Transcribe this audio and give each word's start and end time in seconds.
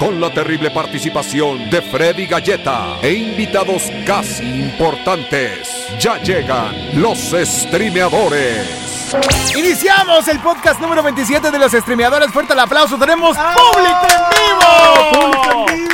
con 0.00 0.18
la 0.18 0.32
terrible 0.32 0.70
participación 0.70 1.68
de 1.68 1.82
Freddy 1.82 2.26
Galleta 2.26 2.96
e 3.02 3.12
invitados 3.12 3.92
casi 4.06 4.42
importantes. 4.44 5.68
Ya 5.98 6.16
llegan 6.22 6.74
los 6.94 7.18
streameadores. 7.18 9.12
Iniciamos 9.54 10.26
el 10.28 10.40
podcast 10.40 10.80
número 10.80 11.02
27 11.02 11.50
de 11.50 11.58
los 11.58 11.72
streameadores. 11.72 12.30
Fuerte 12.30 12.54
el 12.54 12.60
aplauso. 12.60 12.96
Tenemos 12.96 13.36
¡Ah! 13.38 13.54
público 13.54 14.06
en 14.08 14.30
vivo. 14.40 15.20
¡Público 15.20 15.68
en 15.68 15.74
vivo! 15.74 15.89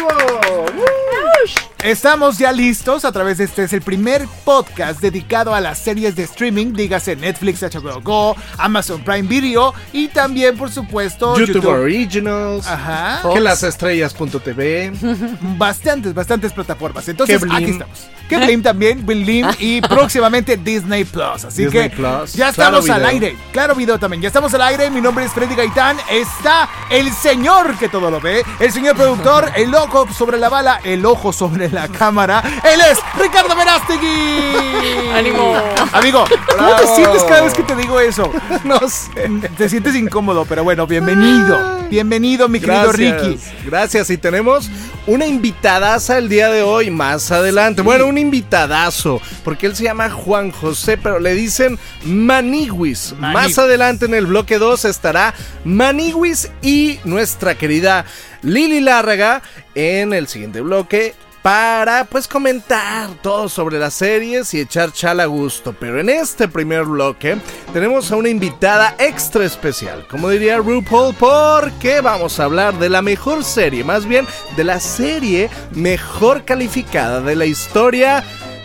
Estamos 1.86 2.36
ya 2.36 2.50
listos 2.50 3.04
a 3.04 3.12
través 3.12 3.38
de 3.38 3.44
este 3.44 3.62
es 3.62 3.72
el 3.72 3.80
primer 3.80 4.26
podcast 4.44 5.00
dedicado 5.00 5.54
a 5.54 5.60
las 5.60 5.78
series 5.78 6.16
de 6.16 6.24
streaming, 6.24 6.72
dígase 6.72 7.14
Netflix, 7.14 7.62
HBO 7.62 8.00
Go, 8.02 8.34
Amazon 8.58 9.04
Prime 9.04 9.28
Video 9.28 9.72
y 9.92 10.08
también 10.08 10.56
por 10.56 10.68
supuesto 10.68 11.38
YouTube, 11.38 11.64
Originals. 11.66 12.66
Ajá. 12.66 13.22
Que 13.32 13.38
las 13.38 13.62
estrellas.tv. 13.62 14.94
Bastantes, 15.56 16.12
bastantes 16.12 16.52
plataformas. 16.52 17.08
Entonces, 17.08 17.38
Keblim. 17.38 17.54
aquí 17.54 17.70
estamos. 17.70 18.06
Keblim 18.28 18.62
también, 18.64 19.06
Blim 19.06 19.46
y 19.60 19.80
próximamente 19.88 20.56
Disney 20.56 21.04
Plus. 21.04 21.44
Así 21.44 21.66
Disney 21.66 21.88
que 21.88 21.94
Plus, 21.94 22.32
ya 22.32 22.52
Claro 22.52 22.78
estamos 22.80 22.90
al 22.90 22.96
Video. 23.02 23.08
aire. 23.10 23.36
Claro 23.52 23.76
video 23.76 23.96
también. 24.00 24.22
Ya 24.22 24.26
estamos 24.26 24.52
al 24.54 24.62
aire. 24.62 24.90
Mi 24.90 25.00
nombre 25.00 25.24
es 25.24 25.30
Freddy 25.30 25.54
Gaitán. 25.54 25.96
Está 26.10 26.68
el 26.90 27.12
señor 27.12 27.78
que 27.78 27.88
todo 27.88 28.10
lo 28.10 28.20
ve. 28.20 28.42
El 28.58 28.72
señor 28.72 28.96
productor, 28.96 29.52
el 29.54 29.72
ojo 29.72 30.12
sobre 30.12 30.38
la 30.38 30.48
bala, 30.48 30.80
el 30.82 31.06
ojo 31.06 31.32
sobre 31.32 31.70
la 31.70 31.75
cámara. 31.88 32.42
Él 32.64 32.80
es 32.90 32.98
Ricardo 33.20 33.54
Verástegui. 33.54 35.10
¡Ánimo! 35.14 35.54
Amigo, 35.92 36.24
¿cómo 36.56 36.74
te 36.76 36.86
sientes 36.94 37.22
cada 37.24 37.42
vez 37.42 37.54
que 37.54 37.62
te 37.62 37.76
digo 37.76 38.00
eso? 38.00 38.32
No 38.64 38.80
sé. 38.88 39.30
Te 39.56 39.68
sientes 39.68 39.94
incómodo, 39.94 40.44
pero 40.44 40.64
bueno, 40.64 40.86
bienvenido. 40.86 41.78
Bienvenido, 41.88 42.48
mi 42.48 42.58
querido 42.58 42.90
Gracias. 42.92 43.22
Ricky. 43.22 43.40
Gracias. 43.66 44.10
Y 44.10 44.18
tenemos 44.18 44.68
una 45.06 45.26
invitadaza 45.26 46.18
el 46.18 46.28
día 46.28 46.50
de 46.50 46.62
hoy, 46.62 46.90
más 46.90 47.30
adelante. 47.30 47.82
Bueno, 47.82 48.06
un 48.06 48.18
invitadazo, 48.18 49.20
porque 49.44 49.66
él 49.66 49.76
se 49.76 49.84
llama 49.84 50.10
Juan 50.10 50.50
José, 50.50 50.96
pero 50.96 51.20
le 51.20 51.34
dicen 51.34 51.78
Maniwis. 52.04 53.14
Maniguis. 53.18 53.34
Más 53.34 53.58
adelante 53.58 54.06
en 54.06 54.14
el 54.14 54.26
bloque 54.26 54.58
2 54.58 54.84
estará 54.86 55.34
Maniwis 55.64 56.50
y 56.62 56.98
nuestra 57.04 57.56
querida 57.56 58.04
Lili 58.42 58.80
Lárraga 58.80 59.42
en 59.74 60.12
el 60.12 60.26
siguiente 60.26 60.60
bloque. 60.60 61.14
Para 61.46 62.02
pues 62.02 62.26
comentar 62.26 63.08
todo 63.22 63.48
sobre 63.48 63.78
las 63.78 63.94
series 63.94 64.52
y 64.52 64.58
echar 64.58 64.90
chala 64.90 65.22
a 65.22 65.26
gusto. 65.26 65.76
Pero 65.78 66.00
en 66.00 66.08
este 66.08 66.48
primer 66.48 66.82
bloque 66.82 67.36
tenemos 67.72 68.10
a 68.10 68.16
una 68.16 68.30
invitada 68.30 68.96
extra 68.98 69.44
especial. 69.44 70.04
Como 70.08 70.28
diría 70.28 70.56
RuPaul, 70.56 71.14
porque 71.14 72.00
vamos 72.00 72.40
a 72.40 72.44
hablar 72.46 72.76
de 72.80 72.88
la 72.88 73.00
mejor 73.00 73.44
serie, 73.44 73.84
más 73.84 74.06
bien 74.06 74.26
de 74.56 74.64
la 74.64 74.80
serie 74.80 75.48
mejor 75.70 76.44
calificada 76.44 77.20
de 77.20 77.36
la 77.36 77.46
historia, 77.46 78.24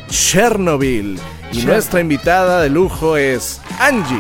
Chernobyl. 0.10 1.20
Y 1.54 1.62
nuestra 1.62 2.00
invitada 2.00 2.62
de 2.62 2.72
lujo 2.72 3.16
es 3.16 3.62
Angie. 3.80 4.18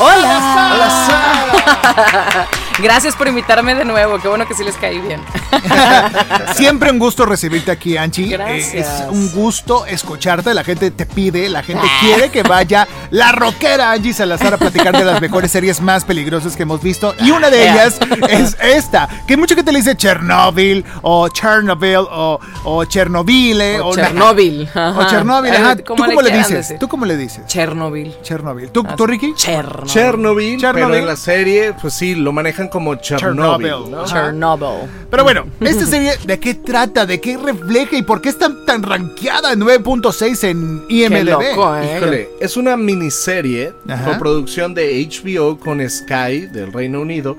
¡Hola! 0.00 0.72
Hola, 0.74 2.48
Gracias 2.82 3.14
por 3.16 3.28
invitarme 3.28 3.74
de 3.74 3.84
nuevo. 3.84 4.18
Qué 4.20 4.28
bueno 4.28 4.46
que 4.46 4.54
sí 4.54 4.64
les 4.64 4.76
caí 4.76 4.98
bien. 5.00 5.20
Siempre 6.54 6.90
un 6.90 6.98
gusto 6.98 7.26
recibirte 7.26 7.70
aquí, 7.70 7.96
Anchi. 7.96 8.28
Gracias. 8.30 8.74
Eh, 8.74 8.78
es 8.80 8.88
un 9.10 9.30
gusto 9.32 9.86
escucharte. 9.86 10.54
La 10.54 10.64
gente 10.64 10.90
te 10.90 11.06
pide, 11.06 11.48
la 11.48 11.62
gente 11.62 11.86
quiere 12.00 12.30
que 12.30 12.42
vaya 12.42 12.86
la 13.10 13.32
rockera 13.32 13.92
Angie 13.92 14.12
Salazar 14.12 14.54
a 14.54 14.58
platicar 14.58 14.96
de 14.96 15.04
las 15.04 15.20
mejores 15.20 15.50
series 15.52 15.80
más 15.80 16.04
peligrosas 16.04 16.56
que 16.56 16.62
hemos 16.62 16.82
visto. 16.82 17.14
Y 17.20 17.30
una 17.30 17.50
de 17.50 17.62
ellas 17.70 17.98
es 18.28 18.56
esta, 18.60 19.08
que 19.26 19.36
mucha 19.36 19.54
gente 19.54 19.72
le 19.72 19.78
dice 19.78 19.96
Chernobyl 19.96 20.84
o 21.02 21.28
Chernobyl 21.28 21.96
o, 21.96 22.38
o 22.64 22.84
Chernobyle 22.84 23.80
O 23.80 23.88
o, 23.90 23.94
Chernobyl. 23.94 24.68
o. 24.74 25.04
Chernobyl. 25.08 25.54
ajá. 25.54 25.76
¿Tú 25.76 25.84
¿Cómo 25.84 26.04
cómo 26.06 26.22
le 26.22 26.30
dices? 26.30 26.50
decir? 26.50 26.78
¿Tú 26.78 26.88
cómo 26.88 27.04
le 27.06 27.16
dices? 27.16 27.46
Chernobyl. 27.46 28.14
Chernobyl. 28.22 28.70
¿Tú, 28.70 28.84
¿tú 28.96 29.06
Ricky? 29.06 29.34
Chernobyl. 29.34 29.86
Chernobyl, 29.90 30.60
Chernobyl. 30.60 30.84
pero 30.86 30.94
en 31.00 31.06
la 31.06 31.16
serie, 31.16 31.74
pues 31.80 31.94
sí, 31.94 32.14
lo 32.14 32.32
manejan 32.32 32.68
como 32.70 32.94
Chernobyl. 32.94 33.66
Chernobyl. 33.68 34.04
Chernobyl. 34.06 34.88
Pero 35.10 35.24
bueno, 35.24 35.44
esta 35.60 35.86
serie, 35.86 36.12
¿de 36.24 36.38
qué 36.40 36.54
trata? 36.54 37.04
¿De 37.04 37.20
qué 37.20 37.36
refleja? 37.36 37.96
¿Y 37.96 38.02
por 38.02 38.20
qué 38.22 38.28
está 38.30 38.50
tan 38.64 38.82
rankeada 38.82 39.52
en 39.52 39.60
9.6 39.60 40.44
en 40.48 40.82
Qué 40.88 40.94
IMDb? 41.06 41.28
loco, 41.30 41.76
¿eh? 41.76 41.96
Híjole, 41.96 42.28
es 42.40 42.56
una 42.56 42.76
miniserie 42.76 43.72
Ajá. 43.88 44.12
coproducción 44.12 44.72
de 44.74 45.06
HBO 45.06 45.58
con 45.58 45.80
Sky 45.88 46.46
del 46.46 46.72
Reino 46.72 47.00
Unido 47.00 47.36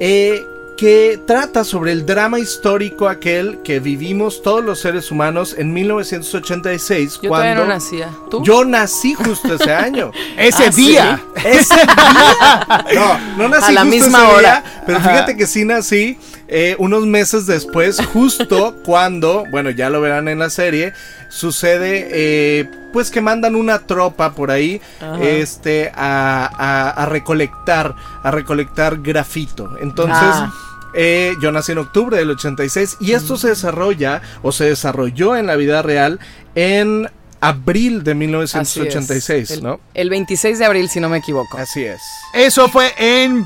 eh, 0.00 0.40
que 0.76 1.20
trata 1.26 1.62
sobre 1.64 1.92
el 1.92 2.04
drama 2.04 2.38
histórico 2.38 3.08
aquel 3.08 3.60
que 3.62 3.78
vivimos 3.80 4.42
todos 4.42 4.64
los 4.64 4.80
seres 4.80 5.10
humanos 5.10 5.54
en 5.56 5.72
1986 5.72 7.20
Yo 7.22 7.28
cuando 7.28 7.62
no 7.62 7.66
nacía. 7.66 8.10
¿Tú? 8.30 8.42
yo 8.44 8.64
nací 8.64 9.14
justo 9.14 9.54
ese 9.54 9.72
año. 9.72 10.10
Ese 10.36 10.64
Ah, 10.66 10.72
¿sí? 10.72 10.86
día. 10.88 11.20
Ese 11.44 11.74
día. 11.74 12.84
No, 12.94 13.18
no 13.36 13.48
nací 13.48 13.70
A 13.70 13.72
la 13.72 13.80
justo 13.82 13.96
misma 13.96 14.24
ese 14.24 14.34
hora. 14.34 14.60
día, 14.60 14.82
pero 14.86 14.98
Ajá. 14.98 15.10
fíjate 15.10 15.36
que 15.36 15.46
sí 15.46 15.64
nací 15.64 16.18
eh, 16.48 16.76
unos 16.78 17.06
meses 17.06 17.46
después, 17.46 17.98
justo 18.12 18.76
cuando, 18.84 19.44
bueno, 19.50 19.70
ya 19.70 19.90
lo 19.90 20.00
verán 20.00 20.28
en 20.28 20.38
la 20.38 20.50
serie, 20.50 20.92
sucede, 21.30 22.08
eh, 22.10 22.70
pues 22.92 23.10
que 23.10 23.20
mandan 23.20 23.56
una 23.56 23.80
tropa 23.86 24.34
por 24.34 24.50
ahí, 24.50 24.80
Ajá. 25.00 25.22
este, 25.22 25.90
a, 25.94 26.46
a- 26.46 26.90
a 26.90 27.06
recolectar, 27.06 27.94
a 28.22 28.30
recolectar 28.30 29.00
grafito. 29.00 29.76
Entonces. 29.80 30.16
Ah. 30.20 30.52
eh, 30.96 31.34
yo 31.42 31.50
nací 31.50 31.72
en 31.72 31.78
octubre 31.78 32.16
del 32.16 32.30
86 32.30 32.98
y 33.00 33.12
esto 33.14 33.36
se 33.36 33.48
desarrolla 33.48 34.22
o 34.42 34.52
se 34.52 34.66
desarrolló 34.66 35.34
en 35.34 35.46
la 35.48 35.56
vida 35.56 35.82
real 35.82 36.20
en 36.54 37.10
abril 37.40 38.04
de 38.04 38.12
Así 38.12 38.14
es. 38.14 38.18
1986, 38.20 39.50
El- 39.50 39.62
¿no? 39.64 39.80
El 39.92 40.08
26 40.08 40.58
de 40.60 40.64
abril, 40.64 40.88
si 40.88 41.00
no 41.00 41.08
me 41.08 41.18
equivoco. 41.18 41.58
Así 41.58 41.84
es. 41.84 42.00
Eso 42.32 42.68
fue 42.68 42.92
en 42.96 43.44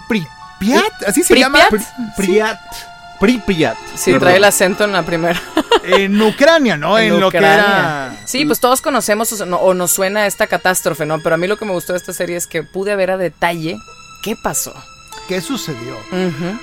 Pripyat, 0.59 1.03
así 1.07 1.23
se 1.23 1.37
llama. 1.39 1.61
Pri- 1.71 1.85
Pripyat. 2.17 2.61
Pripyat. 3.21 3.77
Sí, 3.97 4.15
trae 4.19 4.37
el 4.37 4.45
acento 4.45 4.85
en 4.85 4.93
la 4.93 5.03
primera. 5.03 5.41
En 5.85 6.21
Ucrania, 6.21 6.77
¿no? 6.77 6.99
En, 6.99 7.19
lo 7.19 7.31
que 7.31 7.39
Ucrania. 7.39 7.65
era. 7.65 8.17
Sí, 8.27 8.45
pues 8.45 8.61
todos 8.61 8.83
conocemos 8.83 9.33
o, 9.41 9.47
no- 9.47 9.57
o 9.57 9.73
nos 9.73 9.91
suena 9.91 10.27
esta 10.27 10.47
catástrofe, 10.47 11.07
¿no? 11.07 11.21
Pero 11.23 11.35
a 11.37 11.39
mí 11.39 11.47
lo 11.47 11.57
que 11.57 11.65
me 11.65 11.73
gustó 11.73 11.95
de 11.95 11.99
esta 11.99 12.13
serie 12.13 12.37
es 12.37 12.47
que 12.47 12.63
pude 12.63 12.95
ver 12.95 13.11
a 13.13 13.17
detalle 13.17 13.79
qué 14.23 14.37
pasó. 14.37 14.75
¿Qué 15.28 15.41
sucedió? 15.43 15.94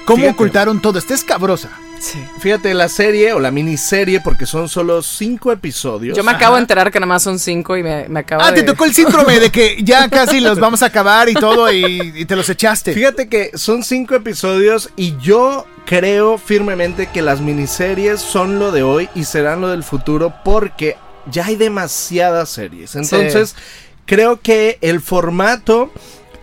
¿Cómo 0.05 0.17
Fíjate. 0.17 0.29
ocultaron 0.33 0.81
todo? 0.81 0.97
Esta 0.97 1.13
escabrosa. 1.13 1.69
Sí. 1.99 2.19
Fíjate, 2.39 2.73
la 2.73 2.89
serie 2.89 3.31
o 3.33 3.39
la 3.39 3.51
miniserie, 3.51 4.19
porque 4.21 4.45
son 4.45 4.67
solo 4.67 5.01
cinco 5.01 5.51
episodios. 5.51 6.17
Yo 6.17 6.23
me 6.23 6.31
acabo 6.31 6.55
de 6.55 6.61
enterar 6.61 6.91
que 6.91 6.99
nada 6.99 7.07
más 7.07 7.23
son 7.23 7.39
cinco 7.39 7.77
y 7.77 7.83
me, 7.83 8.09
me 8.09 8.19
acaba 8.21 8.45
Ah, 8.45 8.51
de... 8.51 8.61
te 8.61 8.63
tocó 8.67 8.85
el 8.85 8.93
síndrome 8.93 9.39
de 9.39 9.49
que 9.51 9.77
ya 9.83 10.09
casi 10.09 10.39
los 10.39 10.59
vamos 10.59 10.81
a 10.83 10.87
acabar 10.87 11.29
y 11.29 11.33
todo 11.35 11.71
y, 11.71 12.11
y 12.15 12.25
te 12.25 12.35
los 12.35 12.49
echaste. 12.49 12.93
Fíjate 12.93 13.29
que 13.29 13.51
son 13.55 13.83
cinco 13.83 14.13
episodios 14.15 14.89
y 14.97 15.15
yo 15.19 15.65
creo 15.85 16.37
firmemente 16.37 17.07
que 17.07 17.21
las 17.21 17.39
miniseries 17.41 18.19
son 18.19 18.59
lo 18.59 18.71
de 18.71 18.83
hoy 18.83 19.07
y 19.15 19.23
serán 19.23 19.61
lo 19.61 19.69
del 19.69 19.83
futuro 19.83 20.33
porque 20.43 20.97
ya 21.31 21.45
hay 21.45 21.55
demasiadas 21.55 22.49
series. 22.49 22.95
Entonces, 22.95 23.55
creo 24.05 24.41
que 24.41 24.77
el 24.81 25.01
formato 25.01 25.91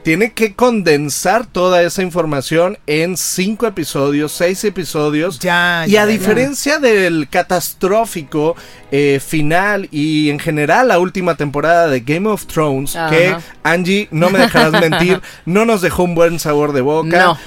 tiene 0.03 0.33
que 0.33 0.55
condensar 0.55 1.47
toda 1.47 1.83
esa 1.83 2.03
información 2.03 2.79
en 2.87 3.17
cinco 3.17 3.67
episodios, 3.67 4.33
seis 4.33 4.65
episodios. 4.65 5.39
Ya, 5.39 5.85
Y 5.87 5.93
ya, 5.93 6.03
a 6.03 6.07
ya. 6.07 6.11
diferencia 6.11 6.79
del 6.79 7.29
catastrófico 7.29 8.57
eh, 8.91 9.21
final 9.25 9.89
y 9.91 10.31
en 10.31 10.39
general 10.39 10.89
la 10.89 10.99
última 10.99 11.37
temporada 11.37 11.89
de 11.89 12.01
Game 12.01 12.29
of 12.29 12.47
Thrones, 12.47 12.97
Ajá. 12.97 13.11
que 13.11 13.37
Angie, 13.63 14.09
no 14.11 14.31
me 14.31 14.41
dejarás 14.41 14.73
mentir, 14.73 15.21
no 15.47 15.65
nos 15.65 15.81
dejó 15.83 16.03
un 16.05 16.15
buen 16.15 16.39
sabor 16.39 16.73
de 16.73 16.81
boca. 16.81 17.25
No, 17.25 17.39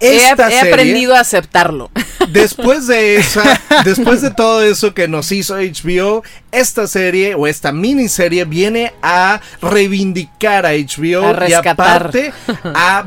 Esta 0.00 0.48
he 0.48 0.52
serie, 0.60 0.72
aprendido 0.72 1.14
a 1.14 1.20
aceptarlo. 1.20 1.90
después 2.28 2.86
de 2.86 3.16
esa, 3.16 3.60
después 3.84 4.22
de 4.22 4.30
todo 4.30 4.62
eso 4.62 4.94
que 4.94 5.08
nos 5.08 5.30
hizo 5.32 5.56
HBO, 5.56 6.22
esta 6.52 6.86
serie 6.86 7.34
o 7.34 7.46
esta 7.46 7.72
miniserie 7.72 8.44
viene 8.44 8.92
a 9.02 9.40
reivindicar 9.60 10.66
a 10.66 10.70
HBO 10.72 11.26
A 11.38 11.48
y 11.48 11.52
aparte 11.52 12.32
a- 12.64 13.04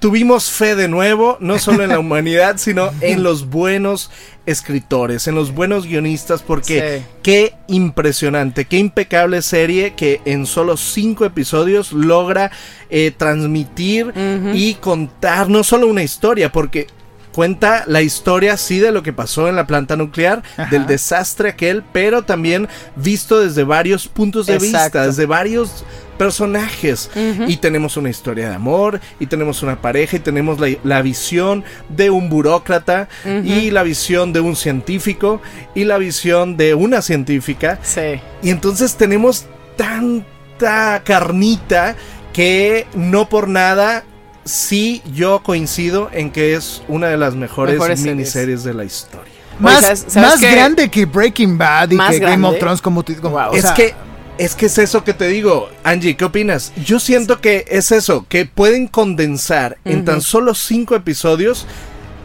tuvimos 0.00 0.50
fe 0.50 0.74
de 0.74 0.86
nuevo, 0.88 1.38
no 1.40 1.58
solo 1.58 1.82
en 1.82 1.90
la 1.90 1.98
humanidad, 1.98 2.56
sino 2.58 2.90
en 3.00 3.22
los 3.22 3.48
buenos 3.48 4.10
escritores, 4.46 5.26
en 5.26 5.34
los 5.34 5.54
buenos 5.54 5.86
guionistas, 5.86 6.42
porque 6.42 6.98
Sí. 7.00 7.06
qué 7.22 7.54
impresionante, 7.66 8.64
qué 8.66 8.78
impecable 8.78 9.40
serie 9.42 9.94
que 9.94 10.20
en 10.24 10.46
solo 10.46 10.76
cinco 10.76 11.24
episodios 11.24 11.92
logra 11.92 12.50
eh, 12.90 13.12
transmitir 13.16 14.12
y 14.54 14.74
contar 14.74 15.48
no 15.48 15.64
solo 15.64 15.86
una 15.88 16.02
historia, 16.02 16.52
porque 16.52 16.86
cuenta 17.34 17.82
la 17.88 18.00
historia 18.00 18.56
sí 18.56 18.78
de 18.78 18.92
lo 18.92 19.02
que 19.02 19.12
pasó 19.12 19.48
en 19.48 19.56
la 19.56 19.66
planta 19.66 19.96
nuclear, 19.96 20.44
Ajá. 20.56 20.70
del 20.70 20.86
desastre 20.86 21.48
aquel, 21.50 21.82
pero 21.92 22.22
también 22.22 22.68
visto 22.94 23.40
desde 23.40 23.64
varios 23.64 24.06
puntos 24.06 24.46
de 24.46 24.58
vista, 24.58 25.04
desde 25.04 25.26
varios 25.26 25.84
personajes. 26.16 27.10
Y 27.48 27.56
tenemos 27.56 27.96
una 27.96 28.08
historia 28.08 28.48
de 28.48 28.54
amor, 28.54 29.00
y 29.18 29.26
tenemos 29.26 29.64
una 29.64 29.82
pareja, 29.82 30.16
y 30.16 30.20
tenemos 30.20 30.60
la, 30.60 30.68
la 30.84 31.02
visión 31.02 31.64
de 31.88 32.10
un 32.10 32.28
burócrata, 32.30 33.08
y 33.24 33.72
la 33.72 33.82
visión 33.82 34.32
de 34.32 34.38
un 34.38 34.54
científico, 34.54 35.42
y 35.74 35.84
la 35.84 35.98
visión 35.98 36.56
de 36.56 36.74
una 36.74 37.02
científica. 37.02 37.80
Sí. 37.82 38.20
Y 38.44 38.50
entonces 38.50 38.94
tenemos 38.94 39.46
tanta 39.76 41.02
carnita 41.04 41.96
que 42.32 42.86
no 42.94 43.28
por 43.28 43.48
nada 43.48 44.04
sí 44.44 45.02
yo 45.14 45.42
coincido 45.42 46.10
en 46.12 46.30
que 46.30 46.54
es 46.54 46.82
una 46.88 47.08
de 47.08 47.16
las 47.16 47.34
mejores, 47.34 47.74
Mejores 47.74 48.00
series. 48.00 48.16
miniseries 48.16 48.64
de 48.64 48.74
la 48.74 48.84
historia. 48.84 49.32
Más, 49.58 49.80
¿sabes- 49.82 50.04
sabes 50.08 50.30
más 50.30 50.40
qué? 50.40 50.50
grande 50.50 50.88
que 50.90 51.06
Breaking 51.06 51.56
Bad 51.56 51.90
y 51.92 51.98
que 51.98 52.18
Game 52.18 52.46
of. 52.46 52.58
Thrones 52.58 52.82
como, 52.82 53.02
tú- 53.04 53.14
como- 53.20 53.36
Wow. 53.36 53.52
o 53.52 53.54
es 53.54 53.62
sea, 53.62 53.74
que 53.74 53.94
es 54.36 54.54
que 54.56 54.66
es 54.66 54.78
eso 54.78 55.04
que 55.04 55.14
te 55.14 55.28
digo, 55.28 55.68
Angie, 55.84 56.16
¿qué 56.16 56.24
opinas? 56.24 56.72
Yo 56.84 56.98
siento 56.98 57.40
que 57.40 57.64
es 57.68 57.92
eso, 57.92 58.26
que 58.28 58.46
pueden 58.46 58.88
condensar 58.88 59.78
en 59.84 60.04
tan 60.04 60.20
solo 60.22 60.54
cinco 60.56 60.96
episodios 60.96 61.66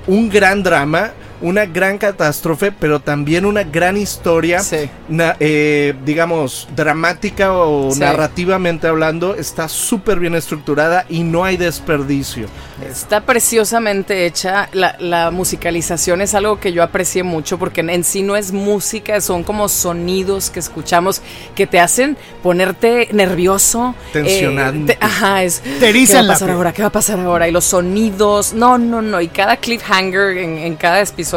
un 0.07 0.27
gran 0.29 0.63
drama, 0.63 1.11
una 1.41 1.65
gran 1.65 1.97
catástrofe, 1.97 2.71
pero 2.71 2.99
también 2.99 3.45
una 3.45 3.63
gran 3.63 3.97
historia, 3.97 4.59
Sí. 4.59 4.89
na- 5.07 5.35
eh, 5.39 5.93
digamos, 6.05 6.67
dramática 6.75 7.53
o 7.53 7.91
Sí. 7.91 7.99
narrativamente 7.99 8.87
hablando, 8.87 9.35
está 9.35 9.67
súper 9.69 10.19
bien 10.19 10.35
estructurada 10.35 11.05
y 11.09 11.23
no 11.23 11.43
hay 11.43 11.57
desperdicio. 11.57 12.47
Está 12.87 13.21
preciosamente 13.21 14.25
hecha. 14.25 14.69
La, 14.73 14.95
la 14.99 15.31
musicalización 15.31 16.21
es 16.21 16.33
algo 16.33 16.59
que 16.59 16.71
yo 16.71 16.83
aprecié 16.83 17.23
mucho 17.23 17.57
porque 17.57 17.81
en, 17.81 17.89
en 17.89 18.03
sí 18.03 18.21
no 18.21 18.35
es 18.35 18.51
música, 18.51 19.19
son 19.21 19.43
como 19.43 19.67
sonidos 19.69 20.49
que 20.49 20.59
escuchamos 20.59 21.21
que 21.55 21.67
te 21.67 21.79
hacen 21.79 22.17
ponerte 22.43 23.09
nervioso. 23.11 23.95
Tensionante. 24.13 24.93
eh, 24.93 24.97
te- 24.99 25.05
ajá, 25.05 25.43
es. 25.43 25.61
Te 25.79 25.91
¿Qué 25.93 26.13
va 26.13 26.21
a 26.21 26.27
pasar 26.27 26.49
ahora? 26.51 26.73
¿Qué 26.73 26.81
va 26.81 26.87
a 26.87 26.91
pasar 26.91 27.19
ahora? 27.19 27.47
Y 27.47 27.51
los 27.51 27.65
sonidos. 27.65 28.53
No, 28.53 28.77
no, 28.77 29.01
no. 29.01 29.19
Y 29.21 29.27
cada 29.27 29.57
cliffhanger 29.57 30.37
en, 30.37 30.57
en 30.57 30.75
cada 30.75 31.01
episodio, 31.01 31.28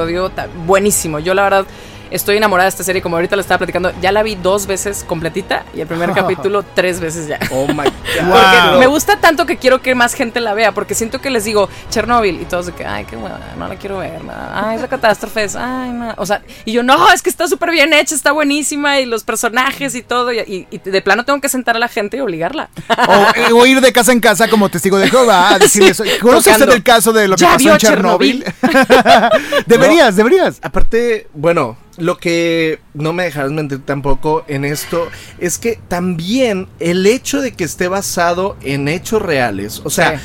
buenísimo. 0.67 1.19
Yo 1.19 1.35
la 1.35 1.43
verdad. 1.45 1.67
Estoy 2.13 2.37
enamorada 2.37 2.67
de 2.67 2.71
esta 2.71 2.85
serie, 2.85 3.01
como 3.03 3.17
ahorita 3.17 3.37
lo 3.37 3.43
estaba 3.43 3.59
platicando. 3.59 3.93
Ya 4.01 4.13
la 4.13 4.23
vi 4.23 4.35
dos 4.37 4.67
veces 4.67 5.05
completita 5.07 5.65
y 5.75 5.81
el 5.81 5.87
primer 5.87 6.13
capítulo 6.15 6.63
tres 6.75 7.01
veces 7.01 7.27
ya. 7.29 7.39
Oh 7.51 7.67
my 7.67 7.75
god. 7.75 8.27
Wow. 8.27 8.33
Porque 8.33 8.79
me 8.81 8.87
gusta 8.87 9.17
tanto 9.19 9.47
que 9.47 9.57
quiero 9.57 9.81
que 9.81 9.95
más 9.95 10.15
gente 10.15 10.41
la 10.41 10.55
vea, 10.55 10.73
porque 10.73 10.95
siento 10.95 11.21
que 11.21 11.31
les 11.31 11.45
digo 11.45 11.69
Chernobyl 11.91 12.41
y 12.41 12.45
todos 12.45 12.67
de 12.67 12.73
que, 12.73 12.85
ay, 12.87 13.05
qué 13.07 13.17
buena, 13.17 13.39
no 13.59 13.67
la 13.69 13.77
quiero 13.77 13.99
ver, 13.99 14.23
no, 14.23 14.33
ay, 14.55 14.79
la 14.79 14.89
catástrofe, 14.89 15.45
es, 15.45 15.57
ay, 15.57 15.91
no. 15.91 16.15
O 16.19 16.27
sea, 16.27 16.43
y 16.65 16.73
yo, 16.73 16.83
no, 16.83 17.11
es 17.13 17.23
que 17.23 17.31
está 17.31 17.49
súper 17.49 17.71
bien 17.71 17.93
hecha, 17.93 18.15
está 18.15 18.33
buenísima, 18.33 19.01
y 19.01 19.07
los 19.07 19.25
personajes 19.25 19.95
y 19.95 20.03
todo, 20.03 20.33
y, 20.33 20.39
y- 20.41 20.67
y 20.71 20.79
de 20.79 21.03
plano 21.03 21.25
tengo 21.25 21.41
que 21.41 21.49
sentar 21.49 21.77
a 21.77 21.79
la 21.79 21.89
gente 21.89 22.19
y 22.19 22.21
obligarla. 22.21 22.69
o, 23.09 23.13
eh, 23.35 23.53
o 23.53 23.67
ir 23.67 23.81
de 23.81 23.93
casa 23.93 24.13
en 24.13 24.21
casa 24.21 24.49
como 24.49 24.69
testigo 24.69 24.99
de 24.99 25.09
Jehová 25.09 25.55
a 25.55 25.59
decir 25.59 25.83
Sí, 25.83 25.89
eso. 25.89 26.05
¿Conoce 26.21 26.51
usted 26.51 26.69
el 26.71 26.83
caso 26.83 27.13
de 27.13 27.27
lo 27.29 27.37
que 27.37 27.43
¿Ya 27.43 27.53
pasó 27.55 27.71
en 27.73 27.77
Chernobyl? 27.79 28.45
Chernobyl? 28.45 29.65
deberías, 29.67 30.17
deberías. 30.17 30.59
Aparte, 30.63 31.27
bueno, 31.33 31.77
lo 31.99 32.17
que 32.19 32.81
no 32.95 33.13
me 33.13 33.25
dejarás 33.25 33.53
mentir 33.53 33.81
tampoco 33.85 34.45
en 34.49 34.65
esto 34.65 35.09
es 35.39 35.59
que 35.59 35.79
también 35.89 36.69
el 36.81 37.07
hecho 37.07 37.41
de 37.41 37.53
que 37.53 37.65
esté 37.65 37.89
basado 37.89 38.57
en 38.63 38.89
hechos 38.89 39.21
reales, 39.23 39.83
o 39.85 39.91
sea, 39.91 40.21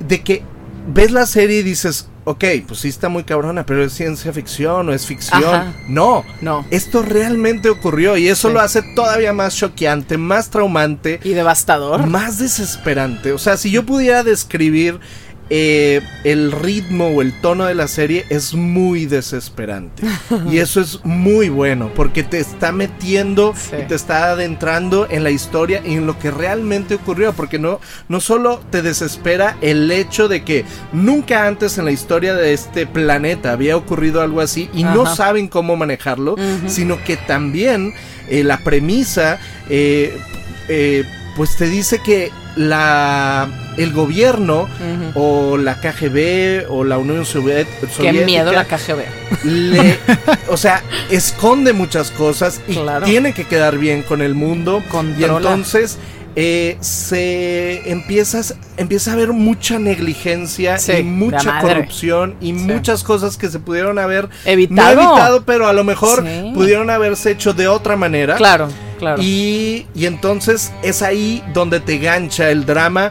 de 0.00 0.22
que 0.22 0.42
ves 0.88 1.10
la 1.10 1.26
serie 1.26 1.58
y 1.58 1.62
dices, 1.62 2.08
ok, 2.24 2.44
pues 2.66 2.80
sí 2.80 2.88
está 2.88 3.08
muy 3.08 3.24
cabrona, 3.24 3.66
pero 3.66 3.82
es 3.84 3.92
ciencia 3.92 4.32
ficción 4.32 4.88
o 4.88 4.92
es 4.92 5.06
ficción. 5.06 5.42
Ajá. 5.44 5.74
No, 5.88 6.24
No. 6.40 6.64
esto 6.70 7.02
realmente 7.02 7.68
ocurrió 7.68 8.16
y 8.16 8.28
eso 8.28 8.48
Sí. 8.48 8.54
lo 8.54 8.60
hace 8.60 8.82
todavía 8.94 9.32
más 9.32 9.56
choqueante, 9.56 10.16
más 10.18 10.50
traumante, 10.50 11.20
Y 11.24 11.30
devastador. 11.30 12.06
más 12.06 12.38
desesperante. 12.38 13.32
O 13.32 13.38
sea, 13.38 13.56
si 13.56 13.70
yo 13.70 13.84
pudiera 13.84 14.22
describir 14.22 15.00
eh, 15.50 16.00
el 16.24 16.52
ritmo 16.52 17.08
o 17.08 17.22
el 17.22 17.32
tono 17.40 17.64
de 17.64 17.74
la 17.74 17.88
serie, 17.88 18.26
es 18.28 18.54
muy 18.54 19.06
desesperante. 19.06 20.02
y 20.50 20.58
eso 20.58 20.80
es 20.80 21.04
muy 21.04 21.48
bueno, 21.48 21.90
porque 21.94 22.22
te 22.22 22.38
está 22.38 22.72
metiendo 22.72 23.54
Sí. 23.56 23.76
y 23.82 23.86
te 23.86 23.94
está 23.94 24.30
adentrando 24.30 25.06
en 25.10 25.24
la 25.24 25.30
historia 25.30 25.82
y 25.84 25.94
en 25.94 26.06
lo 26.06 26.18
que 26.18 26.30
realmente 26.30 26.94
ocurrió. 26.96 27.32
Porque 27.32 27.58
no, 27.58 27.80
no 28.08 28.20
solo 28.20 28.60
te 28.70 28.82
desespera 28.82 29.56
el 29.60 29.90
hecho 29.90 30.28
de 30.28 30.44
que 30.44 30.64
nunca 30.92 31.46
antes 31.46 31.78
en 31.78 31.84
la 31.84 31.90
historia 31.92 32.34
de 32.34 32.52
este 32.52 32.86
planeta 32.86 33.52
había 33.52 33.76
ocurrido 33.76 34.20
algo 34.20 34.40
así 34.40 34.68
y 34.74 34.84
no 34.84 35.06
saben 35.14 35.48
cómo 35.48 35.76
manejarlo, 35.76 36.36
sino 36.66 37.02
que 37.04 37.16
también 37.16 37.94
eh, 38.28 38.44
la 38.44 38.58
premisa 38.58 39.38
eh, 39.68 40.16
eh, 40.68 41.04
pues 41.36 41.56
te 41.56 41.66
dice 41.66 42.00
que 42.04 42.30
la 42.58 43.48
el 43.76 43.92
gobierno 43.92 44.68
o 45.14 45.56
la 45.56 45.80
KGB 45.80 46.66
o 46.68 46.82
la 46.82 46.98
Unión 46.98 47.24
Soviet- 47.24 47.66
Qué 47.80 47.86
Soviética 47.86 48.26
miedo 48.26 48.52
la 48.52 48.64
KGB. 48.64 49.04
le, 49.44 49.96
o 50.48 50.56
sea, 50.56 50.82
esconde 51.10 51.72
muchas 51.72 52.10
cosas 52.10 52.60
y 52.66 52.74
Claro. 52.74 53.06
tiene 53.06 53.32
que 53.34 53.44
quedar 53.44 53.78
bien 53.78 54.02
con 54.02 54.20
el 54.20 54.34
mundo 54.34 54.82
y 54.84 54.90
Controla. 54.90 55.36
entonces 55.36 55.96
eh, 56.40 56.76
se 56.80 57.90
empiezas 57.90 58.54
empieza 58.76 59.10
a 59.10 59.14
haber 59.14 59.32
mucha 59.32 59.80
negligencia 59.80 60.78
Sí, 60.78 60.92
y 60.92 61.02
mucha 61.02 61.58
corrupción 61.60 62.36
y 62.40 62.52
muchas 62.52 63.02
cosas 63.02 63.36
que 63.36 63.48
se 63.50 63.58
pudieron 63.58 63.98
haber 63.98 64.28
Evitado. 64.44 64.94
no 64.94 65.02
evitado, 65.02 65.42
pero 65.44 65.66
a 65.66 65.72
lo 65.72 65.82
mejor 65.82 66.24
Sí. 66.24 66.52
pudieron 66.54 66.90
haberse 66.90 67.32
hecho 67.32 67.54
de 67.54 67.66
otra 67.66 67.96
manera. 67.96 68.36
Claro, 68.36 68.68
claro. 69.00 69.20
Y, 69.20 69.86
y 69.96 70.06
entonces 70.06 70.70
es 70.84 71.02
ahí 71.02 71.42
donde 71.52 71.80
te 71.80 71.98
gancha 71.98 72.50
el 72.52 72.64
drama 72.64 73.10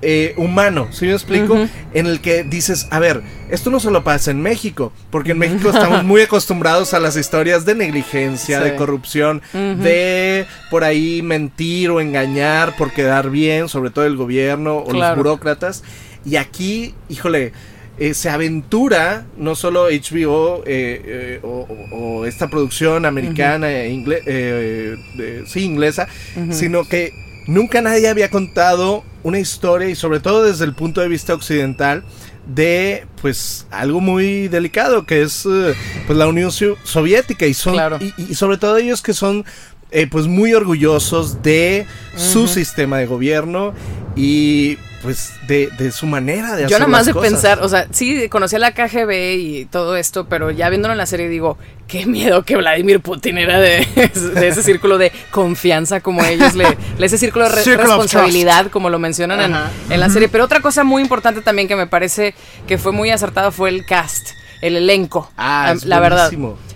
eh, 0.00 0.34
humano, 0.36 0.88
¿sí 0.92 1.06
me 1.06 1.12
explico? 1.12 1.56
En 1.92 2.06
el 2.06 2.20
que 2.20 2.44
dices, 2.44 2.86
a 2.90 2.98
ver, 3.00 3.22
esto 3.50 3.70
no 3.70 3.80
solo 3.80 4.04
pasa 4.04 4.30
en 4.30 4.40
México, 4.40 4.92
porque 5.10 5.32
en 5.32 5.38
México 5.38 5.70
estamos 5.70 6.04
muy 6.04 6.22
acostumbrados 6.22 6.94
a 6.94 7.00
las 7.00 7.16
historias 7.16 7.64
de 7.64 7.74
negligencia, 7.74 8.58
Sí. 8.58 8.64
de 8.64 8.76
corrupción, 8.76 9.42
de 9.52 10.46
por 10.70 10.84
ahí 10.84 11.22
mentir 11.22 11.90
o 11.90 12.00
engañar 12.00 12.76
por 12.76 12.92
quedar 12.92 13.30
bien, 13.30 13.68
sobre 13.68 13.90
todo 13.90 14.06
el 14.06 14.16
gobierno 14.16 14.76
o 14.78 14.92
los 14.92 15.16
burócratas. 15.16 15.82
Y 16.24 16.36
aquí, 16.36 16.94
híjole, 17.08 17.52
eh, 17.98 18.14
se 18.14 18.30
aventura 18.30 19.26
no 19.36 19.56
solo 19.56 19.86
HBO 19.90 20.62
eh, 20.66 21.02
eh, 21.04 21.40
o, 21.42 22.24
esta 22.26 22.48
producción 22.48 23.04
americana, 23.04 23.68
ingle- 23.86 24.22
de- 24.24 25.44
sí, 25.46 25.64
inglesa, 25.64 26.06
sino 26.50 26.84
que 26.84 27.10
nunca 27.48 27.80
nadie 27.80 28.08
había 28.08 28.30
contado 28.30 29.02
una 29.28 29.38
historia 29.38 29.88
y 29.88 29.94
sobre 29.94 30.20
todo 30.20 30.42
desde 30.42 30.64
el 30.64 30.74
punto 30.74 31.00
de 31.00 31.08
vista 31.08 31.34
occidental 31.34 32.02
de 32.46 33.06
pues 33.20 33.66
algo 33.70 34.00
muy 34.00 34.48
delicado 34.48 35.04
que 35.04 35.22
es 35.22 35.44
eh, 35.46 35.74
pues 36.06 36.18
la 36.18 36.26
Unión 36.26 36.50
Soviética 36.50 37.46
y 37.46 37.54
son 37.54 37.74
Claro. 37.74 37.98
y, 38.00 38.14
y 38.30 38.34
sobre 38.34 38.56
todo 38.56 38.76
ellos 38.78 39.02
que 39.02 39.12
son 39.14 39.44
eh, 39.90 40.06
pues 40.06 40.26
muy 40.26 40.52
orgullosos 40.54 41.42
de 41.42 41.86
su 42.16 42.46
sistema 42.48 42.98
de 42.98 43.06
gobierno 43.06 43.72
y 44.16 44.76
pues 45.02 45.32
de, 45.46 45.68
de 45.78 45.92
su 45.92 46.06
manera 46.06 46.48
de 46.56 46.64
hacer 46.64 46.68
Yo 46.68 46.78
nada 46.78 46.88
más 46.90 47.00
las 47.00 47.06
de 47.06 47.12
cosas. 47.12 47.30
pensar, 47.32 47.58
o 47.62 47.68
sea, 47.68 47.86
sí, 47.90 48.28
conocí 48.28 48.56
a 48.56 48.58
la 48.58 48.72
KGB 48.72 49.12
y 49.38 49.64
todo 49.66 49.96
esto, 49.96 50.26
pero 50.28 50.50
ya 50.50 50.68
viéndolo 50.70 50.92
en 50.92 50.98
la 50.98 51.06
serie 51.06 51.28
digo, 51.28 51.56
qué 51.86 52.04
miedo 52.06 52.44
que 52.44 52.56
Vladimir 52.56 53.00
Putin 53.00 53.38
era 53.38 53.60
de, 53.60 53.86
de 54.34 54.48
ese 54.48 54.62
círculo 54.62 54.98
de 54.98 55.12
confianza 55.30 56.00
como 56.00 56.24
ellos, 56.24 56.54
le, 56.54 56.76
le- 56.98 57.06
ese 57.06 57.16
círculo 57.18 57.48
de 57.48 57.54
re- 57.54 57.62
responsabilidad 57.76 58.66
como 58.70 58.90
lo 58.90 58.98
mencionan 58.98 59.40
en, 59.40 59.56
en 59.92 60.00
la 60.00 60.10
serie. 60.10 60.28
Pero 60.28 60.44
otra 60.44 60.60
cosa 60.60 60.84
muy 60.84 61.00
importante 61.02 61.40
también 61.42 61.68
que 61.68 61.76
me 61.76 61.86
parece 61.86 62.34
que 62.66 62.76
fue 62.78 62.92
muy 62.92 63.10
acertado 63.10 63.52
fue 63.52 63.68
el 63.70 63.86
cast, 63.86 64.30
el 64.60 64.76
elenco. 64.76 65.30
Ah, 65.36 65.72
es 65.74 65.84
la 65.84 66.00
verdad. 66.00 66.30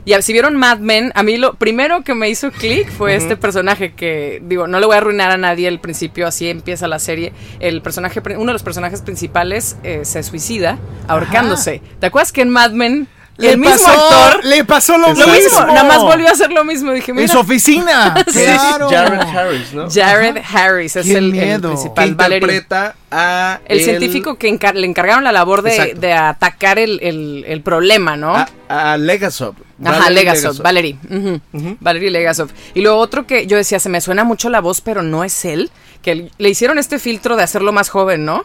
Y 0.04 0.14
si 0.22 0.32
vieron 0.32 0.56
Mad 0.56 0.78
Men, 0.78 1.12
a 1.14 1.22
mí 1.22 1.36
lo 1.36 1.54
primero 1.54 2.02
que 2.02 2.14
me 2.14 2.28
hizo 2.28 2.50
clic 2.50 2.90
fue 2.90 3.14
este 3.14 3.36
personaje 3.36 3.92
que, 3.94 4.42
digo, 4.44 4.66
no 4.66 4.80
le 4.80 4.86
voy 4.86 4.94
a 4.94 4.98
arruinar 4.98 5.30
a 5.30 5.36
nadie 5.36 5.68
el 5.68 5.78
principio, 5.78 6.26
así 6.26 6.48
empieza 6.48 6.88
la 6.88 6.98
serie. 6.98 7.32
El 7.60 7.82
personaje, 7.82 8.20
uno 8.36 8.46
de 8.46 8.52
los 8.52 8.64
personajes 8.64 9.00
principales 9.00 9.76
eh, 9.84 10.00
se 10.04 10.22
suicida 10.24 10.78
ahorcándose. 11.06 11.82
¿Te 12.00 12.06
acuerdas 12.06 12.32
que 12.32 12.42
en 12.42 12.50
Mad 12.50 12.72
Men 12.72 13.06
Le 13.38 13.52
el 13.52 13.58
mismo 13.58 13.74
pasó- 13.74 13.90
actor. 13.90 14.44
Le 14.44 14.64
pasó 14.64 14.98
lo, 14.98 15.08
Lo 15.08 15.14
mismo. 15.14 15.32
mismo, 15.32 15.60
nada 15.66 15.84
más 15.84 15.98
volvió 16.02 16.28
a 16.28 16.32
hacer 16.32 16.52
lo 16.52 16.64
mismo. 16.64 16.92
Dije, 16.92 17.10
En 17.12 17.16
mira, 17.16 17.28
su 17.28 17.38
oficina. 17.38 18.14
Sí. 18.32 18.40
Claro. 18.44 18.88
Jared 18.90 19.20
Harris, 19.20 19.72
¿no? 19.72 19.90
Jared 19.90 20.36
Harris 20.52 20.96
es 20.96 21.08
el, 21.08 21.16
el 21.16 21.32
miedo. 21.32 21.60
que 21.70 21.74
principal. 21.74 22.14
Valerie. 22.14 22.36
interpreta 22.38 22.94
a 23.10 23.60
El 23.64 23.80
científico 23.82 24.36
que 24.36 24.48
encar- 24.48 24.74
le 24.74 24.86
encargaron 24.86 25.24
la 25.24 25.32
labor 25.32 25.62
de, 25.62 25.94
de 25.94 26.12
atacar 26.12 26.78
el, 26.78 27.00
el- 27.02 27.44
el 27.48 27.62
problema, 27.62 28.16
¿no? 28.16 28.34
a, 28.36 28.48
a 28.68 28.96
Legasov. 28.98 29.54
Ajá, 29.84 29.98
Valerie 29.98 30.14
Legasov, 30.32 30.62
Valerie. 30.62 30.96
ujú, 31.10 31.40
Ujú. 31.52 31.76
Valerie 31.80 32.10
Legasov. 32.10 32.50
Y 32.74 32.82
lo 32.82 32.96
otro 32.98 33.26
que 33.26 33.46
yo 33.46 33.56
decía, 33.56 33.80
se 33.80 33.88
me 33.88 34.00
suena 34.00 34.22
mucho 34.24 34.48
la 34.50 34.60
voz, 34.60 34.80
pero 34.80 35.02
no 35.02 35.24
es 35.24 35.44
él. 35.44 35.70
Que 36.02 36.30
le 36.36 36.48
hicieron 36.48 36.78
este 36.78 36.98
filtro 36.98 37.36
de 37.36 37.42
hacerlo 37.42 37.72
más 37.72 37.88
joven, 37.88 38.24
¿no? 38.24 38.44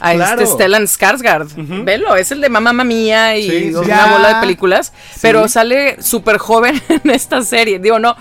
Ah, 0.00 0.10
A 0.10 0.14
claro. 0.14 0.42
este 0.42 0.54
Stellan 0.54 0.84
Skarsgård. 0.84 1.84
Velo, 1.84 2.16
es 2.16 2.30
el 2.32 2.40
de 2.40 2.48
Mamá 2.48 2.72
Mía 2.84 3.36
y 3.36 3.48
Sí, 3.50 3.74
una 3.74 3.86
Ya. 3.86 4.12
bola 4.12 4.34
de 4.34 4.40
películas. 4.40 4.92
Pero 5.20 5.48
sale 5.48 6.02
súper 6.02 6.38
joven 6.38 6.80
en 6.88 7.10
esta 7.10 7.42
serie. 7.42 7.78
Digo, 7.78 7.98
no, 7.98 8.16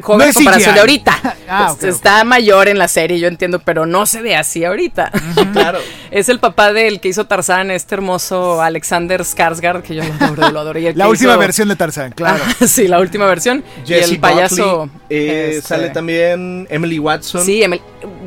joven 0.00 0.18
No 0.18 0.24
en 0.24 0.32
comparación 0.32 0.70
CGI. 0.70 0.74
de 0.74 0.80
ahorita. 0.80 1.20
Ah, 1.48 1.74
Pues. 1.78 1.94
Está 1.94 2.24
mayor 2.24 2.68
en 2.68 2.78
la 2.78 2.88
serie, 2.88 3.20
yo 3.20 3.28
entiendo, 3.28 3.58
pero 3.58 3.84
no 3.84 4.06
se 4.06 4.22
ve 4.22 4.34
así 4.34 4.64
ahorita. 4.64 5.12
Claro. 5.52 5.78
Es 6.10 6.28
el 6.30 6.38
papá 6.40 6.72
del 6.72 7.00
que 7.00 7.08
hizo 7.08 7.26
Tarzán, 7.26 7.70
este 7.70 7.94
hermoso 7.96 8.62
Alexander 8.62 9.20
Skarsgård, 9.22 9.82
que 9.82 9.94
yo 9.96 10.02
lo 10.04 10.12
adoro, 10.24 10.50
lo 10.50 10.60
adoro. 10.60 10.78
y 10.78 10.86
el 10.86 10.96
La 10.98 11.06
última 11.08 11.32
hizo- 11.32 11.38
versión 11.38 11.68
de 11.68 11.76
Tarzán, 11.76 12.12
claro. 12.12 12.42
Ah, 12.60 12.66
sí, 12.66 12.88
la 12.88 12.98
última 12.98 13.26
versión. 13.26 13.62
Jesse 13.84 14.10
y 14.10 14.14
el 14.14 14.20
payaso. 14.20 14.86
Buckley, 14.86 15.00
eh, 15.10 15.48
este, 15.56 15.68
Sale 15.68 15.90
también 15.90 16.66
Emily 16.70 16.98
Watson. 16.98 17.44
Sí, 17.44 17.62
Emily. 17.62 17.82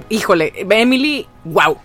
Híjole, 0.10 0.54
Emily, 0.70 1.28
wow. 1.44 1.78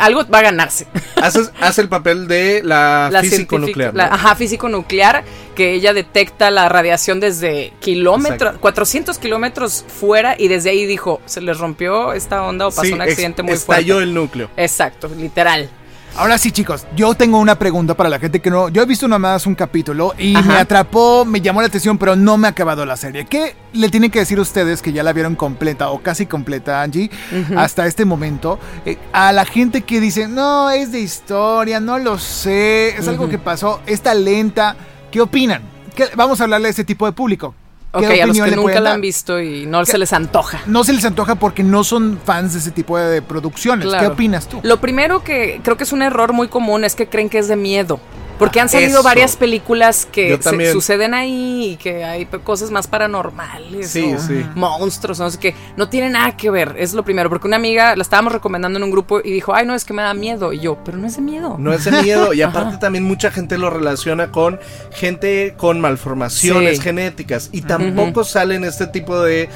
Algo 0.00 0.26
va 0.28 0.38
a 0.38 0.42
ganarse. 0.42 0.86
Hace, 1.22 1.40
hace 1.60 1.82
el 1.82 1.88
papel 1.88 2.26
de 2.26 2.62
la, 2.64 3.08
La 3.12 3.20
físico 3.20 3.56
nuclear. 3.58 3.94
la- 3.94 4.06
ajá, 4.06 4.34
físico 4.34 4.68
nuclear, 4.68 5.22
que 5.54 5.72
ella 5.74 5.92
detecta 5.94 6.50
la 6.50 6.68
radiación 6.68 7.20
desde 7.20 7.72
kilómetros, 7.78 8.34
Exacto. 8.40 8.60
400 8.60 9.18
kilómetros 9.18 9.84
fuera 9.86 10.34
y 10.36 10.48
desde 10.48 10.70
ahí 10.70 10.84
dijo, 10.84 11.20
se 11.26 11.40
les 11.40 11.58
rompió 11.58 12.12
esta 12.12 12.42
onda 12.42 12.66
o 12.66 12.72
pasó 12.72 12.92
un 12.92 13.02
accidente 13.02 13.44
muy 13.44 13.52
estalló 13.52 13.94
fuerte. 13.94 14.02
el 14.08 14.14
núcleo. 14.14 14.50
Exacto, 14.56 15.08
literal. 15.16 15.70
Ahora 16.14 16.36
sí, 16.36 16.52
chicos, 16.52 16.86
yo 16.94 17.14
tengo 17.14 17.38
una 17.38 17.58
pregunta 17.58 17.94
para 17.94 18.10
la 18.10 18.18
gente 18.18 18.40
que 18.40 18.50
no. 18.50 18.68
Yo 18.68 18.82
he 18.82 18.86
visto 18.86 19.08
nomás 19.08 19.46
un 19.46 19.54
capítulo 19.54 20.12
y 20.18 20.36
Ajá. 20.36 20.46
me 20.46 20.54
atrapó, 20.58 21.24
me 21.24 21.40
llamó 21.40 21.62
la 21.62 21.68
atención, 21.68 21.96
pero 21.96 22.14
no 22.16 22.36
me 22.36 22.46
ha 22.46 22.50
acabado 22.50 22.84
la 22.84 22.98
serie. 22.98 23.24
¿Qué 23.24 23.56
le 23.72 23.88
tienen 23.88 24.10
que 24.10 24.18
decir 24.18 24.38
ustedes 24.38 24.82
que 24.82 24.92
ya 24.92 25.02
la 25.02 25.14
vieron 25.14 25.34
completa 25.36 25.88
o 25.88 26.02
casi 26.02 26.26
completa, 26.26 26.82
Angie, 26.82 27.10
hasta 27.56 27.86
este 27.86 28.04
momento? 28.04 28.58
eh, 28.84 28.98
a 29.14 29.32
la 29.32 29.46
gente 29.46 29.82
que 29.82 30.00
dice, 30.00 30.28
no, 30.28 30.68
es 30.70 30.92
de 30.92 31.00
historia, 31.00 31.80
no 31.80 31.98
lo 31.98 32.18
sé, 32.18 32.90
es 32.90 33.08
algo 33.08 33.28
que 33.30 33.38
pasó, 33.38 33.80
está 33.86 34.12
lenta. 34.12 34.76
¿Qué 35.10 35.20
opinan? 35.20 35.62
¿Qué- 35.96 36.10
vamos 36.14 36.40
a 36.40 36.44
hablarle 36.44 36.68
a 36.68 36.70
ese 36.72 36.84
tipo 36.84 37.06
de 37.06 37.12
público. 37.12 37.54
¿Qué 37.98 38.06
Ok, 38.06 38.20
a 38.22 38.26
los 38.26 38.38
que 38.38 38.56
nunca 38.56 38.80
la 38.80 38.92
han 38.94 39.00
visto 39.02 39.38
y 39.40 39.66
no 39.66 39.84
se 39.84 39.98
les 39.98 40.12
antoja. 40.14 40.62
No 40.66 40.82
se 40.82 40.94
les 40.94 41.04
antoja 41.04 41.34
porque 41.34 41.62
no 41.62 41.84
son 41.84 42.18
fans 42.24 42.54
de 42.54 42.60
ese 42.60 42.70
tipo 42.70 42.96
de 42.96 43.20
producciones. 43.20 43.86
¿Qué 43.98 44.06
opinas 44.06 44.48
tú? 44.48 44.60
Lo 44.62 44.80
primero 44.80 45.22
que 45.22 45.60
creo 45.62 45.76
que 45.76 45.84
es 45.84 45.92
un 45.92 46.02
error 46.02 46.32
muy 46.32 46.48
común 46.48 46.84
es 46.84 46.94
que 46.94 47.08
creen 47.08 47.28
que 47.28 47.38
es 47.38 47.48
de 47.48 47.56
miedo. 47.56 48.00
Porque 48.42 48.60
han 48.60 48.68
salido 48.68 49.00
Eso. 49.00 49.02
varias 49.02 49.36
películas 49.36 50.06
que 50.10 50.38
se- 50.42 50.72
suceden 50.72 51.14
ahí 51.14 51.70
y 51.72 51.76
que 51.76 52.04
hay 52.04 52.26
cosas 52.26 52.70
más 52.70 52.86
paranormales 52.86 53.88
Sí, 53.90 54.12
o 54.14 54.18
sí. 54.18 54.44
monstruos, 54.54 55.18
no 55.20 55.30
sé 55.30 55.38
qué. 55.38 55.54
No 55.76 55.88
tiene 55.88 56.10
nada 56.10 56.36
que 56.36 56.50
ver, 56.50 56.74
es 56.78 56.92
lo 56.92 57.04
primero. 57.04 57.28
Porque 57.28 57.46
una 57.46 57.56
amiga 57.56 57.94
la 57.96 58.02
estábamos 58.02 58.32
recomendando 58.32 58.78
en 58.78 58.82
un 58.82 58.90
grupo 58.90 59.20
y 59.22 59.30
dijo, 59.30 59.54
ay, 59.54 59.64
no, 59.66 59.74
es 59.74 59.84
que 59.84 59.92
me 59.92 60.02
da 60.02 60.12
miedo. 60.14 60.52
Y 60.52 60.60
yo, 60.60 60.76
pero 60.84 60.98
no 60.98 61.06
es 61.06 61.16
de 61.16 61.22
miedo. 61.22 61.56
No 61.58 61.72
es 61.72 61.84
de 61.84 61.92
miedo. 62.02 62.32
Y 62.32 62.42
aparte 62.42 62.78
también 62.78 63.04
mucha 63.04 63.30
gente 63.30 63.58
lo 63.58 63.70
relaciona 63.70 64.30
con 64.32 64.58
gente 64.92 65.54
con 65.56 65.80
malformaciones 65.80 66.78
Sí. 66.78 66.82
genéticas. 66.82 67.48
Y 67.52 67.62
tampoco 67.62 68.24
salen 68.24 68.64
este 68.64 68.86
tipo 68.86 69.20
de... 69.20 69.48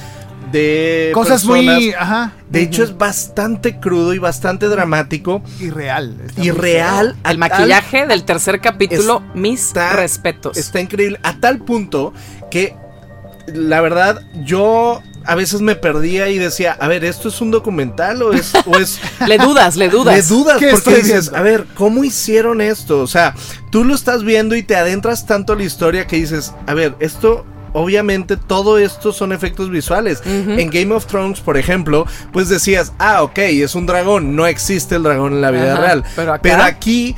de 0.53 1.11
Cosas 1.15 1.45
muy, 1.45 1.93
ajá, 1.93 2.33
De 2.49 2.63
hecho 2.63 2.83
es 2.85 2.97
bastante 2.97 3.79
crudo 3.81 4.15
y 4.15 4.19
bastante 4.19 4.69
dramático. 4.69 5.43
irreal. 5.61 6.17
está 6.27 6.43
Y 6.45 6.51
real. 6.51 7.09
El 7.17 7.23
tal- 7.23 7.39
maquillaje 7.39 8.07
del 8.07 8.25
tercer 8.25 8.61
capítulo, 8.61 9.23
mis 9.35 9.73
respetos. 9.75 10.57
Está 10.57 10.81
increíble. 10.81 11.19
A 11.23 11.39
tal 11.41 11.59
punto 11.59 12.13
que 12.51 12.75
la 13.49 13.81
verdad 13.81 14.23
yo 14.45 15.03
a 15.29 15.35
veces 15.35 15.61
me 15.61 15.75
perdía 15.75 16.29
y 16.29 16.39
decía, 16.39 16.77
a 16.79 16.87
ver, 16.87 17.05
¿esto 17.05 17.29
es 17.29 17.41
un 17.41 17.51
documental 17.51 18.23
o 18.23 18.33
es... 18.33 18.53
O 18.65 18.77
es 18.79 19.01
Le 19.27 19.39
dudas, 19.39 19.75
le 19.75 19.89
dudas. 19.89 20.15
Le 20.15 20.23
dudas 20.23 20.59
¿Qué 20.59 20.69
porque 20.71 20.77
estoy 20.91 21.03
dices, 21.03 21.33
a 21.35 21.43
ver, 21.43 21.67
¿cómo 21.75 22.05
hicieron 22.05 22.61
esto? 22.61 23.01
O 23.01 23.09
sea, 23.09 23.35
tú 23.73 23.83
lo 23.85 23.97
estás 23.97 24.23
viendo 24.23 24.55
y 24.55 24.63
te 24.63 24.77
adentras 24.77 25.27
tanto 25.27 25.55
a 25.55 25.57
la 25.57 25.65
historia 25.65 26.07
que 26.07 26.15
dices, 26.17 26.53
a 26.69 26.75
ver, 26.75 26.95
esto 27.01 27.45
obviamente 27.77 28.37
todo 28.37 28.79
esto 28.79 29.13
son 29.13 29.33
efectos 29.33 29.71
visuales. 29.71 30.23
En 30.25 30.71
Game 30.71 30.95
of 30.95 31.07
Thrones, 31.07 31.41
por 31.41 31.57
ejemplo, 31.59 32.07
pues 32.33 32.49
decías, 32.49 32.93
ah, 32.99 33.23
ok, 33.23 33.39
es 33.39 33.75
un 33.75 33.87
dragón, 33.87 34.35
no 34.35 34.47
existe 34.47 34.97
el 34.97 35.03
dragón 35.03 35.35
en 35.35 35.41
la 35.43 35.51
vida 35.51 35.75
Ajá, 35.75 35.83
real. 35.83 36.05
pero 36.17 36.33
acá- 36.33 36.65
aquí 36.67 37.15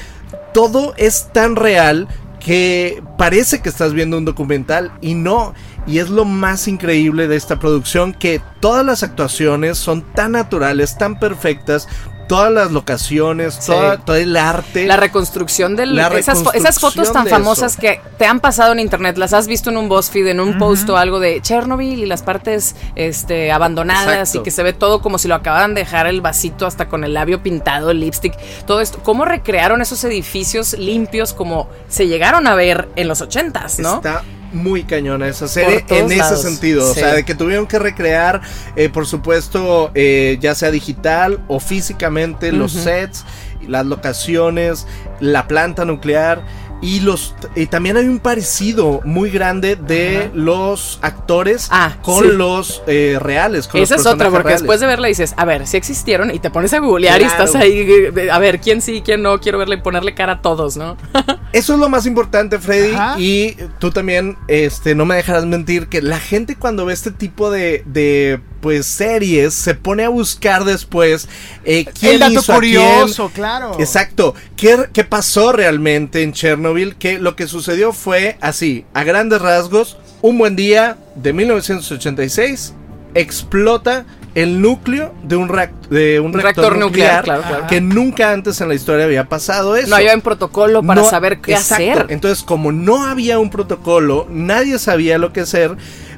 todo 0.53 0.95
es 0.97 1.29
tan 1.33 1.55
real 1.57 2.09
que 2.41 3.03
parece 3.17 3.61
que 3.61 3.69
estás 3.69 3.93
viendo 3.93 4.17
un 4.19 4.25
documental 4.25 4.91
y 5.01 5.15
no. 5.15 5.55
Y 5.87 5.99
es 6.01 6.11
lo 6.11 6.25
más 6.25 6.69
increíble 6.69 7.29
de 7.29 7.37
esta 7.37 7.59
producción 7.59 8.13
que 8.13 8.41
todas 8.61 8.85
las 8.85 9.03
actuaciones 9.03 9.79
son 9.79 10.03
tan 10.03 10.33
naturales, 10.33 10.99
tan 10.99 11.19
perfectas, 11.19 11.89
todas 12.29 12.53
las 12.53 12.71
locaciones, 12.71 13.55
Sí. 13.61 13.73
toda- 13.73 13.97
todo 13.99 14.17
el 14.17 14.37
arte. 14.37 14.87
La 14.87 14.97
reconstrucción 14.97 15.75
del 15.77 15.97
La 15.97 16.09
esas, 16.09 16.45
fo- 16.45 16.55
esas 16.55 16.79
fotos 16.79 17.13
tan 17.13 17.25
de 17.25 17.31
famosas 17.31 17.73
eso. 17.73 17.81
que 17.81 18.01
te 18.19 18.27
han 18.27 18.41
pasado 18.41 18.73
en 18.73 18.81
internet, 18.81 19.17
las 19.19 19.33
has 19.33 19.47
visto 19.49 19.71
en 19.71 19.77
un 19.79 19.89
BuzzFeed, 19.89 20.27
en 20.29 20.41
un 20.41 20.59
post 20.59 20.89
o 20.91 20.97
algo 20.97 21.19
de 21.21 21.41
Chernobyl 21.41 21.99
y 21.99 22.07
las 22.07 22.23
partes 22.23 22.77
este 22.95 23.51
abandonadas 23.51 24.31
Exacto. 24.31 24.39
y 24.39 24.43
que 24.43 24.51
se 24.51 24.63
ve 24.63 24.73
todo 24.73 25.01
como 25.03 25.19
si 25.19 25.27
lo 25.29 25.35
acababan 25.35 25.75
de 25.75 25.81
dejar 25.81 26.07
el 26.07 26.21
vasito 26.21 26.67
hasta 26.67 26.89
con 26.89 27.03
el 27.05 27.15
labio 27.15 27.43
pintado, 27.43 27.91
el 27.91 28.01
lipstick, 28.01 28.35
todo 28.67 28.81
esto. 28.81 28.99
¿Cómo 29.03 29.25
recrearon 29.25 29.81
esos 29.81 30.05
edificios 30.05 30.75
limpios 30.79 31.33
como 31.33 31.69
se 31.89 32.07
llegaron 32.09 32.47
a 32.47 32.55
ver 32.55 32.89
en 32.97 33.09
los 33.09 33.21
ochentas, 33.21 33.79
no? 33.79 33.97
Está 33.97 34.23
muy 34.53 34.85
cañona 34.85 35.29
esa 35.29 35.49
serie 35.49 35.85
en 35.89 36.07
ese 36.07 36.17
lados, 36.17 36.43
sentido. 36.43 36.83
sí. 36.83 36.91
O 36.91 36.95
sea, 36.95 37.15
de 37.15 37.25
que 37.25 37.35
tuvieron 37.35 37.67
que 37.67 37.79
recrear, 37.79 38.41
eh, 38.77 38.89
por 38.89 39.07
supuesto, 39.07 39.91
eh, 39.95 40.39
ya 40.41 40.55
sea 40.55 40.71
digital 40.71 41.41
o 41.49 41.61
físicamente, 41.61 42.53
los 42.53 42.73
sets, 42.73 43.25
las 43.67 43.87
locaciones, 43.87 44.87
la 45.21 45.47
planta 45.49 45.85
nuclear. 45.85 46.43
Y 46.81 47.01
los 47.01 47.35
y 47.57 47.67
también 47.67 47.97
hay 47.97 48.07
un 48.07 48.21
parecido 48.21 49.01
muy 49.05 49.31
grande 49.31 49.77
de 49.77 50.31
los 50.35 50.99
actores 51.03 51.69
Ah, 51.71 51.97
con 52.03 52.25
sí. 52.25 52.31
los 52.33 52.83
eh, 52.87 53.19
reales. 53.21 53.67
Con 53.67 53.81
Esa 53.81 53.97
los 53.97 54.07
es 54.07 54.13
otra, 54.13 54.31
porque 54.31 54.45
reales. 54.45 54.63
después 54.63 54.81
de 54.81 54.87
verla 54.87 55.09
dices, 55.09 55.35
a 55.37 55.45
ver, 55.45 55.67
si 55.67 55.77
existieron 55.77 56.33
y 56.33 56.39
te 56.39 56.51
pones 56.51 56.73
a 56.73 56.79
googlear 56.79 57.21
y 57.21 57.25
estás 57.25 57.55
ahí, 57.55 57.81
eh, 58.17 58.31
a 58.31 58.39
ver, 58.39 58.61
quién 58.61 58.81
sí, 58.81 59.03
quién 59.05 59.23
no, 59.23 59.41
quiero 59.41 59.59
verle 59.59 59.77
y 59.77 59.81
ponerle 59.81 60.15
cara 60.15 60.35
a 60.35 60.43
todos, 60.43 60.77
¿no? 60.77 60.97
Eso 61.53 61.75
es 61.75 61.81
lo 61.81 61.89
más 61.89 62.07
importante, 62.07 62.59
Freddy. 62.59 62.93
Ajá. 62.95 63.19
Y 63.19 63.57
tú 63.79 63.91
también, 63.91 64.37
este, 64.49 64.95
no 64.95 65.05
me 65.05 65.17
dejarás 65.17 65.47
mentir 65.47 65.89
que 65.89 66.01
la 66.03 66.21
gente 66.21 66.57
cuando 66.57 66.87
ve 66.87 66.93
este 66.93 67.11
tipo 67.11 67.51
de, 67.51 67.83
de 67.87 68.41
pues, 68.61 68.87
series 68.87 69.55
se 69.55 69.75
pone 69.75 70.05
a 70.05 70.09
buscar 70.09 70.65
después 70.65 71.29
eh, 71.65 71.87
quién 71.99 72.15
El 72.15 72.21
dato 72.21 72.33
hizo 72.33 72.53
a 72.55 72.61
quién. 72.61 72.83
curioso, 72.83 73.31
claro. 73.35 73.77
Exacto. 73.79 74.35
¿Qué, 74.57 74.89
¿Qué 74.93 75.05
pasó 75.05 75.53
realmente 75.53 76.23
en 76.23 76.33
Chernobyl? 76.33 76.97
Que 76.97 77.19
lo 77.19 77.37
que 77.37 77.47
sucedió 77.47 77.93
fue 77.93 78.37
así, 78.41 78.85
a 78.95 79.05
grandes 79.05 79.41
rasgos, 79.41 79.97
un 80.23 80.39
buen 80.39 80.57
día 80.57 80.97
de 81.15 81.33
1986 81.33 82.75
explota 83.15 84.05
el 84.35 84.61
núcleo 84.61 85.13
de 85.25 85.37
un, 85.37 85.49
de 85.91 86.21
un 86.21 86.33
reactor, 86.33 86.43
reactor 86.43 86.79
nuclear, 86.79 87.17
nuclear, 87.19 87.25
claro, 87.25 87.43
claro. 87.43 87.67
que 87.67 87.81
nunca 87.81 88.33
antes 88.33 88.61
en 88.61 88.69
la 88.69 88.75
historia 88.75 89.07
había 89.07 89.25
pasado 89.29 89.75
eso. 89.77 89.89
No 89.89 89.97
había 89.97 90.15
un 90.15 90.21
protocolo 90.21 90.83
para 90.83 91.03
No, 91.03 91.09
saber 91.11 91.41
qué 91.41 91.53
exacto. 91.55 91.91
hacer. 91.93 92.07
Entonces, 92.11 92.45
como 92.45 92.71
no 92.71 93.05
había 93.05 93.39
un 93.39 93.51
protocolo, 93.51 94.27
nadie 94.31 94.79
sabía 94.79 95.19
lo 95.19 95.33
que 95.33 95.41
hacer, 95.41 95.77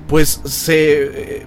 pues 0.09 0.41
se. 0.45 1.47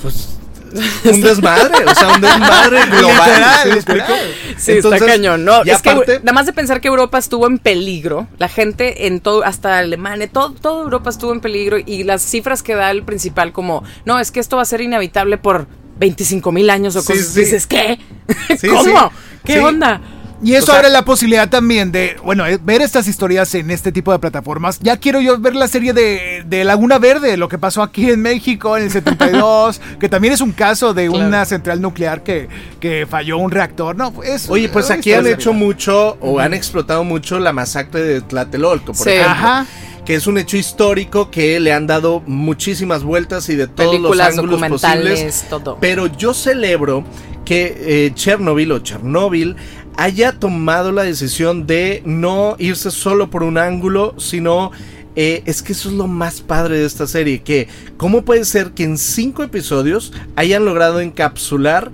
Pues. 0.00 0.38
Un 1.04 1.20
desmadre, 1.20 1.84
o 1.84 1.94
sea, 1.94 2.14
un 2.14 2.20
desmadre 2.22 2.86
global. 2.98 3.74
Literal, 3.74 4.08
¿sí? 4.08 4.54
Sí, 4.56 4.72
Entonces, 4.72 5.02
está 5.02 5.06
cañón, 5.12 5.44
¿no? 5.44 5.62
es 5.62 5.82
que 5.82 5.94
nada 5.94 6.32
más 6.32 6.46
de 6.46 6.54
pensar 6.54 6.80
que 6.80 6.88
Europa 6.88 7.18
estuvo 7.18 7.46
en 7.46 7.58
peligro, 7.58 8.26
la 8.38 8.48
gente 8.48 9.06
en 9.06 9.20
todo, 9.20 9.44
hasta 9.44 9.78
Alemania, 9.78 10.30
todo, 10.32 10.52
toda 10.52 10.82
Europa 10.84 11.10
estuvo 11.10 11.32
en 11.32 11.40
peligro 11.40 11.76
y 11.84 12.04
las 12.04 12.22
cifras 12.22 12.62
que 12.62 12.74
da 12.74 12.90
el 12.90 13.02
principal 13.02 13.52
como, 13.52 13.84
no, 14.06 14.18
es 14.18 14.30
que 14.30 14.40
esto 14.40 14.56
va 14.56 14.62
a 14.62 14.64
ser 14.64 14.80
inevitable 14.80 15.36
por 15.36 15.66
25 15.98 16.50
mil 16.52 16.70
años 16.70 16.96
o 16.96 17.04
cosas. 17.04 17.26
sí. 17.26 17.40
Dices, 17.40 17.66
¿qué? 17.66 17.98
¿Cómo? 18.70 19.12
¿Qué 19.44 19.60
onda? 19.60 20.00
Y 20.42 20.54
eso 20.54 20.64
O 20.64 20.66
sea, 20.66 20.76
abre 20.78 20.90
la 20.90 21.04
posibilidad 21.04 21.48
también 21.48 21.92
de, 21.92 22.16
bueno, 22.24 22.44
eh, 22.46 22.58
ver 22.62 22.82
estas 22.82 23.06
historias 23.06 23.54
en 23.54 23.70
este 23.70 23.92
tipo 23.92 24.10
de 24.12 24.18
plataformas. 24.18 24.78
Ya 24.80 24.96
quiero 24.96 25.20
yo 25.20 25.38
ver 25.38 25.54
la 25.54 25.68
serie 25.68 25.92
de, 25.92 26.42
de 26.46 26.64
Laguna 26.64 26.98
Verde, 26.98 27.36
lo 27.36 27.48
que 27.48 27.58
pasó 27.58 27.82
aquí 27.82 28.10
en 28.10 28.20
México 28.22 28.76
en 28.76 28.84
el 28.84 28.90
72, 28.92 29.80
que 30.00 30.08
también 30.08 30.34
es 30.34 30.40
un 30.40 30.52
caso 30.52 30.94
de 30.94 31.08
Claro. 31.08 31.26
una 31.28 31.44
central 31.44 31.80
nuclear 31.80 32.22
que, 32.24 32.48
que 32.80 33.06
falló 33.08 33.38
un 33.38 33.50
reactor. 33.52 33.94
No, 33.96 34.12
es, 34.24 34.48
Oye, 34.50 34.68
pues 34.68 34.86
es 34.86 34.90
aquí 34.90 35.12
han 35.12 35.26
hecho 35.26 35.52
mucho 35.52 36.16
o 36.20 36.40
han 36.40 36.54
explotado 36.54 37.04
mucho 37.04 37.38
la 37.38 37.52
masacre 37.52 38.00
de 38.02 38.20
Tlatelolco, 38.20 38.86
por 38.94 38.96
Sí. 38.96 39.10
ejemplo. 39.10 39.30
Ajá. 39.32 39.66
Que 40.04 40.16
es 40.16 40.26
un 40.26 40.36
hecho 40.38 40.56
histórico 40.56 41.30
que 41.30 41.60
le 41.60 41.72
han 41.72 41.86
dado 41.86 42.24
muchísimas 42.26 43.04
vueltas 43.04 43.48
y 43.48 43.54
de 43.54 43.68
todos 43.68 43.90
Películas, 43.92 44.36
los 44.36 44.38
ángulos 44.44 44.68
posibles. 44.80 45.44
todo. 45.48 45.78
Pero 45.80 46.08
yo 46.08 46.34
celebro 46.34 47.04
que 47.44 47.76
eh, 48.06 48.12
Chernobyl 48.14 48.72
o 48.72 48.78
Chernóbil 48.80 49.56
haya 49.96 50.38
tomado 50.38 50.92
la 50.92 51.02
decisión 51.02 51.66
de 51.66 52.02
no 52.04 52.56
irse 52.58 52.90
solo 52.90 53.30
por 53.30 53.42
un 53.42 53.58
ángulo, 53.58 54.14
sino 54.18 54.72
eh, 55.14 55.42
es 55.44 55.62
que 55.62 55.72
eso 55.72 55.90
es 55.90 55.94
lo 55.94 56.06
más 56.06 56.40
padre 56.40 56.78
de 56.78 56.86
esta 56.86 57.06
serie, 57.06 57.42
que 57.42 57.68
cómo 57.98 58.24
puede 58.24 58.44
ser 58.44 58.70
que 58.70 58.84
en 58.84 58.96
cinco 58.96 59.42
episodios 59.42 60.12
hayan 60.36 60.64
logrado 60.64 61.00
encapsular 61.00 61.92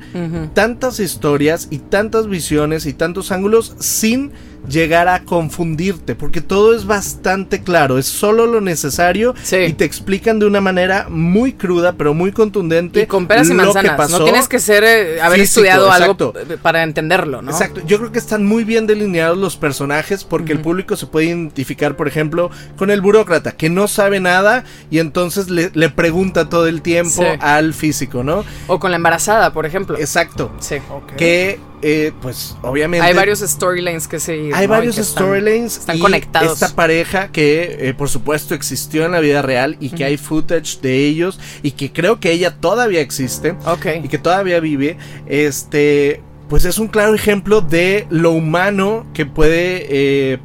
tantas 0.55 1.01
historias 1.01 1.67
y 1.71 1.79
tantas 1.79 2.29
visiones 2.29 2.87
y 2.87 2.93
tantos 2.93 3.33
ángulos 3.33 3.75
sin 3.81 4.31
llegar 4.69 5.09
a 5.09 5.25
confundirte, 5.25 6.15
porque 6.15 6.41
todo 6.41 6.75
es 6.75 6.87
bastante 6.87 7.63
claro, 7.63 7.99
es 7.99 8.07
solo 8.07 8.47
lo 8.47 8.61
necesario 8.61 9.35
Sí. 9.43 9.57
y 9.57 9.73
te 9.73 9.85
explican 9.85 10.39
de 10.39 10.47
una 10.47 10.61
manera 10.61 11.07
muy 11.09 11.53
cruda, 11.55 11.95
pero 11.97 12.15
muy 12.15 12.33
contundente 12.33 13.03
Y 13.03 13.07
con 13.07 13.27
peras 13.27 13.49
y 13.49 13.55
lo 13.55 13.59
que 13.59 13.65
manzanas. 13.67 13.97
pasó. 13.97 14.19
No 14.19 14.25
tienes 14.25 14.49
que 14.49 14.59
ser 14.59 14.85
eh, 14.85 15.21
haber 15.21 15.41
Físico, 15.41 15.61
estudiado 15.61 15.87
exacto. 15.89 16.33
algo 16.37 16.57
para 16.63 16.83
entenderlo, 16.83 17.43
¿no? 17.43 17.51
Exacto, 17.51 17.81
yo 17.87 17.99
creo 17.99 18.13
que 18.13 18.19
están 18.19 18.45
muy 18.47 18.65
bien 18.65 18.87
delineados 18.87 19.39
los 19.39 19.57
personajes 19.57 20.25
porque 20.25 20.53
el 20.53 20.61
público 20.61 20.97
se 20.97 21.07
puede 21.07 21.27
identificar, 21.27 21.97
por 21.97 22.09
ejemplo, 22.09 22.51
con 22.77 22.91
el 22.91 23.01
burócrata 23.01 23.53
que 23.53 23.71
no 23.71 23.89
sabe 23.89 24.21
nada 24.21 24.65
y 24.91 24.99
entonces 24.99 25.49
le, 25.51 25.71
le 25.75 25.89
pregunta 25.91 26.49
todo 26.49 26.67
el 26.67 26.83
tiempo 26.83 27.09
Sí. 27.23 27.25
al 27.41 27.75
físico, 27.75 28.23
¿no? 28.23 28.45
O 28.67 28.79
con 28.79 28.91
la 28.91 28.97
embarazada, 28.97 29.53
por 29.53 29.67
ejemplo. 29.67 29.97
Exacto. 29.99 30.53
Sí. 30.61 30.77
Ok. 30.91 31.15
Que, 31.17 31.59
eh, 31.83 32.13
pues, 32.21 32.57
obviamente... 32.63 33.07
Hay 33.07 33.15
varios 33.15 33.41
storylines 33.41 34.09
que 34.09 34.19
seguir. 34.21 34.55
Hay 34.55 34.67
varios 34.67 34.97
que 34.97 35.01
están- 35.03 35.25
storylines 35.27 35.79
Están 35.79 35.97
y 35.97 36.01
conectados. 36.01 36.53
Esta 36.63 36.75
pareja 36.75 37.29
que, 37.33 37.77
eh, 37.89 37.95
por 37.95 38.09
supuesto, 38.09 38.55
existió 38.55 39.05
en 39.05 39.13
la 39.13 39.21
vida 39.21 39.43
real 39.43 39.77
y 39.81 39.91
que 39.91 40.05
hay 40.05 40.17
footage 40.17 40.81
de 40.83 41.07
ellos 41.07 41.39
y 41.63 41.73
que 41.73 41.93
creo 41.93 42.21
que 42.21 42.33
ella 42.33 42.57
todavía 42.57 43.01
existe 43.01 43.55
Ok. 43.67 43.87
y 44.05 44.09
que 44.09 44.19
todavía 44.19 44.61
vive. 44.61 44.97
Este, 45.27 46.23
pues 46.49 46.65
es 46.65 46.79
un 46.79 46.89
claro 46.89 47.15
ejemplo 47.15 47.61
de 47.61 48.07
lo 48.11 48.33
humano 48.33 49.07
que 49.15 49.27
puede, 49.27 49.87
eh, 49.89 50.39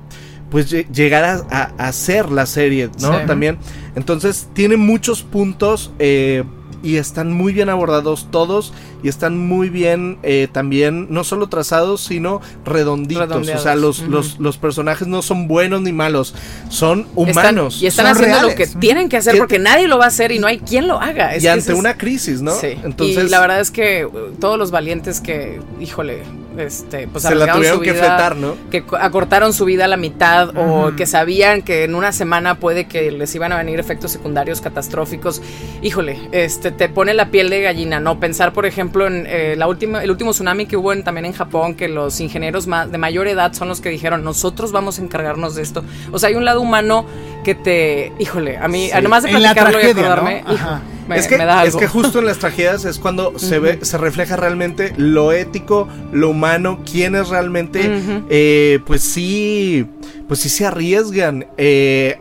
pues 0.51 0.71
lle- 0.71 0.87
llegar 0.91 1.23
a, 1.49 1.73
a- 1.77 1.91
ser 1.93 2.29
la 2.29 2.45
serie, 2.45 2.89
¿no? 3.01 3.19
Sí. 3.19 3.25
También. 3.25 3.57
Entonces 3.95 4.47
tiene 4.53 4.77
muchos 4.77 5.23
puntos. 5.23 5.91
eh, 5.99 6.43
y 6.83 6.97
están 6.97 7.31
muy 7.31 7.53
bien 7.53 7.69
abordados 7.69 8.27
todos 8.29 8.73
y 9.01 9.07
están 9.07 9.37
muy 9.37 9.69
bien 9.69 10.17
eh, 10.21 10.47
también 10.51 11.07
no 11.09 11.23
solo 11.23 11.47
trazados 11.47 12.01
sino 12.01 12.41
redonditos. 12.65 13.47
O 13.49 13.57
sea 13.59 13.75
los, 13.75 13.99
los, 14.01 14.37
los 14.39 14.57
personajes 14.57 15.07
no 15.07 15.21
son 15.21 15.47
buenos 15.47 15.81
ni 15.81 15.93
malos 15.93 16.35
son 16.69 16.99
Están- 17.01 17.13
humanos 17.15 17.81
y 17.81 17.87
están 17.87 18.07
haciendo 18.07 18.41
lo 18.49 18.55
que 18.55 18.67
tienen 18.67 19.09
que 19.09 19.17
hacer 19.17 19.33
Que- 19.33 19.39
porque 19.39 19.59
nadie 19.59 19.87
lo 19.87 19.97
va 19.97 20.05
a 20.05 20.07
hacer 20.09 20.31
y 20.33 20.39
no 20.39 20.47
hay 20.47 20.59
quien 20.59 20.87
lo 20.87 20.99
haga. 21.01 21.33
Es 21.35 21.43
y 21.43 21.47
ante 21.47 21.71
es- 21.71 21.77
una 21.79 21.97
crisis 21.97 22.41
no 22.41 22.51
Sí. 22.53 22.75
entonces 22.83 23.25
y 23.25 23.29
la 23.29 23.39
verdad 23.39 23.61
es 23.61 23.71
que 23.71 24.05
uh, 24.05 24.33
todos 24.39 24.59
los 24.59 24.69
valientes 24.71 25.21
que, 25.21 25.61
híjole, 25.79 26.23
este, 26.57 27.07
pues 27.07 27.23
se 27.23 27.33
la 27.35 27.51
tuvieron 27.53 27.77
su 27.79 27.83
que 27.83 27.93
fletar 27.93 28.35
no 28.35 28.55
que 28.69 28.83
co- 28.83 28.95
acortaron 28.97 29.53
su 29.53 29.65
vida 29.65 29.85
a 29.85 29.87
la 29.87 29.97
mitad 29.97 30.49
o 30.55 30.95
que 30.95 31.05
sabían 31.05 31.61
que 31.61 31.83
en 31.83 31.95
una 31.95 32.11
semana 32.11 32.55
puede 32.59 32.85
que 32.85 33.11
les 33.11 33.33
iban 33.35 33.51
a 33.51 33.57
venir 33.57 33.79
efectos 33.79 34.11
secundarios 34.11 34.61
catastróficos. 34.61 35.41
Híjole, 35.81 36.19
este 36.31 36.71
te 36.71 36.89
pone 36.89 37.13
la 37.13 37.29
piel 37.29 37.49
de 37.49 37.61
gallina, 37.61 37.99
¿no? 37.99 38.19
Pensar, 38.19 38.53
por 38.53 38.65
ejemplo, 38.65 39.07
en 39.07 39.25
eh, 39.27 39.55
la 39.57 39.67
última, 39.67 40.03
el 40.03 40.11
último 40.11 40.31
tsunami 40.31 40.65
que 40.65 40.77
hubo 40.77 40.93
en- 40.93 41.03
también 41.03 41.25
en 41.25 41.33
Japón, 41.33 41.75
que 41.75 41.87
los 41.87 42.19
ingenieros 42.19 42.67
ma- 42.67 42.85
de 42.85 42.97
mayor 42.97 43.27
edad 43.27 43.53
son 43.53 43.67
los 43.67 43.81
que 43.81 43.89
dijeron, 43.89 44.23
nosotros 44.23 44.71
vamos 44.71 44.99
a 44.99 45.01
encargarnos 45.03 45.55
de 45.55 45.61
esto. 45.63 45.83
O 46.11 46.19
sea, 46.19 46.29
hay 46.29 46.35
un 46.35 46.45
lado 46.45 46.61
humano 46.61 47.05
que 47.43 47.55
te, 47.55 48.13
híjole, 48.19 48.57
a 48.57 48.67
mí, 48.67 48.89
Sí. 48.93 49.01
nomás 49.01 49.23
de 49.23 49.29
platicarlo 49.29 49.81
y 49.81 49.85
acordarme, 49.89 50.39
hijo, 50.47 50.53
Ajá. 50.53 50.81
Me, 51.07 51.17
es, 51.17 51.27
que, 51.27 51.37
me 51.37 51.45
da 51.45 51.65
es 51.65 51.75
que 51.75 51.87
justo 51.87 52.19
en 52.19 52.25
las 52.25 52.39
tragedias 52.39 52.85
es 52.85 52.99
cuando 52.99 53.37
se 53.37 53.59
ve, 53.59 53.79
se 53.81 53.97
refleja 53.97 54.35
realmente 54.35 54.93
lo 54.97 55.31
ético, 55.31 55.87
lo 56.11 56.29
humano, 56.29 56.79
quienes 56.89 57.29
realmente, 57.29 58.01
eh, 58.29 58.79
pues 58.85 59.01
sí, 59.01 59.85
pues 60.27 60.39
sí 60.39 60.49
se 60.49 60.65
arriesgan, 60.65 61.47
eh, 61.57 62.19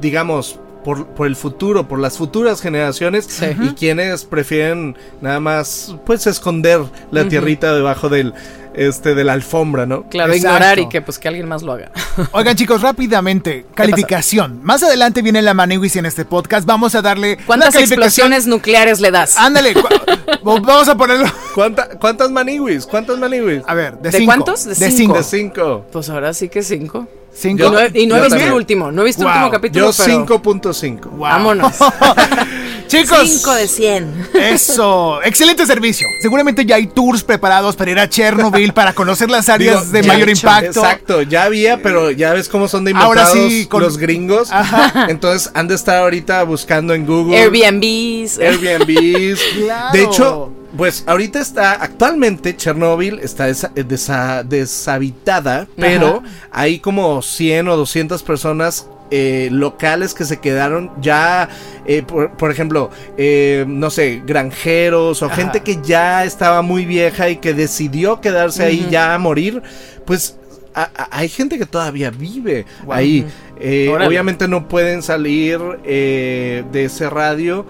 digamos, 0.00 0.58
por, 0.84 1.06
por 1.08 1.26
el 1.26 1.36
futuro, 1.36 1.86
por 1.88 1.98
las 1.98 2.18
futuras 2.18 2.60
generaciones, 2.60 3.26
Sí. 3.26 3.46
y 3.60 3.68
quienes 3.74 4.24
prefieren 4.24 4.96
nada 5.20 5.40
más, 5.40 5.94
pues 6.06 6.26
esconder 6.26 6.80
la 7.10 7.28
tierrita 7.28 7.72
debajo 7.74 8.08
del, 8.08 8.34
este, 8.74 9.14
de 9.14 9.22
la 9.24 9.34
alfombra, 9.34 9.84
¿no? 9.86 10.08
Claro, 10.08 10.32
Exacto. 10.32 10.56
ignorar 10.56 10.78
y 10.78 10.88
que 10.88 11.02
pues 11.02 11.18
que 11.18 11.28
alguien 11.28 11.46
más 11.46 11.62
lo 11.62 11.72
haga. 11.72 11.90
Oigan, 12.32 12.56
chicos, 12.56 12.80
rápidamente, 12.82 13.66
calificación. 13.74 14.60
Más 14.62 14.82
adelante 14.82 15.22
viene 15.22 15.42
la 15.42 15.54
Maniwis 15.54 15.96
en 15.96 16.06
este 16.06 16.24
podcast. 16.24 16.66
Vamos 16.66 16.94
a 16.94 17.02
darle. 17.02 17.36
¿Cuántas 17.46 17.74
explosiones 17.76 18.46
nucleares 18.46 19.00
le 19.00 19.10
das? 19.10 19.36
Ándale, 19.36 19.74
vamos 20.42 20.88
a 20.88 20.96
ponerlo. 20.96 21.26
¿Cuánta- 21.54 21.88
¿Cuántas 21.98 22.30
maniwis? 22.30 22.86
¿Cuántas 22.86 23.18
maniwis? 23.18 23.62
A 23.66 23.74
ver, 23.74 23.98
de, 23.98 24.10
¿De 24.10 24.18
cinco. 24.18 24.26
cuántos? 24.26 24.64
De 24.64 24.70
De 24.70 24.90
cinco. 24.90 24.96
cinco. 24.96 25.14
De 25.18 25.22
cinco. 25.24 25.86
Pues 25.92 26.08
ahora 26.08 26.32
sí 26.32 26.48
que 26.48 26.62
cinco. 26.62 27.06
Cinco. 27.34 27.64
Y 27.66 27.70
no, 27.70 27.78
he- 27.80 27.90
y 27.94 28.06
no 28.06 28.14
he 28.14 28.18
Yo 28.18 28.24
visto 28.24 28.28
también. 28.30 28.48
el 28.48 28.54
último, 28.54 28.92
no 28.92 29.02
he 29.02 29.04
visto 29.06 29.22
el 29.22 29.28
Wow. 29.28 29.34
último 29.36 29.50
capítulo, 29.50 29.90
Yo 29.90 30.04
pero 30.04 30.26
5.5. 30.26 31.08
Wow. 31.10 31.18
vámonos. 31.20 31.72
Chicos. 32.92 33.28
5 33.28 33.54
de 33.54 33.68
100. 33.68 34.28
Eso, 34.34 35.22
excelente 35.22 35.64
servicio. 35.66 36.06
Seguramente 36.20 36.64
ya 36.66 36.76
hay 36.76 36.86
tours 36.86 37.22
preparados 37.24 37.74
para 37.74 37.90
ir 37.90 37.98
a 37.98 38.08
Chernobyl, 38.08 38.72
para 38.72 38.92
conocer 38.92 39.30
las 39.30 39.48
áreas 39.48 39.90
Digo, 39.90 39.92
de 39.92 40.02
mayor 40.08 40.28
hecho. 40.28 40.46
impacto. 40.46 40.80
Exacto, 40.80 41.22
ya 41.22 41.44
había, 41.44 41.82
pero 41.82 42.10
ya 42.10 42.32
ves 42.32 42.48
cómo 42.48 42.68
son 42.68 42.84
de 42.84 42.92
Ahora 42.92 43.22
inventados 43.22 43.52
sí, 43.52 43.66
con- 43.66 43.82
los 43.82 43.96
gringos. 43.98 44.50
Ajá. 44.52 45.06
Entonces 45.08 45.50
han 45.54 45.68
de 45.68 45.74
estar 45.74 45.96
ahorita 45.96 46.42
buscando 46.44 46.92
en 46.94 47.06
Google 47.06 47.36
Airbnbs. 47.38 48.38
Airbnbs. 48.38 49.40
Claro. 49.62 49.92
De 49.92 50.02
hecho, 50.04 50.52
pues 50.76 51.04
ahorita 51.06 51.40
está, 51.40 51.72
actualmente 51.72 52.56
Chernobyl 52.56 53.18
está 53.20 53.48
desa- 53.48 53.70
eh, 53.76 53.84
desa- 53.84 54.42
deshabitada, 54.42 55.66
pero 55.76 56.22
hay 56.50 56.78
como 56.78 57.22
100 57.22 57.68
o 57.68 57.76
200 57.76 58.22
personas 58.22 58.86
eh, 59.14 59.48
locales 59.52 60.14
que 60.14 60.24
se 60.24 60.40
quedaron 60.40 60.90
ya, 61.00 61.48
eh, 61.86 62.02
por, 62.02 62.32
por 62.36 62.50
ejemplo, 62.50 62.90
eh, 63.18 63.64
no 63.68 63.90
sé, 63.90 64.22
granjeros 64.26 65.22
o 65.22 65.26
Ajá. 65.26 65.36
gente 65.36 65.60
que 65.60 65.78
ya 65.82 66.24
estaba 66.24 66.62
muy 66.62 66.86
vieja 66.86 67.28
y 67.28 67.36
que 67.36 67.52
decidió 67.54 68.20
quedarse 68.20 68.64
ahí 68.64 68.88
ya 68.90 69.14
a 69.14 69.18
morir, 69.18 69.62
pues 70.06 70.36
a- 70.74 70.90
a- 70.96 71.08
hay 71.18 71.28
gente 71.28 71.58
que 71.58 71.66
todavía 71.66 72.10
vive 72.10 72.64
Wow. 72.86 72.94
ahí. 72.94 73.26
Eh, 73.60 73.88
obviamente 73.88 74.48
no 74.48 74.66
pueden 74.66 75.02
salir 75.02 75.60
eh, 75.84 76.64
de 76.72 76.84
ese 76.86 77.08
radio, 77.08 77.64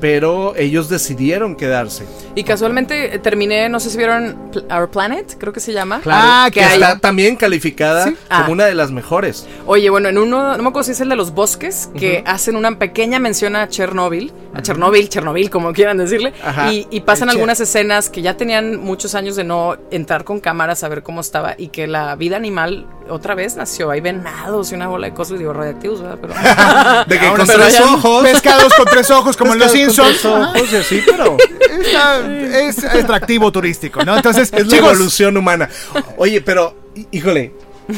pero 0.00 0.54
ellos 0.56 0.88
decidieron 0.88 1.54
quedarse. 1.54 2.04
Y 2.34 2.42
casualmente 2.44 3.14
eh, 3.14 3.18
terminé, 3.18 3.68
no 3.68 3.78
sé 3.80 3.90
si 3.90 3.96
vieron 3.98 4.50
Pl- 4.52 4.64
Our 4.72 4.90
Planet, 4.90 5.36
creo 5.38 5.52
que 5.52 5.60
se 5.60 5.72
llama. 5.72 6.00
Ah, 6.06 6.48
que 6.52 6.60
que 6.60 6.66
está 6.66 6.98
también 6.98 7.36
calificada 7.36 8.04
Sí. 8.04 8.16
como 8.28 8.40
Ah. 8.44 8.46
una 8.50 8.64
de 8.66 8.74
las 8.74 8.90
mejores. 8.90 9.46
Oye, 9.66 9.90
bueno, 9.90 10.08
en 10.08 10.18
uno, 10.18 10.56
no 10.56 10.62
me 10.62 10.68
acuerdo 10.70 10.84
si 10.84 10.92
es 10.92 11.00
el 11.00 11.08
de 11.08 11.16
los 11.16 11.32
bosques, 11.32 11.90
que 11.98 12.22
hacen 12.26 12.56
una 12.56 12.78
pequeña 12.78 13.18
mención 13.18 13.54
a 13.56 13.68
Chernóbil, 13.68 14.32
a 14.54 14.62
Chernóbil, 14.62 15.08
Chernobyl, 15.08 15.50
como 15.50 15.72
quieran 15.72 15.98
decirle, 15.98 16.32
Ajá. 16.44 16.72
y, 16.72 16.86
y 16.90 17.00
pasan 17.00 17.28
El 17.28 17.34
algunas 17.36 17.60
escenas 17.60 18.10
que 18.10 18.22
ya 18.22 18.36
tenían 18.36 18.76
muchos 18.76 19.14
años 19.14 19.36
de 19.36 19.44
no 19.44 19.76
entrar 19.90 20.24
con 20.24 20.40
cámaras 20.40 20.82
a 20.84 20.88
ver 20.88 21.02
cómo 21.02 21.20
estaba 21.20 21.54
y 21.56 21.68
que 21.68 21.86
la 21.86 22.14
vida 22.16 22.36
animal 22.36 22.86
otra 23.10 23.34
vez 23.34 23.56
nació. 23.56 23.90
Hay 23.90 24.00
venados 24.00 24.72
y 24.72 24.74
una 24.74 24.88
bola 24.88 25.08
de 25.08 25.14
cosas, 25.14 25.38
digo, 25.38 25.52
radiactivos, 25.52 26.00
¿verdad? 26.02 26.18
Pero... 26.20 26.34
De 27.08 27.18
que 27.18 27.26
Ahora, 27.26 27.44
con 27.44 27.54
tres 27.54 27.80
ojos. 27.80 28.22
Pescados 28.24 28.74
con 28.74 28.86
tres 28.86 29.10
ojos, 29.10 29.36
como 29.36 29.52
en 29.54 29.58
los 29.58 29.68
con 29.68 29.76
Simpsons. 29.78 30.08
tres 30.20 30.24
ojos 30.24 30.72
y 30.72 30.76
así, 30.76 31.02
pero 31.06 31.36
es 31.90 32.84
atractivo 32.84 33.50
turístico, 33.52 34.04
¿no? 34.04 34.16
Entonces, 34.16 34.52
es 34.52 34.66
la 34.66 34.72
chicos, 34.72 34.90
evolución 34.92 35.36
humana. 35.36 35.68
Oye, 36.16 36.40
pero, 36.40 36.76
hí- 36.94 37.06
híjole. 37.10 37.52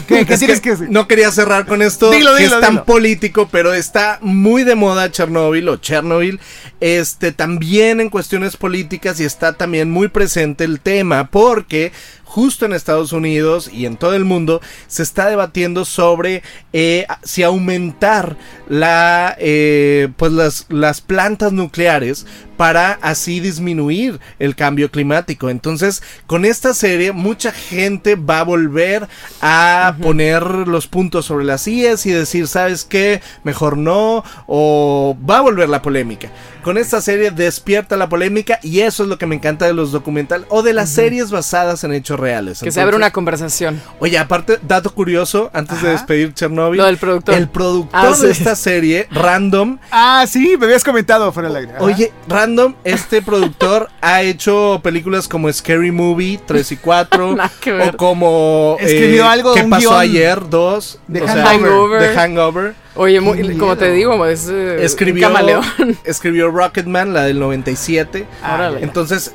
¿qué, 0.07 0.25
qué 0.25 0.35
es 0.35 0.39
tienes 0.39 0.61
que 0.61 0.71
decir? 0.71 0.87
No 0.89 1.09
quería 1.09 1.33
cerrar 1.33 1.67
con 1.67 1.83
esto, 1.83 2.11
Dilo, 2.13 2.37
que 2.37 2.45
dilo, 2.45 2.55
es 2.57 2.61
tan 2.61 2.75
dilo. 2.75 2.85
político, 2.85 3.49
pero 3.51 3.75
está 3.75 4.19
muy 4.21 4.63
de 4.63 4.77
moda 4.77 5.11
Chernobyl 5.11 5.69
o 5.69 5.77
Chernobyl. 5.79 6.39
Este, 6.81 7.33
también 7.33 8.01
en 8.01 8.09
cuestiones 8.09 8.57
políticas 8.57 9.19
y 9.21 9.25
está 9.25 9.53
también 9.55 9.91
muy 9.91 10.07
presente 10.09 10.63
el 10.65 10.81
tema, 10.81 11.27
porque 11.29 11.93
justo 12.31 12.65
en 12.65 12.73
Estados 12.73 13.13
Unidos 13.13 13.69
y 13.73 13.87
en 13.87 13.97
todo 13.97 14.15
el 14.15 14.25
mundo 14.25 14.61
se 14.87 15.03
está 15.03 15.29
debatiendo 15.29 15.85
sobre 15.85 16.45
eh, 16.73 17.05
si 17.25 17.43
aumentar 17.43 18.37
la, 18.69 19.35
eh, 19.41 20.11
pues 20.17 20.31
las, 20.31 20.67
las 20.69 21.01
plantas 21.01 21.53
nucleares 21.53 22.27
para 22.61 22.99
así 23.01 23.41
disminuir 23.41 24.21
el 24.39 24.55
cambio 24.55 24.91
climático. 24.91 25.49
Entonces, 25.49 26.03
con 26.27 26.45
esta 26.45 26.75
serie, 26.75 27.11
mucha 27.11 27.53
gente 27.53 28.17
va 28.17 28.41
a 28.41 28.45
volver 28.45 29.09
a 29.41 29.97
poner 30.01 30.43
los 30.43 30.87
puntos 30.87 31.25
sobre 31.25 31.47
las 31.47 31.67
IES 31.67 32.05
y 32.05 32.11
decir, 32.11 32.47
¿sabes 32.47 32.85
qué? 32.85 33.23
Mejor 33.45 33.79
no, 33.79 34.23
o 34.47 35.17
va 35.29 35.39
a 35.39 35.41
volver 35.41 35.71
la 35.71 35.81
polémica. 35.81 36.31
Con 36.63 36.77
esta 36.77 37.01
serie 37.01 37.31
despierta 37.31 37.97
la 37.97 38.11
polémica 38.11 38.61
y 38.63 38.81
eso 38.81 39.05
es 39.05 39.09
lo 39.09 39.17
que 39.17 39.25
me 39.25 39.37
encanta 39.37 39.65
de 39.65 39.73
los 39.73 39.91
documentales 39.91 40.47
o 40.51 40.63
de 40.63 40.75
las 40.75 40.91
series 40.91 41.31
basadas 41.31 41.83
en 41.85 41.95
hechos 41.95 42.20
reales. 42.21 42.61
Que 42.61 42.71
se 42.71 42.81
abre 42.81 42.95
una 42.97 43.11
conversación. 43.11 43.81
Oye, 43.99 44.19
aparte, 44.19 44.59
dato 44.63 44.93
curioso, 44.95 45.51
antes 45.53 45.81
de 45.83 45.89
Ajá. 45.89 45.97
despedir 45.99 46.35
Chernobyl. 46.35 46.79
Lo 46.79 46.87
del 46.87 46.99
productor. 46.99 47.35
El 47.35 47.49
productor 47.49 47.91
Ah, 47.93 48.15
sí. 48.15 48.27
de 48.27 48.33
esta 48.33 48.55
serie, 48.55 49.09
Random, 49.11 49.79
Ah, 49.91 50.25
sí, 50.29 50.57
me 50.59 50.67
habías 50.67 50.85
comentado 50.85 51.33
fuera 51.33 51.49
del 51.49 51.57
aire. 51.59 51.73
Ajá. 51.77 51.83
Oye, 51.85 52.13
Random, 52.29 52.75
este 52.85 53.23
productor 53.23 53.89
ha 54.01 54.23
hecho 54.23 54.81
películas 54.83 55.27
como 55.29 55.53
Scary 55.53 55.91
Movie 55.91 56.39
3 56.47 56.73
y 56.73 56.77
4 56.77 57.33
Nada 57.37 57.51
que 57.61 57.73
ver. 57.73 57.95
o 57.95 57.97
como 57.97 58.77
eh, 58.81 58.85
Escribió 58.85 59.29
algo, 59.29 59.55
¿Qué 59.55 59.63
un 59.63 59.71
pasó 59.71 59.89
guion 59.91 60.01
ayer? 60.01 60.49
2 60.49 61.01
de 61.09 61.23
o 61.23 61.27
Hangover. 61.27 62.03
de 62.03 62.15
Hangover. 62.15 62.75
Oye, 62.97 63.21
muy- 63.21 63.57
como 63.57 63.77
te 63.77 63.91
digo, 63.93 64.27
es 64.27 64.49
eh, 64.51 64.85
Escribió, 64.85 65.29
un 65.29 65.33
camaleón. 65.33 65.65
escribió 66.05 66.51
Rocketman, 66.51 67.15
la 67.15 67.23
del 67.25 67.39
97. 67.39 68.27
Ah. 68.43 68.73
Entonces, 68.81 69.33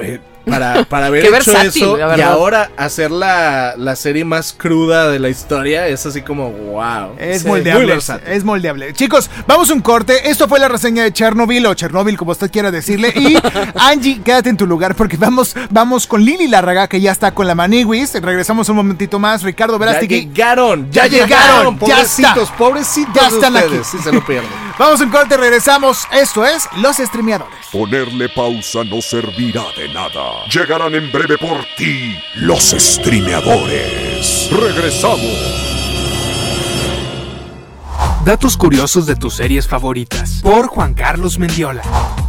eh, 0.00 0.18
para, 0.50 0.84
para 0.88 1.06
haber 1.06 1.22
hecho 1.24 1.32
versátil, 1.32 1.82
eso 1.82 1.98
y 2.16 2.20
ahora 2.20 2.70
hacer 2.76 3.10
la, 3.10 3.74
la 3.76 3.96
serie 3.96 4.24
más 4.24 4.52
cruda 4.52 5.08
de 5.10 5.18
la 5.18 5.28
historia 5.28 5.86
es 5.88 6.04
así 6.06 6.22
como 6.22 6.50
wow. 6.50 7.14
Es 7.18 7.42
Sí, 7.42 7.48
moldeable. 7.48 7.98
Es 8.26 8.44
moldeable. 8.44 8.92
Chicos, 8.92 9.30
vamos 9.46 9.70
a 9.70 9.74
un 9.74 9.80
corte. 9.80 10.30
Esto 10.30 10.48
fue 10.48 10.58
la 10.58 10.68
reseña 10.68 11.04
de 11.04 11.12
Chernobyl 11.12 11.64
o 11.66 11.74
Chernobyl, 11.74 12.16
como 12.16 12.32
usted 12.32 12.50
quiera 12.50 12.70
decirle. 12.70 13.12
Y 13.16 13.36
Angie, 13.78 14.20
quédate 14.22 14.48
en 14.50 14.56
tu 14.56 14.66
lugar 14.66 14.94
porque 14.94 15.16
vamos, 15.16 15.54
vamos 15.70 16.06
con 16.06 16.22
Lili 16.24 16.48
Larraga, 16.48 16.88
que 16.88 17.00
ya 17.00 17.12
está 17.12 17.32
con 17.32 17.46
la 17.46 17.54
Maniwis. 17.54 18.14
Regresamos 18.20 18.68
un 18.68 18.76
momentito 18.76 19.18
más. 19.18 19.42
Ricardo 19.42 19.74
Ya 19.74 19.78
Verástegui. 19.78 20.20
llegaron, 20.26 20.90
Ya 20.90 21.06
ya, 21.06 21.24
llegaron, 21.24 21.28
llegaron, 21.28 21.74
ya 21.74 21.78
pobrecitos, 21.96 22.42
está. 22.42 22.56
pobrecitos 22.56 23.14
Ya 23.14 23.28
están 23.28 23.56
aquí. 23.56 23.78
si 23.84 23.98
se 23.98 24.12
lo 24.12 24.24
pierden. 24.24 24.50
Vamos 24.78 25.00
un 25.00 25.10
corte, 25.10 25.36
regresamos. 25.36 26.06
Esto 26.12 26.46
es 26.46 26.68
Los 26.76 26.96
Streameadores. 26.96 27.66
Ponerle 27.70 28.28
pausa 28.28 28.84
no 28.84 29.00
servirá 29.02 29.64
de 29.76 29.92
nada. 29.92 30.44
Llegarán 30.52 30.94
en 30.94 31.10
breve 31.12 31.36
por 31.38 31.64
ti 31.76 32.18
los 32.36 32.70
streameadores. 32.70 34.50
Regresamos. 34.50 35.66
Datos 38.24 38.56
curiosos 38.56 39.06
de 39.06 39.16
tus 39.16 39.34
series 39.34 39.66
favoritas. 39.66 40.40
Por 40.42 40.66
Juan 40.66 40.94
Carlos 40.94 41.38
Mendiola. 41.38 41.82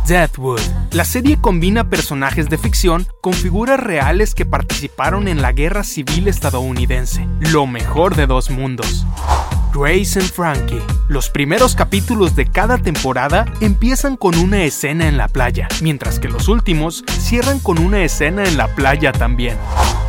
Deathwood. 0.08 0.62
La 0.92 1.06
serie 1.06 1.40
combina 1.40 1.90
personajes 1.90 2.50
de 2.50 2.58
ficción 2.58 3.08
con 3.22 3.34
figuras 3.34 3.80
reales 3.80 4.34
que 4.34 4.46
participaron 4.46 5.28
en 5.28 5.42
la 5.42 5.52
Guerra 5.52 5.84
Civil 5.84 6.28
estadounidense. 6.28 7.28
Lo 7.40 7.68
mejor 7.68 8.16
de 8.16 8.26
dos 8.28 8.50
mundos. 8.50 9.06
Grace 9.74 10.20
and 10.20 10.30
Frankie. 10.30 10.82
Los 11.08 11.30
primeros 11.30 11.76
capítulos 11.76 12.36
de 12.36 12.46
cada 12.46 12.78
temporada 12.78 13.46
empiezan 13.62 14.18
con 14.18 14.38
una 14.38 14.64
escena 14.64 15.08
en 15.08 15.18
la 15.18 15.28
playa, 15.28 15.68
mientras 15.82 16.20
que 16.20 16.28
los 16.28 16.48
últimos 16.48 17.04
cierran 17.08 17.60
con 17.60 17.80
una 17.80 18.04
escena 18.04 18.44
en 18.44 18.58
la 18.58 18.68
playa 18.68 19.12
también. 19.12 19.58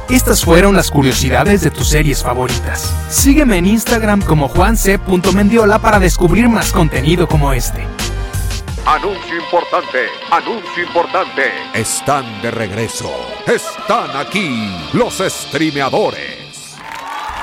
Estas 0.09 0.45
fueron 0.45 0.75
las 0.75 0.91
curiosidades 0.91 1.63
de 1.63 1.71
tus 1.71 1.89
series 1.89 2.23
favoritas. 2.23 2.93
Sígueme 3.09 3.59
en 3.59 3.67
Instagram 3.67 4.23
como 4.23 4.49
juanc.mendiola 4.49 5.79
para 5.79 5.99
descubrir 5.99 6.49
más 6.49 6.73
contenido 6.73 7.29
como 7.29 7.53
este. 7.53 7.83
Anuncio 8.85 9.37
importante, 9.37 10.07
anuncio 10.31 10.83
importante. 10.83 11.43
Están 11.73 12.43
de 12.43 12.51
regreso. 12.51 13.11
Están 13.47 14.17
aquí 14.17 14.69
los 14.93 15.19
streameadores. 15.19 16.42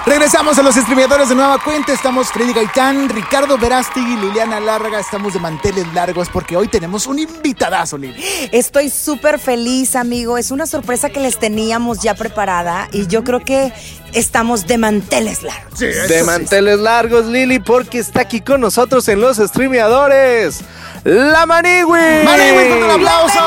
Regresamos 0.09 0.57
a 0.57 0.63
los 0.63 0.73
streameadores 0.73 1.29
de 1.29 1.35
nueva 1.35 1.59
cuenta. 1.63 1.93
Estamos 1.93 2.29
Freddy 2.29 2.51
Gaitán, 2.51 3.09
Ricardo 3.09 3.59
Verástegui, 3.59 4.15
Liliana 4.15 4.59
Larga. 4.59 4.99
Estamos 4.99 5.33
de 5.33 5.39
manteles 5.39 5.85
largos 5.93 6.29
porque 6.29 6.57
hoy 6.57 6.67
tenemos 6.67 7.05
un 7.05 7.19
invitadazo, 7.19 7.95
Lili. 7.95 8.19
Estoy 8.51 8.89
súper 8.89 9.37
feliz, 9.37 9.95
amigo. 9.95 10.39
Es 10.39 10.49
una 10.49 10.65
sorpresa 10.65 11.11
que 11.11 11.19
les 11.19 11.37
teníamos 11.37 11.99
ya 11.99 12.15
preparada 12.15 12.89
y 12.91 13.05
yo 13.05 13.23
creo 13.23 13.41
que 13.41 13.71
estamos 14.11 14.65
de 14.65 14.79
manteles 14.79 15.43
largos. 15.43 15.77
De 15.77 16.23
manteles 16.23 16.79
largos, 16.79 17.27
Lili, 17.27 17.59
porque 17.59 17.99
está 17.99 18.21
aquí 18.21 18.41
con 18.41 18.61
nosotros 18.61 19.07
en 19.09 19.21
los 19.21 19.37
streameadores. 19.37 20.61
¡La 21.03 21.45
Maniwi! 21.45 22.25
¡Maniwis, 22.25 22.67
con 22.67 22.83
un 22.83 22.91
aplauso! 22.91 23.39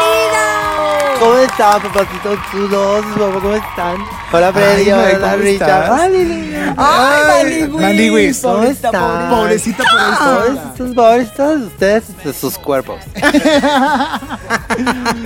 ¿Cómo 1.20 1.36
están, 1.38 1.82
papacitos 1.82 2.38
chulos? 2.50 3.04
¿Cómo 3.16 3.54
están? 3.54 3.96
Hola, 4.32 4.52
Freddy. 4.52 4.90
Hola, 4.90 5.18
¿cómo 5.20 5.36
Richard. 5.36 5.92
Ay, 5.92 6.12
Lili. 6.12 6.56
Ay, 6.76 7.22
Maniwis. 7.28 7.80
Maniwis, 7.80 8.40
¿Cómo 8.42 8.54
Pobrecita, 8.56 8.88
están? 8.88 9.30
Pobrecita, 9.30 9.84
pobrecita. 9.84 10.74
Pobres, 10.76 10.94
pobrecitos 10.94 11.60
ustedes 11.62 12.24
de 12.24 12.32
sus 12.32 12.58
cuerpos. 12.58 12.96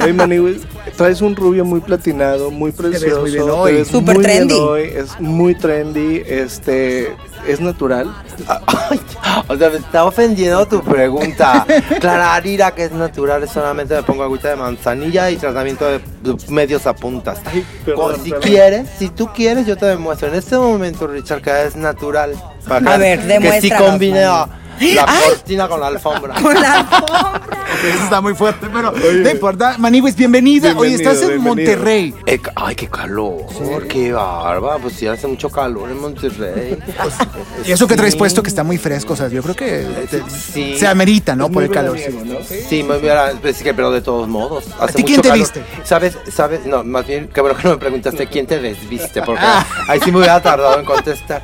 Hey, 0.00 0.12
Maniwi, 0.12 0.60
traes 0.96 1.20
un 1.20 1.34
rubio 1.36 1.64
muy 1.64 1.80
platinado, 1.80 2.50
muy 2.50 2.72
precioso. 2.72 3.20
muy 3.22 3.30
bien 3.30 3.44
hoy. 3.48 3.70
te 3.72 3.78
ves 3.78 3.88
Súper 3.88 4.14
muy 4.16 4.24
bien 4.24 4.36
trendy. 4.48 4.54
hoy, 4.54 4.82
Es 4.94 5.20
muy 5.20 5.54
trendy, 5.54 6.22
este... 6.26 7.16
¿Es 7.46 7.60
natural? 7.60 8.12
Ay, 8.66 9.00
o 9.48 9.56
sea, 9.56 9.70
me 9.70 9.76
está 9.76 10.04
ofendiendo 10.04 10.66
tu 10.66 10.82
pregunta. 10.82 11.64
Clararira, 12.00 12.72
que 12.74 12.84
es 12.84 12.92
natural, 12.92 13.48
solamente 13.48 13.94
me 13.94 14.02
pongo 14.02 14.22
agüita 14.24 14.48
de 14.50 14.56
manzanilla 14.56 15.30
y 15.30 15.36
tratamiento 15.36 15.86
de 15.86 16.00
medios 16.48 16.86
a 16.86 16.94
puntas. 16.94 17.38
perdón, 17.84 18.12
O 18.12 18.16
si 18.16 18.30
perdón. 18.30 18.48
quieres, 18.48 18.88
si 18.98 19.08
tú 19.10 19.28
quieres, 19.32 19.66
yo 19.66 19.76
te 19.76 19.86
demuestro 19.86 20.28
en 20.28 20.34
este 20.34 20.56
momento, 20.56 21.06
Richard, 21.06 21.42
que 21.42 21.64
es 21.64 21.76
natural. 21.76 22.32
Para 22.66 22.94
A 22.94 22.98
que- 22.98 23.00
ver, 23.26 23.40
Que 23.42 23.60
si 23.60 23.70
combine 23.70 24.26
Manu. 24.26 24.52
La 24.80 25.06
cortina 25.06 25.68
con 25.68 25.80
la 25.80 25.86
alfombra. 25.88 26.34
Con 26.42 26.54
la 26.54 26.80
alfombra. 26.80 27.40
Eso 27.86 28.04
está 28.04 28.20
muy 28.20 28.34
fuerte, 28.34 28.68
pero 28.72 28.90
no 28.92 29.30
importa. 29.30 29.76
Maniwis, 29.78 30.16
bienvenida. 30.16 30.70
Oye, 30.76 30.88
Bienvenido, 30.96 31.10
estás 31.12 31.22
en 31.30 31.42
bienvenido. 31.42 31.72
Monterrey. 31.76 32.14
Eh, 32.26 32.40
ay, 32.54 32.74
qué 32.74 32.88
calor, 32.88 33.44
qué 33.88 34.12
barba. 34.12 34.78
Pues 34.78 34.94
sí, 34.94 35.06
hace 35.06 35.26
mucho 35.26 35.50
calor 35.50 35.90
en 35.90 36.00
Monterrey. 36.00 36.78
Y 37.66 37.72
eso 37.72 37.86
que 37.86 37.96
traes 37.96 38.12
Sí. 38.12 38.18
puesto 38.18 38.42
que 38.42 38.48
está 38.48 38.62
muy 38.64 38.78
fresco, 38.78 39.12
o 39.14 39.16
sea, 39.16 39.28
yo 39.28 39.42
creo 39.42 39.54
que 39.54 39.86
te- 40.10 40.22
Sí. 40.30 40.76
se 40.78 40.86
amerita, 40.86 41.34
¿no? 41.36 41.50
Por 41.50 41.64
el 41.64 41.70
calor. 41.70 41.98
sí. 41.98 42.60
Sí, 42.68 42.82
muy 42.82 42.98
bien, 42.98 43.14
pues, 43.42 43.62
que, 43.62 43.74
pero 43.74 43.90
de 43.90 44.00
todos 44.00 44.28
modos. 44.28 44.64
Hace 44.80 44.94
ti 44.94 45.02
mucho 45.02 45.06
quién 45.06 45.22
te 45.22 45.28
calor. 45.28 45.38
viste? 45.38 45.64
¿Sabes? 45.84 46.16
¿Sabes? 46.32 46.64
No, 46.66 46.82
más 46.84 47.06
bien, 47.06 47.28
qué 47.32 47.40
bueno 47.40 47.56
que 47.56 47.64
no 47.64 47.70
me 47.70 47.76
preguntaste 47.78 48.26
quién 48.28 48.46
te 48.46 48.58
desviste, 48.60 49.22
porque 49.22 49.44
ahí 49.88 50.00
sí 50.04 50.10
me 50.12 50.18
hubiera 50.18 50.40
tardado 50.40 50.78
en 50.78 50.84
contestar. 50.84 51.42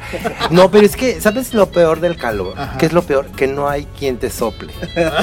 No, 0.50 0.70
pero 0.70 0.86
es 0.86 0.96
que, 0.96 1.20
¿sabes 1.20 1.52
lo 1.54 1.68
peor 1.70 2.00
del 2.00 2.16
calor? 2.16 2.54
¿Qué 2.78 2.86
es 2.86 2.92
lo 2.92 3.02
peor? 3.02 3.21
Que 3.36 3.46
no 3.46 3.68
hay 3.68 3.86
quien 3.98 4.16
te 4.18 4.30
sople. 4.30 4.72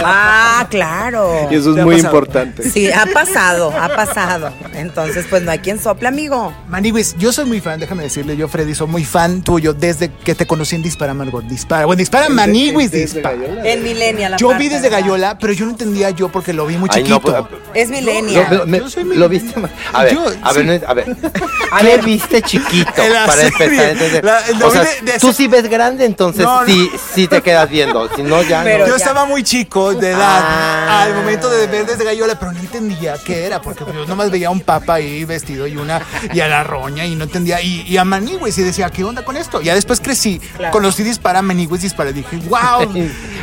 Ah, 0.03 0.67
claro. 0.69 1.47
Y 1.49 1.55
eso 1.55 1.71
es 1.77 1.83
muy 1.85 1.95
pasado. 1.95 2.15
importante. 2.15 2.69
Sí, 2.69 2.91
ha 2.91 3.05
pasado, 3.13 3.73
ha 3.77 3.89
pasado. 3.89 4.51
Entonces, 4.79 5.25
pues 5.29 5.43
no 5.43 5.51
hay 5.51 5.59
quien 5.59 5.79
sople, 5.79 6.07
amigo. 6.07 6.53
Maniwis, 6.67 7.15
yo 7.17 7.31
soy 7.31 7.45
muy 7.45 7.59
fan, 7.59 7.79
déjame 7.79 8.03
decirle, 8.03 8.35
yo 8.37 8.47
Freddy, 8.47 8.73
soy 8.75 8.87
muy 8.87 9.03
fan 9.03 9.41
tuyo 9.41 9.73
desde 9.73 10.09
que 10.11 10.35
te 10.35 10.45
conocí 10.47 10.75
en 10.75 10.81
Dispara 10.81 11.13
Margot, 11.13 11.43
Dispara. 11.43 11.85
Bueno, 11.85 11.97
Dispara 11.99 12.29
Maniwis, 12.29 12.91
Dispara. 12.91 13.35
En 13.63 13.83
Millennial. 13.83 14.35
Yo 14.37 14.49
vi 14.57 14.69
desde 14.69 14.83
¿verdad? 14.89 14.99
Gallola, 15.01 15.37
pero 15.39 15.53
yo 15.53 15.65
no 15.65 15.71
entendía 15.71 16.09
yo 16.11 16.29
porque 16.29 16.53
lo 16.53 16.65
vi 16.65 16.77
muy 16.77 16.89
Ay, 16.91 17.03
no, 17.03 17.17
chiquito. 17.19 17.47
pues, 17.49 17.61
Es 17.73 17.89
Millennial. 17.89 18.57
Lo, 18.57 18.65
me- 18.67 18.79
yo 18.79 18.89
soy 18.89 19.03
¿Lo 19.03 19.27
viste? 19.29 19.53
A 19.93 20.03
ver, 20.03 20.13
Yo, 20.13 20.25
a 20.43 20.53
ver, 20.53 20.63
sí. 20.63 20.81
no, 20.81 20.87
a 20.89 20.93
ver. 20.93 21.05
¿Qué 21.81 21.97
viste 22.05 22.41
chiquito? 22.41 22.91
La 23.11 23.25
Para 23.25 23.41
serie. 23.41 23.57
empezar 23.65 23.85
a 23.85 23.91
entender. 23.91 24.23
La- 24.25 24.41
lo 24.59 24.67
o 24.67 24.71
sea, 24.71 24.83
de- 24.83 25.11
de 25.13 25.19
tú 25.19 25.33
sí 25.33 25.47
ves 25.47 25.69
grande, 25.69 26.05
entonces 26.05 26.43
No, 26.43 26.61
no. 26.61 26.65
sí, 26.67 26.89
sí 27.13 27.27
te 27.27 27.41
quedas 27.41 27.69
viendo. 27.69 28.09
Si 28.15 28.23
no, 28.23 28.41
ya 28.43 28.63
Pero 28.63 28.79
no. 28.85 28.85
Yo 28.87 28.97
ya. 28.97 29.03
estaba 29.03 29.25
muy 29.25 29.43
chico 29.43 29.93
de 29.93 30.11
edad 30.11 30.41
Ah. 30.41 31.03
al 31.03 31.13
momento 31.15 31.49
de 31.49 31.67
ver 31.67 31.85
desde 31.85 32.03
Gallola, 32.03 32.37
pero 32.39 32.51
no 32.51 32.59
entendía 32.59 33.15
qué 33.23 33.45
era, 33.45 33.61
porque 33.61 33.83
yo 33.93 34.05
nomás 34.05 34.31
veía 34.31 34.47
a 34.47 34.51
un 34.51 34.61
papa 34.69 34.93
ahí 34.95 35.25
vestido 35.25 35.65
y 35.65 35.77
una 35.77 35.99
y 36.31 36.39
a 36.41 36.47
la 36.47 36.63
roña 36.63 37.03
y 37.03 37.15
no 37.15 37.23
entendía. 37.23 37.59
Y, 37.59 37.81
y 37.87 37.97
a 37.97 38.05
Manigües 38.05 38.55
y 38.59 38.61
decía, 38.61 38.91
¿qué 38.91 39.03
onda 39.03 39.25
con 39.25 39.35
esto? 39.35 39.61
Ya 39.61 39.73
después 39.73 39.99
crecí, 39.99 40.39
conocí 40.71 41.01
Dispara, 41.01 41.41
Manigües 41.41 41.81
Dispara. 41.81 42.11
Dije, 42.11 42.37
wow, 42.49 42.87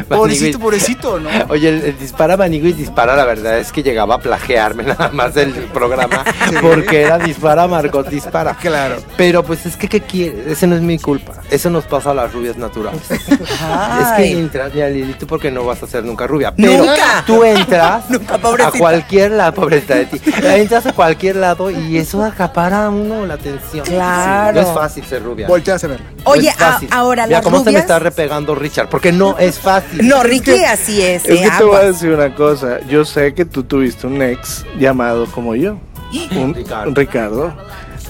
pobrecito, 0.09 0.61
pobrecito, 0.61 1.19
¿no? 1.19 1.29
Oye, 1.49 1.69
el, 1.71 1.83
el 1.83 1.99
dispara 1.99 2.37
Manigo 2.37 2.69
y 2.69 2.75
dispara, 2.75 3.17
la 3.17 3.25
verdad 3.25 3.59
es 3.59 3.73
que 3.73 3.83
llegaba 3.83 4.15
a 4.15 4.19
plagiarme 4.19 4.85
nada 4.85 5.11
más 5.13 5.35
del 5.35 5.53
programa 5.53 6.23
porque 6.63 7.03
era 7.03 7.19
dispara 7.19 7.67
Margot 7.67 8.09
dispara. 8.09 8.55
Claro. 8.55 8.99
Pero 9.17 9.43
pues 9.43 9.67
es 9.67 9.77
que, 9.77 9.89
¿qué 9.89 10.01
quiere? 10.01 10.53
Ese 10.53 10.69
no 10.69 10.77
es 10.77 10.83
mi 10.83 11.01
culpa. 11.01 11.33
Eso 11.51 11.71
nos 11.71 11.87
pasa 11.87 12.13
a 12.13 12.15
las 12.15 12.33
rubias 12.33 12.57
naturales. 12.57 13.03
Es 13.11 14.13
que 14.17 14.31
entras, 14.31 14.73
mira 14.75 14.89
Lili, 14.89 15.15
tú 15.15 15.27
porque 15.27 15.51
no 15.51 15.65
vas 15.65 15.83
a 15.83 15.87
ser 15.87 16.05
nunca 16.05 16.27
rubia. 16.27 16.53
Pero 16.55 16.85
Nunca. 16.85 17.25
tú 17.27 17.43
entras 17.43 18.09
Nunca, 18.11 18.35
a 18.67 18.71
cualquier, 18.71 19.33
la 19.33 19.53
pobrecita 19.53 19.95
de 19.95 20.07
ti, 20.07 20.21
entras 20.45 20.87
a 20.87 20.93
cualquier 20.93 21.16
cualquier 21.17 21.37
lado 21.37 21.71
y 21.71 21.97
eso 21.99 22.23
acapara 22.23 22.87
a 22.87 22.91
uno 22.91 23.25
la 23.27 23.35
atención. 23.35 23.85
Claro. 23.87 24.61
No 24.61 24.69
es 24.69 24.75
fácil 24.75 25.05
ser 25.05 25.23
rubia. 25.23 25.49
Volteas 25.49 25.83
a 25.85 25.87
verla. 25.89 26.07
No 26.25 26.31
Oye, 26.31 26.51
a- 26.51 26.81
ahora 26.91 27.27
Mira 27.27 27.39
las 27.39 27.45
cómo 27.45 27.65
se 27.65 27.73
me 27.73 27.79
está 27.79 27.99
repegando 27.99 28.55
Richard, 28.55 28.89
porque 28.91 29.13
no 29.13 29.39
es 29.39 29.59
fácil. 29.59 30.07
No, 30.07 30.23
Ricky 30.23 30.63
así 30.65 31.01
es. 31.01 31.25
Es 31.25 31.41
eh, 31.41 31.45
que 31.45 31.51
te 31.57 31.65
voy 31.65 31.77
a 31.77 31.85
decir 31.85 32.11
una 32.13 32.35
cosa. 32.35 32.81
Yo 32.89 33.05
sé 33.05 33.33
que 33.35 33.45
tú 33.47 33.65
tuviste 33.65 34.07
un 34.07 34.21
ex 34.21 34.65
llamado 34.79 35.27
como 35.27 35.55
yo. 35.55 35.79
Un 36.37 36.55
Ricardo. 36.55 36.89
un 36.89 36.95
Ricardo. 36.95 37.53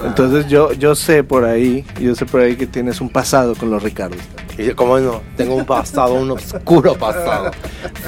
Entonces 0.03 0.47
yo, 0.47 0.73
yo 0.73 0.93
sé 0.93 1.23
por 1.23 1.43
ahí, 1.43 1.83
yo 1.99 2.13
sé 2.13 2.25
por 2.27 2.41
ahí 2.41 2.55
que 2.55 2.67
tienes 2.67 3.01
un 3.01 3.09
pasado 3.09 3.55
con 3.55 3.71
los 3.71 3.81
Ricardos. 3.81 4.19
Y 4.57 4.65
yo, 4.65 4.75
¿Cómo 4.75 4.97
no? 4.99 5.21
Tengo 5.35 5.55
un 5.55 5.65
pasado, 5.65 6.15
un 6.15 6.31
oscuro 6.31 6.95
pasado. 6.95 7.51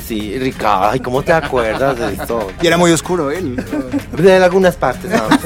Sí, 0.05 0.37
Ricardo, 0.39 0.89
ay, 0.89 0.99
¿cómo 0.99 1.21
te 1.21 1.31
acuerdas 1.31 1.97
de 1.99 2.13
esto? 2.13 2.47
Y 2.61 2.65
era 2.67 2.77
muy 2.77 2.91
oscuro 2.91 3.29
él. 3.29 3.55
De 4.17 4.35
algunas 4.43 4.75
partes, 4.75 5.11
nada 5.11 5.29
más. 5.29 5.39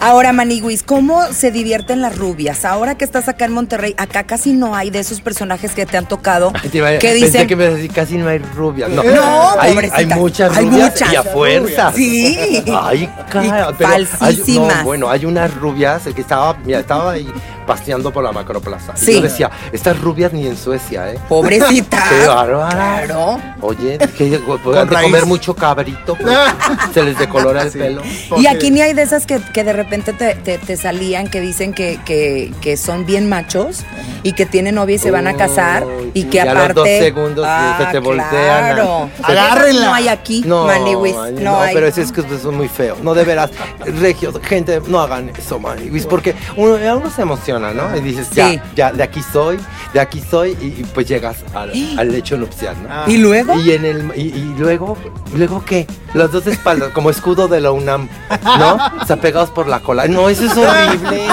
Ahora, 0.00 0.32
Maniguis, 0.32 0.82
¿cómo 0.84 1.24
se 1.32 1.50
divierten 1.50 2.00
las 2.00 2.16
rubias? 2.16 2.64
Ahora 2.64 2.96
que 2.96 3.04
estás 3.04 3.28
acá 3.28 3.46
en 3.46 3.52
Monterrey, 3.52 3.94
acá 3.96 4.24
casi 4.24 4.52
no 4.52 4.76
hay 4.76 4.90
de 4.90 5.00
esos 5.00 5.20
personajes 5.20 5.72
que 5.72 5.84
te 5.86 5.96
han 5.96 6.06
tocado. 6.06 6.52
Te 6.70 6.78
iba 6.78 6.88
a- 6.88 6.98
que 6.98 7.08
Pensé 7.08 7.24
dicen, 7.26 7.46
que 7.48 7.56
me 7.56 7.64
ibas 7.64 7.74
a 7.74 7.76
decir 7.78 7.92
casi 7.92 8.18
no 8.18 8.28
hay 8.28 8.38
rubias. 8.38 8.88
No, 8.90 9.02
No, 9.02 9.58
hay, 9.58 9.72
pobrecita. 9.72 9.98
hay 9.98 10.06
muchas 10.06 10.56
Hay 10.56 10.66
rubias 10.66 10.90
muchas. 10.92 11.12
y 11.12 11.16
a 11.16 11.22
fuerza. 11.24 11.92
Sí. 11.92 12.62
Ay, 12.80 13.10
cara, 13.30 13.72
Y 13.80 13.84
hay- 13.84 14.04
falsísimas. 14.04 14.78
no, 14.78 14.84
bueno, 14.84 15.10
hay 15.10 15.24
unas 15.24 15.52
rubias 15.56 16.02
que 16.14 16.20
estaba, 16.20 16.54
mira, 16.64 16.80
estaba 16.80 17.12
ahí 17.12 17.28
paseando 17.66 18.12
por 18.12 18.22
la 18.22 18.30
macroplaza. 18.30 18.92
Y 18.96 19.04
Sí. 19.04 19.14
yo 19.14 19.22
decía, 19.22 19.50
estas 19.72 20.00
rubias 20.00 20.32
ni 20.32 20.46
en 20.46 20.56
Suecia, 20.56 21.12
¿eh? 21.12 21.18
pobrecita. 21.28 22.04
Qué 22.08 22.26
bárbara. 22.26 23.02
Claro. 23.06 23.38
Oye, 23.60 23.98
que 24.16 24.38
puedan 24.62 24.88
comer 24.88 25.26
mucho 25.26 25.54
cabrito, 25.54 26.14
pues, 26.16 26.36
se 26.94 27.02
les 27.02 27.18
decolora 27.18 27.62
el 27.62 27.70
pelo. 27.70 28.02
Y 28.36 28.46
aquí 28.46 28.70
ni 28.70 28.80
hay 28.80 28.92
de 28.94 29.02
esas 29.02 29.26
que, 29.26 29.40
que 29.52 29.64
de 29.64 29.72
repente 29.72 30.12
te, 30.12 30.34
te- 30.34 30.58
te 30.58 30.76
salían 30.76 31.28
que 31.28 31.40
dicen 31.40 31.72
que, 31.74 31.98
que, 32.04 32.52
que 32.60 32.76
son 32.76 33.06
bien 33.06 33.28
machos 33.28 33.84
y 34.22 34.32
que 34.32 34.46
tienen 34.46 34.74
novia 34.76 34.96
y 34.96 34.98
se 34.98 35.10
van 35.10 35.26
a 35.26 35.34
casar 35.34 35.84
Uy, 35.86 36.10
y 36.14 36.24
que 36.24 36.36
y 36.38 36.40
a 36.40 36.44
aparte. 36.50 36.66
los 36.68 36.74
dos 36.74 36.88
segundos 36.88 37.46
se 37.78 37.84
te 37.86 37.98
voltean 37.98 38.26
a- 38.64 38.74
Claro. 38.74 39.10
se- 39.16 39.32
Agárrenla. 39.32 39.86
No 39.86 39.94
hay 39.94 40.08
aquí, 40.08 40.42
No, 40.46 40.66
Maniwis. 40.66 41.14
man, 41.14 41.34
No, 41.42 41.60
hay. 41.60 41.74
pero 41.74 41.86
es, 41.86 41.98
es 41.98 42.12
que 42.12 42.20
eso 42.20 42.34
es 42.34 42.44
muy 42.44 42.68
feo. 42.68 42.96
No, 43.02 43.14
de 43.14 43.24
veras, 43.24 43.50
regios, 44.00 44.34
gente, 44.42 44.80
no 44.86 45.00
hagan 45.00 45.30
eso, 45.36 45.58
Maniwis, 45.58 46.06
porque 46.06 46.34
uno, 46.56 46.74
uno 46.96 47.10
se 47.10 47.22
emociona, 47.22 47.72
¿no? 47.72 47.96
Y 47.96 48.00
dices, 48.00 48.28
ya, 48.30 48.50
Sí. 48.50 48.60
ya, 48.74 48.92
de 48.92 49.02
aquí 49.02 49.20
soy, 49.32 49.45
de 49.50 50.00
aquí 50.00 50.22
soy, 50.28 50.56
y, 50.60 50.66
y 50.80 50.86
pues 50.94 51.06
llegas 51.08 51.36
al, 51.54 51.72
al 51.98 52.12
lecho 52.12 52.36
nupcial, 52.36 52.76
¿no? 52.82 53.10
¿Y 53.12 53.18
luego? 53.18 53.54
Y 53.60 53.72
en 53.72 53.84
el 53.84 54.12
y, 54.16 54.22
y 54.22 54.54
luego, 54.58 54.96
luego 55.34 55.64
qué? 55.64 55.86
Las 56.14 56.32
dos 56.32 56.46
espaldas, 56.46 56.90
como 56.92 57.10
escudo 57.10 57.48
de 57.48 57.60
la 57.60 57.70
UNAM, 57.72 58.08
¿no? 58.58 58.78
O 59.00 59.06
sea, 59.06 59.16
pegados 59.16 59.50
por 59.50 59.66
la 59.68 59.80
cola. 59.80 60.06
No, 60.08 60.28
eso 60.28 60.44
es 60.44 60.56
horrible. 60.56 61.26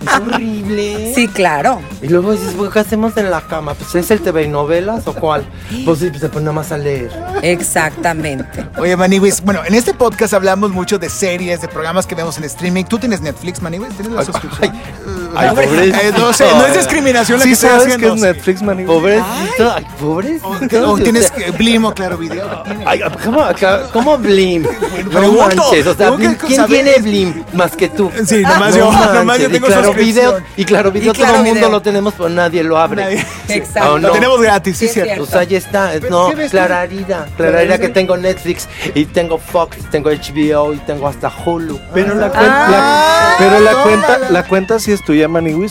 Es 0.00 0.20
horrible. 0.20 1.12
Sí, 1.14 1.26
claro. 1.28 1.80
Y 2.02 2.08
luego 2.08 2.32
dices, 2.32 2.54
"Bueno, 2.56 2.70
¿qué 2.72 2.80
hacemos 2.80 3.16
en 3.16 3.30
la 3.30 3.40
cama? 3.40 3.74
Pues 3.74 3.94
es 3.94 4.10
el 4.10 4.20
TV 4.20 4.44
y 4.44 4.48
novelas 4.48 5.06
o 5.08 5.14
cuál? 5.14 5.44
Pues 5.84 5.98
sí, 6.00 6.08
pues 6.10 6.20
se 6.20 6.28
pone 6.28 6.44
nada 6.44 6.54
más 6.56 6.70
a 6.72 6.76
leer. 6.78 7.10
Exactamente. 7.42 8.66
Oye, 8.78 8.94
Maniwis, 8.96 9.40
bueno, 9.42 9.60
en 9.64 9.74
este 9.74 9.94
podcast 9.94 10.34
hablamos 10.34 10.70
mucho 10.70 10.98
de 10.98 11.08
series, 11.08 11.60
de 11.62 11.68
programas 11.68 12.06
que 12.06 12.14
vemos 12.14 12.36
en 12.38 12.44
streaming. 12.44 12.84
¿Tú 12.84 12.98
tienes 12.98 13.20
Netflix, 13.22 13.62
Maniwis? 13.62 13.94
¿Tienes 13.96 14.12
la 14.12 14.24
suscripción? 14.24 14.70
Ay, 14.72 14.82
pobrecito. 15.04 15.25
Eh, 15.40 16.12
no, 16.16 16.32
sé, 16.32 16.44
no 16.50 16.66
es 16.66 16.74
discriminación 16.74 17.38
la 17.38 17.44
que 17.44 17.48
Sí 17.48 17.52
estoy 17.54 17.68
sabes 17.70 17.86
que 17.86 17.92
haciendo. 17.94 18.14
es 18.14 18.20
Netflix, 18.22 18.62
man. 18.62 18.84
Pobrecito, 18.86 19.72
ay, 19.74 19.86
pobrecito. 20.00 20.88
O, 20.88 20.92
o 20.92 20.98
tienes 20.98 21.32
Blim 21.58 21.84
o 21.84 21.92
Claro 21.94 22.16
Video. 22.16 22.62
Ay, 22.84 23.00
¿cómo, 23.24 23.44
cómo 23.92 24.18
Blim? 24.18 24.66
No 25.12 25.32
manches, 25.32 25.86
o 25.86 25.94
sea, 25.94 26.12
¿quién 26.46 26.66
tiene 26.66 26.98
Blim 27.00 27.44
más 27.52 27.76
que 27.76 27.88
tú? 27.88 28.10
Sí, 28.26 28.42
nomás 28.42 28.74
yo- 28.74 28.90
nomás 29.14 29.38
yo 29.38 29.48
y 29.48 29.52
tengo 29.52 29.66
claro 29.66 29.92
video, 29.92 30.38
y 30.56 30.64
claro 30.64 30.90
video, 30.90 31.12
Y 31.12 31.16
Claro 31.16 31.32
todo 31.34 31.44
el 31.44 31.52
mundo 31.52 31.68
lo 31.70 31.82
tenemos, 31.82 32.14
pero 32.16 32.28
nadie 32.28 32.62
lo 32.62 32.78
abre. 32.78 33.02
Nadie- 33.04 33.26
Exacto. 33.48 33.94
¿O 33.94 33.98
no? 33.98 34.08
Lo 34.08 34.14
tenemos 34.14 34.40
gratis, 34.40 34.76
sí, 34.76 34.80
Sí, 34.80 34.86
es 34.86 34.92
cierto. 34.92 35.12
cierto. 35.26 35.32
Pues 35.32 35.48
ahí 35.48 35.56
está, 35.56 35.92
no. 36.10 36.30
Clararida, 36.50 37.26
Clararida 37.36 37.78
que 37.78 37.88
tengo 37.88 38.16
Netflix 38.16 38.68
y 38.94 39.04
tengo 39.06 39.38
Fox, 39.38 39.78
tengo 39.90 40.10
HBO 40.10 40.72
y 40.72 40.78
tengo 40.78 41.06
hasta 41.08 41.30
Hulu. 41.44 41.78
Pero 41.94 42.14
la, 42.14 42.30
Ah. 42.34 42.68
la- 42.70 43.34
pero 43.38 43.60
la 43.60 43.70
tómala. 43.72 43.82
cuenta, 43.84 44.18
la 44.30 44.42
cuenta 44.44 44.78
sí 44.78 44.92
es 44.92 45.04
tuya, 45.04 45.25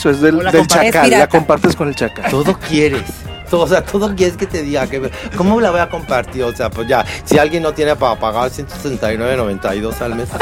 O 0.06 0.10
es 0.10 0.22
del, 0.22 0.40
chacal, 0.68 1.10
la 1.10 1.28
compartes 1.28 1.76
con 1.76 1.88
el 1.88 1.96
chacal. 1.96 2.30
Todo 2.30 2.58
quieres. 2.58 3.04
Todo, 3.56 3.64
o 3.64 3.68
sea, 3.70 3.82
todo 3.86 4.14
quieres 4.14 4.36
que 4.36 4.46
te 4.48 4.62
diga 4.64 4.86
que 4.86 5.10
cómo 5.38 5.62
la 5.62 5.72
voy 5.72 5.80
a 5.80 5.88
compartir, 5.88 6.44
o 6.44 6.54
sea, 6.54 6.70
pues 6.70 6.90
ya, 6.90 7.06
si 7.24 7.38
alguien 7.38 7.64
no 7.64 7.72
tiene 7.74 7.96
para 7.96 8.20
pagar 8.20 8.52
169.92 8.52 10.02
al 10.02 10.16
mes. 10.16 10.28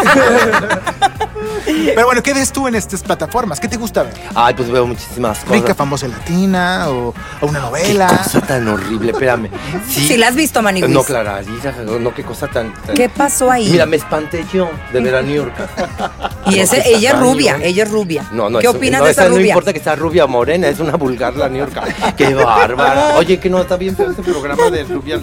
Pero 1.66 2.06
bueno, 2.06 2.24
¿qué 2.24 2.34
ves 2.34 2.52
tú 2.52 2.68
en 2.68 2.76
estas 2.76 3.04
plataformas? 3.04 3.60
¿Qué 3.60 3.68
te 3.68 3.78
gusta 3.78 4.04
ver? 4.04 4.14
Ay, 4.34 4.54
pues 4.56 4.70
veo 4.72 4.86
muchísimas 4.88 5.40
cosas. 5.40 5.52
¿Rica, 5.62 5.76
famosa 5.76 6.08
latina 6.08 6.86
o, 6.90 7.14
o 7.42 7.46
una 7.46 7.60
Qué 7.60 7.66
novela? 7.66 8.08
cosa 8.08 8.42
tan 8.42 8.68
horrible, 8.68 9.12
espérame. 9.12 9.50
Sí, 9.88 10.08
Si 10.08 10.18
la 10.18 10.28
has 10.30 10.36
visto, 10.36 10.62
Maniwis. 10.62 10.90
No, 10.90 11.04
Clararida, 11.04 11.74
no, 12.00 12.14
qué 12.14 12.24
cosa 12.24 12.48
tan, 12.48 12.74
tan- 12.74 12.96
¿Qué 12.96 13.10
pasó 13.10 13.52
ahí? 13.52 13.70
Mira, 13.70 13.86
me 13.86 13.98
espanté 13.98 14.46
yo 14.52 14.70
de 14.92 15.00
ver 15.02 15.16
a 15.16 15.22
New 15.22 15.36
York. 15.36 15.54
y 16.48 16.60
ese, 16.60 16.82
ella 16.88 17.12
es 17.12 17.20
rubia, 17.20 17.58
ella 17.62 17.84
es 17.84 17.92
rubia. 17.92 18.26
No, 18.32 18.50
no, 18.50 18.60
¿Qué 18.60 18.68
eso- 18.68 18.78
opinas 18.78 19.00
no, 19.00 19.06
de 19.06 19.12
esa 19.12 19.22
esa 19.24 19.30
no 19.30 19.36
rubia? 19.38 19.50
importa 19.50 19.74
que 19.74 19.80
sea 19.80 19.96
rubia 19.96 20.26
o 20.26 20.28
morena, 20.28 20.68
es 20.70 20.80
una 20.80 20.96
vulgar 20.96 21.36
la 21.36 21.50
New 21.50 21.60
York. 21.68 22.16
Qué 22.18 22.34
bárbara. 22.34 23.03
Oye, 23.18 23.40
que 23.40 23.50
no 23.50 23.60
está 23.62 23.78
bien 23.78 23.96
feo 23.96 24.12
ese 24.12 24.22
programa 24.22 24.70
de 24.70 24.84
rubia. 24.84 25.20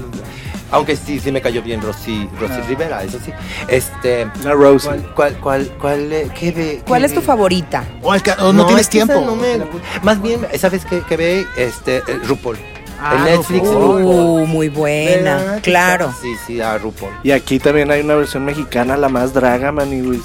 Aunque 0.72 0.94
sí, 0.94 1.18
sí 1.18 1.32
me 1.32 1.40
cayó 1.42 1.62
bien 1.62 1.82
Rosy, 1.82 2.28
Rosy 2.40 2.60
Rivera, 2.68 3.02
eso 3.02 3.18
sí. 3.24 3.32
Este. 3.66 4.28
La 4.44 4.52
Rosie. 4.52 4.88
¿Cuál, 4.88 5.02
cuál, 5.14 5.36
cuál, 5.40 5.68
cuál, 5.80 6.12
eh, 6.12 6.30
qué 6.38 6.52
ve? 6.52 6.82
¿Cuál 6.86 7.02
qué 7.02 7.06
es 7.06 7.14
tu 7.14 7.20
favorita? 7.20 7.84
¿O, 8.02 8.52
no, 8.52 8.66
tienes 8.66 8.88
tiempo? 8.88 9.14
no 9.20 9.34
me- 9.34 9.58
más 10.02 10.22
bien, 10.22 10.46
¿sabes 10.56 10.84
qué, 10.84 11.02
qué 11.08 11.16
ve? 11.16 11.46
Este, 11.56 11.96
eh, 11.96 12.20
RuPaul. 12.24 12.56
Ah, 13.02 13.16
en 13.16 13.24
Netflix, 13.24 13.66
RuPaul. 13.66 14.02
Uh, 14.04 14.46
muy 14.46 14.68
buena, 14.68 15.36
¿Verdad? 15.38 15.60
claro. 15.62 16.14
Sí, 16.22 16.34
sí, 16.46 16.60
a 16.60 16.78
RuPaul. 16.78 17.14
Y 17.24 17.32
aquí 17.32 17.58
también 17.58 17.90
hay 17.90 18.02
una 18.02 18.14
versión 18.14 18.44
mexicana, 18.44 18.96
la 18.96 19.08
más 19.08 19.32
draga, 19.34 19.72
Maniwis. 19.72 20.20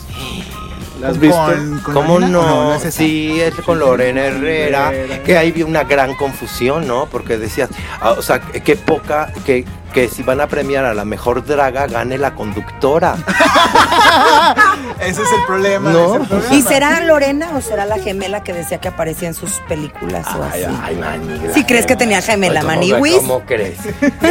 ¿La 0.99 1.09
has 1.09 1.19
visto? 1.19 1.37
Con- 1.37 1.79
con 1.79 1.93
¿Cómo 1.93 2.13
Lorena? 2.19 2.29
no? 2.31 2.73
es 2.75 2.93
sí, 2.93 3.39
es 3.41 3.53
con 3.65 3.79
Lorena 3.79 4.25
Herrera, 4.25 4.91
que 5.25 5.37
ahí 5.37 5.51
vi 5.51 5.63
una 5.63 5.83
gran 5.83 6.15
confusión, 6.15 6.87
¿no? 6.87 7.05
Porque 7.07 7.37
decías, 7.37 7.69
ah, 7.99 8.11
o 8.17 8.21
sea, 8.21 8.39
qué 8.39 8.75
poca, 8.77 9.31
que, 9.45 9.65
que 9.93 10.07
si 10.07 10.23
van 10.23 10.39
a 10.41 10.47
premiar 10.47 10.85
a 10.85 10.93
la 10.93 11.03
mejor 11.05 11.45
draga, 11.45 11.87
gane 11.87 12.17
la 12.17 12.33
conductora. 12.33 13.17
Ese 14.99 15.21
es 15.21 15.31
el 15.31 15.45
problema. 15.45 15.91
No. 15.91 15.99
ese 15.99 16.15
es 16.15 16.21
el 16.21 16.27
problema. 16.27 16.55
¿Y 16.55 16.61
será 16.61 16.99
Lorena 17.01 17.49
o 17.55 17.61
será 17.61 17.85
la 17.85 17.97
gemela 17.99 18.43
que 18.43 18.53
decía 18.53 18.79
que 18.79 18.87
aparecía 18.87 19.27
en 19.27 19.33
sus 19.33 19.51
películas 19.67 20.25
o 20.37 20.43
así? 20.43 20.61
Ay, 20.83 20.95
mani, 20.95 21.39
¿Sí 21.53 21.63
crees 21.63 21.85
que 21.85 21.95
tenía 21.95 22.21
gemela, 22.21 22.61
¿cómo- 22.61 22.73
Maniwis? 22.73 23.15
¿Cómo 23.17 23.39
crees? 23.41 23.77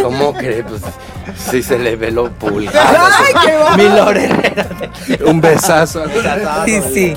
¿Cómo 0.02 0.32
crees? 0.34 0.64
Pues 0.68 0.82
sí 1.50 1.62
se 1.62 1.78
le 1.78 1.96
ve 1.96 2.10
lo 2.10 2.30
pulgar. 2.32 2.74
Ay, 3.18 3.34
qué 3.46 3.56
va- 3.56 3.76
Mi 3.76 3.84
Lorena. 3.84 4.42
Un 5.26 5.40
besazo. 5.40 6.04
Sí, 6.64 6.80
sí. 6.92 7.16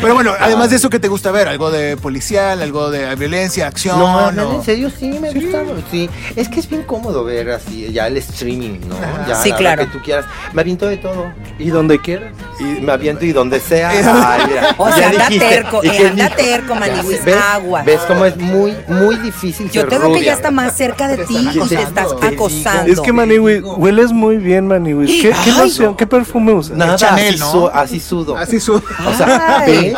Pero 0.00 0.14
bueno, 0.14 0.32
además 0.38 0.70
de 0.70 0.76
eso, 0.76 0.90
¿qué 0.90 0.98
te 0.98 1.08
gusta 1.08 1.30
ver? 1.30 1.48
¿Algo 1.48 1.70
de 1.70 1.96
policial, 1.96 2.60
algo 2.62 2.90
de 2.90 3.14
violencia, 3.16 3.66
acción? 3.66 3.98
No, 3.98 4.04
o- 4.04 4.18
hablando 4.18 4.54
en 4.56 4.64
serio, 4.64 4.90
sí, 4.90 5.08
me 5.20 5.32
gusta. 5.32 5.62
Sí, 5.90 6.08
es 6.36 6.48
que 6.48 6.60
es 6.60 6.68
bien 6.68 6.82
cómodo 6.82 7.24
ver 7.24 7.50
así, 7.50 7.90
ya 7.92 8.06
el 8.06 8.16
streaming, 8.18 8.80
¿no? 8.88 8.96
Ya 9.26 9.36
Sí, 9.36 9.52
claro. 9.52 9.84
que 9.84 9.90
tú 9.90 10.00
quieras. 10.02 10.26
Me 10.52 10.60
aviento 10.62 10.86
de 10.86 10.96
todo. 10.98 11.26
Y 11.58 11.70
donde 11.70 11.98
quieras. 12.00 12.32
Y 12.60 12.80
me 12.84 12.92
aviento 12.92 13.24
y 13.24 13.32
donde 13.32 13.58
sea. 13.58 13.90
Ay, 13.90 14.42
mira, 14.48 14.74
O 14.78 14.90
sea, 14.92 15.08
anda 15.10 15.26
dijiste. 15.28 15.48
terco, 15.48 15.80
¿Y 15.82 15.88
eh, 15.88 16.06
anda 16.08 16.24
dijo? 16.28 16.36
terco, 16.36 16.74
Maniwis, 16.76 17.24
¿ves? 17.24 17.36
aguas. 17.36 17.84
¿Ves 17.84 18.00
cómo 18.06 18.24
es 18.24 18.36
muy, 18.36 18.76
muy 18.86 19.16
difícil 19.16 19.70
Yo 19.70 19.80
ser 19.82 19.90
te 19.90 19.98
veo 19.98 20.08
que 20.08 20.14
rubia? 20.14 20.26
ya 20.26 20.32
está 20.34 20.50
más 20.52 20.76
cerca 20.76 21.08
de 21.08 21.24
ti, 21.24 21.36
están 21.36 21.58
o 21.60 21.66
sea, 21.66 21.80
acosando. 21.80 21.88
estás 21.88 22.20
Te 22.20 22.30
digo. 22.30 22.44
acosando. 22.46 22.92
Es 22.92 23.00
que 23.00 23.12
Maniwis, 23.12 23.62
hueles 23.64 24.12
muy 24.12 24.36
bien, 24.36 24.68
Maniwis. 24.68 25.10
¿Qué, 25.22 25.34
qué 25.44 25.52
loción, 25.52 25.96
qué 25.96 26.06
perfume 26.06 26.52
usas? 26.52 26.76
Nada, 26.76 26.94
Chanel, 26.96 27.34
así, 27.34 27.40
¿no? 27.40 27.50
su- 27.50 27.68
así 27.68 28.00
sudo. 28.00 28.36
Así 28.36 28.60
su... 28.60 28.74
O 28.74 29.14
sea. 29.16 29.64
¿ves? 29.66 29.94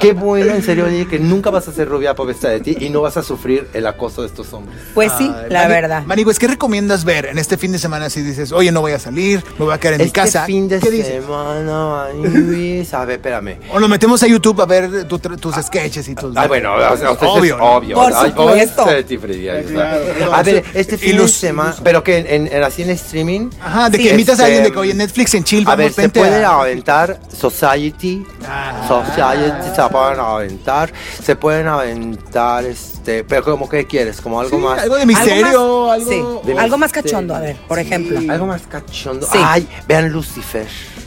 Qué 0.00 0.12
bueno, 0.12 0.52
en 0.54 0.62
serio, 0.62 0.84
oye, 0.86 1.06
que 1.06 1.18
nunca 1.18 1.48
vas 1.50 1.68
a 1.68 1.72
ser 1.72 1.88
rubia 1.88 2.14
por 2.14 2.34
de 2.34 2.60
ti 2.60 2.76
y 2.80 2.90
no 2.90 3.00
vas 3.00 3.16
a 3.16 3.22
sufrir 3.22 3.68
el 3.74 3.86
acoso 3.86 4.22
de 4.22 4.26
estos 4.28 4.52
hombres. 4.52 4.78
Pues 4.94 5.12
sí, 5.16 5.30
Ay, 5.34 5.46
la 5.50 5.60
Mani- 5.62 5.68
verdad. 5.72 6.02
Manigues, 6.04 6.38
¿qué 6.38 6.48
recomiendas 6.48 7.04
ver 7.04 7.26
en 7.26 7.38
este 7.38 7.56
fin 7.56 7.70
de 7.72 7.78
semana 7.78 8.10
si 8.10 8.22
dices, 8.22 8.50
oye, 8.50 8.72
no 8.72 8.80
voy 8.80 8.92
a 8.92 8.98
salir, 8.98 9.42
me 9.58 9.64
voy 9.66 9.74
a 9.74 9.78
quedar 9.78 9.94
en 9.94 10.00
mi 10.00 10.06
este 10.06 10.20
casa? 10.20 10.44
fin 10.44 10.68
de 10.68 10.80
¿Qué 10.80 11.02
semana, 11.04 12.08
Luis, 12.14 12.94
a 12.94 13.04
ver, 13.04 13.16
espérame. 13.16 13.56
O 13.72 13.78
nos 13.80 13.88
metemos 13.88 14.22
a 14.22 14.26
YouTube 14.26 14.60
a 14.60 14.66
ver 14.66 15.04
tu- 15.08 15.18
tus 15.18 15.54
sketches 15.56 16.08
y 16.08 16.14
tus... 16.14 16.36
Ah, 16.36 16.46
bueno, 16.46 16.74
o 16.74 16.96
sea, 16.96 17.10
obvio. 17.12 17.54
es 17.54 17.60
¿no? 17.60 17.64
obvio. 17.76 17.96
Por 17.96 18.12
Ay, 18.14 18.30
supuesto. 18.30 18.84
claro. 18.84 20.34
A 20.34 20.42
ver, 20.42 20.64
este 20.74 20.98
fin 20.98 21.16
de 21.16 21.28
semana, 21.28 21.74
pero 21.82 22.02
que 22.02 22.18
en, 22.18 22.48
en- 22.52 22.62
así 22.62 22.82
en 22.82 22.90
streaming. 22.90 23.50
Ajá, 23.60 23.90
de 23.90 23.98
Sí, 23.98 24.04
que 24.04 24.10
invitas 24.10 24.38
a 24.40 24.42
este, 24.42 24.44
alguien 24.44 24.64
de 24.64 24.72
que, 24.72 24.78
oye, 24.78 24.94
Netflix 24.94 25.34
en 25.34 25.44
chill, 25.44 25.64
A 25.68 25.76
ver, 25.76 25.92
se 25.92 26.08
puede 26.08 26.44
a- 26.44 26.60
aventar 26.60 27.20
Society. 27.36 28.24
Ah. 28.48 28.84
Society 28.88 29.74
se 29.74 29.82
pueden 29.88 30.20
aventar. 30.20 30.92
Se 31.22 31.36
pueden 31.36 31.66
aventar, 31.68 32.64
este. 32.64 33.24
Pero 33.24 33.44
como 33.44 33.68
que 33.68 33.86
quieres, 33.86 34.20
como 34.20 34.40
algo 34.40 34.56
Sí, 34.56 34.62
más. 34.62 34.78
algo 34.82 34.96
de 34.96 35.06
misterio, 35.06 35.90
algo... 35.90 36.10
Sí, 36.44 36.50
de 36.52 36.58
algo 36.58 36.78
más 36.78 36.90
misterio. 36.90 37.12
cachondo, 37.12 37.34
a 37.34 37.40
ver, 37.40 37.56
por 37.68 37.78
ejemplo. 37.78 38.20
Algo 38.32 38.46
más 38.46 38.62
cachondo. 38.62 39.26
Sí. 39.30 39.38
Ay, 39.42 39.68
vean 39.86 40.08
Lucifer. 40.10 40.66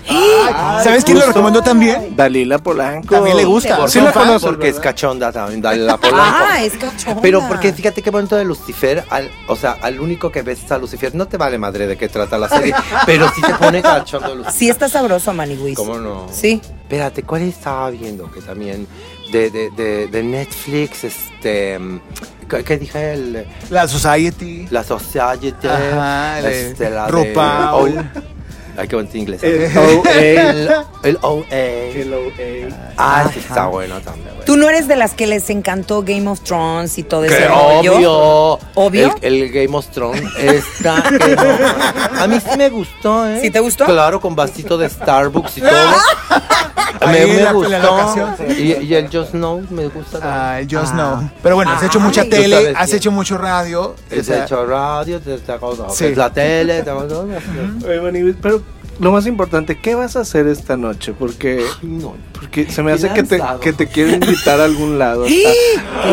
Ay, 0.10 0.84
¿Sabes 0.84 1.04
quién 1.04 1.20
lo 1.20 1.26
recomendó 1.26 1.62
también? 1.62 2.16
Dalila 2.16 2.58
Polanco. 2.60 3.16
También 3.16 3.38
le 3.38 3.46
gusta. 3.46 3.78
Por 3.78 3.90
Sí 3.90 4.00
la 4.00 4.12
conoces, 4.12 4.44
porque 4.44 4.70
es 4.70 4.80
cachonda 4.80 5.32
también, 5.32 5.62
dale 5.62 5.84
la 5.84 5.98
Polanco. 5.98 6.22
Ah, 6.24 6.64
es 6.64 6.74
cachonda. 6.74 7.22
Pero 7.22 7.48
porque 7.48 7.74
fíjate 7.74 8.02
qué 8.02 8.10
bonito 8.10 8.36
de 8.36 8.46
Lucifer, 8.46 9.04
al, 9.10 9.30
o 9.48 9.56
sea, 9.56 9.78
al 9.82 10.00
único 10.00 10.32
que 10.32 10.42
ves 10.42 10.72
a 10.72 10.78
Lucifer, 10.78 11.14
no 11.16 11.28
te 11.28 11.38
vale 11.38 11.58
madre 11.58 11.88
de 11.88 11.98
qué 11.98 12.10
trata 12.10 12.38
la 12.38 12.50
serie, 12.50 12.74
pero 13.06 13.30
sí 13.36 13.42
te 13.42 13.54
pone 13.56 13.82
cachondo 13.82 14.36
Lucifer. 14.36 14.54
Sí 14.54 14.70
está 14.70 14.88
sabroso, 14.90 15.34
Maniwis. 15.34 15.76
¿Cómo 15.76 15.98
no? 15.98 16.28
Sí. 16.32 16.62
Espérate, 16.64 17.24
¿cuál 17.24 17.42
estaba 17.42 17.90
viendo? 17.90 18.32
Que 18.32 18.42
también 18.42 18.88
de, 19.32 19.50
de, 19.50 19.70
de, 19.72 20.08
de 20.08 20.24
Netflix, 20.24 21.04
este, 21.04 21.78
mm, 21.78 22.00
¿qué, 22.66 22.78
dije? 22.78 23.14
El, 23.14 23.46
La 23.70 23.88
Society. 23.88 24.68
la 24.70 24.84
Society, 24.84 25.68
Ajá, 25.68 26.42
de 26.42 26.70
este, 26.72 26.90
la 26.90 27.08
RuPaul. 27.08 27.96
de... 27.96 28.37
Oh, 28.78 28.82
ay, 28.82 28.88
qué 28.88 28.96
bonito 28.96 29.18
inglés. 29.18 29.44
El 29.44 29.64
el, 30.08 30.70
el 31.04 31.18
OA. 31.22 31.44
OA. 31.50 32.94
Ah, 32.98 33.30
sí, 33.34 33.40
está 33.40 33.68
bueno 33.68 34.00
también. 34.02 34.28
Tú 34.46 34.56
no 34.56 34.70
eres 34.70 34.88
de 34.88 34.96
las 34.96 35.14
que 35.14 35.28
les 35.28 35.50
encantó 35.50 36.04
Game 36.04 36.28
of 36.30 36.42
Thrones 36.42 36.98
y 36.98 37.04
todo 37.04 37.26
ese 37.26 37.38
¡Qué 37.38 37.48
rollo. 37.48 37.96
obvio! 37.96 38.60
¿Obvio? 38.76 39.16
El, 39.22 39.42
el 39.44 39.52
Game 39.52 39.76
of 39.78 39.88
Thrones 39.88 40.24
está. 40.40 41.04
que 41.04 41.36
no. 41.36 42.22
A 42.22 42.28
mí 42.28 42.40
sí 42.40 42.58
me 42.58 42.70
gustó, 42.70 43.28
¿eh? 43.28 43.40
¿Sí 43.42 43.50
te 43.52 43.60
gustó? 43.60 43.86
Claro, 43.86 44.20
con 44.22 44.36
vasito 44.36 44.78
de 44.78 44.90
Starbucks 44.90 45.58
y 45.58 45.62
todo. 45.62 45.72
me, 47.02 47.08
Ahí 47.08 47.22
en 47.24 47.28
me 47.30 47.34
la- 47.36 47.40
en 47.40 47.46
la 47.46 47.52
gustó. 47.54 47.80
locación, 47.80 48.36
y, 48.58 48.74
y 48.86 48.94
el 48.96 49.10
Just 49.12 49.32
Know 49.32 49.64
me 49.70 49.88
gusta. 49.88 50.20
también. 50.20 50.42
Ah, 50.42 50.60
el 50.60 50.68
Just 50.78 50.94
Know. 50.94 51.30
Pero 51.44 51.56
bueno, 51.56 51.72
has 51.72 51.84
hecho 51.84 52.00
Ay. 52.00 52.06
mucha 52.06 52.24
¿Tú 52.24 52.30
tele, 52.30 52.56
sabes 52.56 52.76
has 52.78 52.86
quién? 52.86 52.98
hecho 52.98 53.12
mucho 53.12 53.38
radio. 53.38 53.82
o 53.84 53.96
Es 54.10 54.26
sea, 54.26 54.46
hecho 54.46 54.66
radio, 54.66 55.20
te, 55.20 55.38
te 55.38 55.52
hago 55.52 55.74
todo. 55.76 55.90
Sí. 55.90 56.06
Es 56.06 56.18
la 56.18 56.32
tele, 56.32 56.84
te 56.84 56.90
hago 56.90 57.04
todo. 57.04 57.28
Oye, 57.86 58.02
Maniguis, 58.02 58.36
pero 58.42 58.62
lo 59.00 59.12
más 59.12 59.26
importante, 59.28 59.78
¿qué 59.80 59.96
vas 59.96 60.16
a 60.16 60.22
hacer 60.22 60.48
esta 60.48 60.76
noche? 60.78 61.14
Porque, 61.18 61.64
No. 61.82 62.16
porque 62.34 62.70
se 62.72 62.82
me 62.84 62.92
hace 62.92 63.10
que 63.10 63.24
te, 63.24 63.42
que 63.62 63.74
te 63.74 63.88
quiero 63.88 64.12
invitar 64.12 64.60
a 64.60 64.66
algún 64.66 64.98
lado. 65.00 65.26
¡Qué 65.28 65.44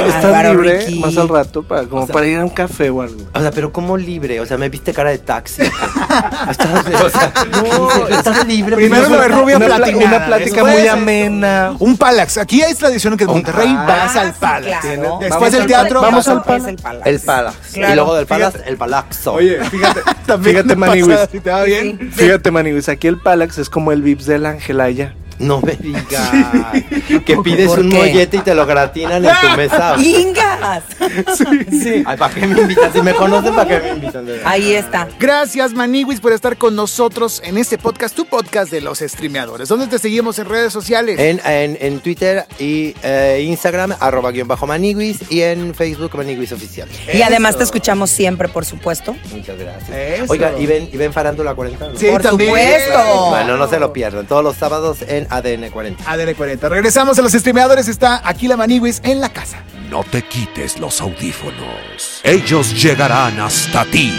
¿Estás 0.08 0.44
libre 0.52 0.78
Ricky! 0.86 0.98
más 1.00 1.16
al 1.16 1.28
rato 1.28 1.62
para, 1.62 1.84
como 1.84 2.02
O 2.02 2.06
sea- 2.06 2.12
para 2.12 2.26
ir 2.26 2.38
a 2.38 2.44
un 2.44 2.50
café 2.50 2.90
o 2.90 3.02
algo? 3.02 3.16
O 3.34 3.40
sea, 3.40 3.50
pero 3.50 3.72
como 3.72 3.96
libre, 3.96 4.40
o 4.40 4.46
sea, 4.46 4.56
me 4.58 4.68
viste 4.68 4.92
cara 4.92 5.10
de 5.10 5.18
taxi. 5.18 5.62
estás, 6.50 6.84
o 7.04 7.10
sea, 7.10 7.32
no, 7.62 8.08
estás 8.08 8.46
libre. 8.46 8.76
Primero 8.76 9.08
de 9.08 9.28
rubia 9.28 9.56
una, 9.56 9.66
una 9.76 10.26
plática 10.26 10.64
muy 10.64 10.86
amena. 10.86 11.74
Un 11.78 11.96
Palax. 11.96 12.38
Aquí 12.38 12.62
hay 12.62 12.74
tradición 12.74 13.16
que 13.16 13.24
en 13.24 13.30
Un 13.30 13.36
Monterrey 13.36 13.66
Palax. 13.74 13.86
vas 14.14 14.16
al 14.16 14.28
Ah, 14.28 14.32
sí, 14.32 14.38
Palax. 14.40 14.80
claro. 14.86 15.18
Después 15.20 15.52
del 15.52 15.66
teatro, 15.66 16.00
vamos 16.00 16.28
al 16.28 16.42
Palax. 16.42 16.66
el 16.68 16.76
Palax. 16.76 17.06
El 17.06 17.20
Palax. 17.20 17.56
Claro. 17.72 17.92
Y 17.92 17.96
luego 17.96 18.14
del 18.14 18.26
Palax, 18.26 18.52
Fíjate. 18.52 18.70
el 18.70 18.76
Palaxo. 18.76 19.32
Oye, 19.34 19.64
fíjate, 19.70 20.00
También 20.26 20.56
fíjate, 20.56 20.76
Maniwis. 20.76 21.06
pasada, 21.06 21.28
si 21.30 21.40
te 21.40 21.50
va 21.50 21.62
bien. 21.64 22.10
Fíjate, 22.12 22.50
Maniwis, 22.50 22.73
aquí 22.88 23.06
el 23.08 23.18
Palax 23.18 23.58
es 23.58 23.70
como 23.70 23.92
el 23.92 24.02
Vips 24.02 24.26
del 24.26 24.46
Angelaya. 24.46 25.14
No 25.38 25.60
me 25.60 25.72
digas 25.76 26.30
que 27.26 27.36
pides 27.38 27.68
¿Por 27.68 27.80
un 27.80 27.90
qué? 27.90 27.96
mollete 27.98 28.36
y 28.38 28.40
te 28.40 28.54
lo 28.54 28.66
gratinan 28.66 29.24
en 29.24 29.30
tu 29.40 29.48
mesa. 29.56 29.96
¡Ingas! 29.98 30.82
Ay, 32.06 32.16
¿para 32.16 32.34
qué 32.34 32.46
me 32.46 32.60
invitan? 32.60 32.92
Si 32.92 33.02
me 33.02 33.14
conocen, 33.14 33.54
¿para 33.54 33.68
qué 33.68 33.80
me 33.84 33.90
invitan? 33.96 34.26
Ahí 34.44 34.72
está. 34.74 35.08
Gracias, 35.18 35.72
Maniwis, 35.72 36.20
por 36.20 36.32
estar 36.32 36.56
con 36.56 36.74
nosotros 36.76 37.40
en 37.44 37.58
este 37.58 37.78
podcast, 37.78 38.14
tu 38.14 38.26
podcast 38.26 38.70
de 38.70 38.80
los 38.80 38.98
streameadores. 39.00 39.68
¿Dónde 39.68 39.86
te 39.86 39.98
seguimos 39.98 40.38
en 40.38 40.46
redes 40.46 40.72
sociales? 40.72 41.18
En, 41.18 41.40
en, 41.44 41.76
en 41.80 42.00
Twitter 42.00 42.46
y 42.58 42.94
eh, 43.02 43.42
Instagram, 43.46 43.94
arroba 44.00 44.30
guion 44.30 44.48
bajo 44.48 44.66
maniguis, 44.66 45.18
y 45.30 45.42
en 45.42 45.74
Facebook, 45.74 46.12
maniguis 46.16 46.52
oficial. 46.52 46.88
Y 47.12 47.22
además 47.22 47.56
te 47.56 47.64
escuchamos 47.64 48.10
siempre, 48.10 48.48
por 48.48 48.64
supuesto. 48.64 49.16
Muchas 49.32 49.58
gracias. 49.58 49.90
Eso. 49.90 50.32
Oiga, 50.32 50.52
¿y 50.58 50.66
ven, 50.66 50.88
y 50.92 50.96
ven 50.96 51.12
Farándula 51.12 51.54
40? 51.54 51.92
Sí, 51.96 52.06
Por 52.06 52.22
también. 52.22 52.50
supuesto. 52.50 53.30
Bueno, 53.30 53.56
no 53.56 53.68
se 53.68 53.78
lo 53.78 53.92
pierdan. 53.92 54.26
Todos 54.26 54.42
los 54.44 54.56
sábados 54.56 54.98
en 55.06 55.23
ADN 55.30 55.70
40. 55.70 56.10
ADN 56.10 56.34
40. 56.34 56.68
Regresamos 56.68 57.18
a 57.18 57.22
los 57.22 57.32
streameadores. 57.32 57.88
Está 57.88 58.20
aquí 58.28 58.48
la 58.48 58.56
Maniwis 58.56 59.00
en 59.04 59.20
la 59.20 59.28
casa. 59.30 59.62
No 59.90 60.02
te 60.04 60.22
quites 60.22 60.78
los 60.78 61.00
audífonos. 61.00 62.20
Ellos 62.22 62.82
llegarán 62.82 63.38
hasta 63.40 63.84
ti. 63.84 64.12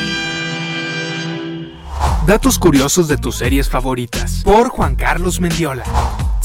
Datos 2.28 2.58
curiosos 2.58 3.08
de 3.08 3.18
tus 3.18 3.38
series 3.38 3.70
favoritas. 3.70 4.42
Por 4.44 4.70
Juan 4.70 4.96
Carlos 4.96 5.40
Mendiola. 5.40 5.84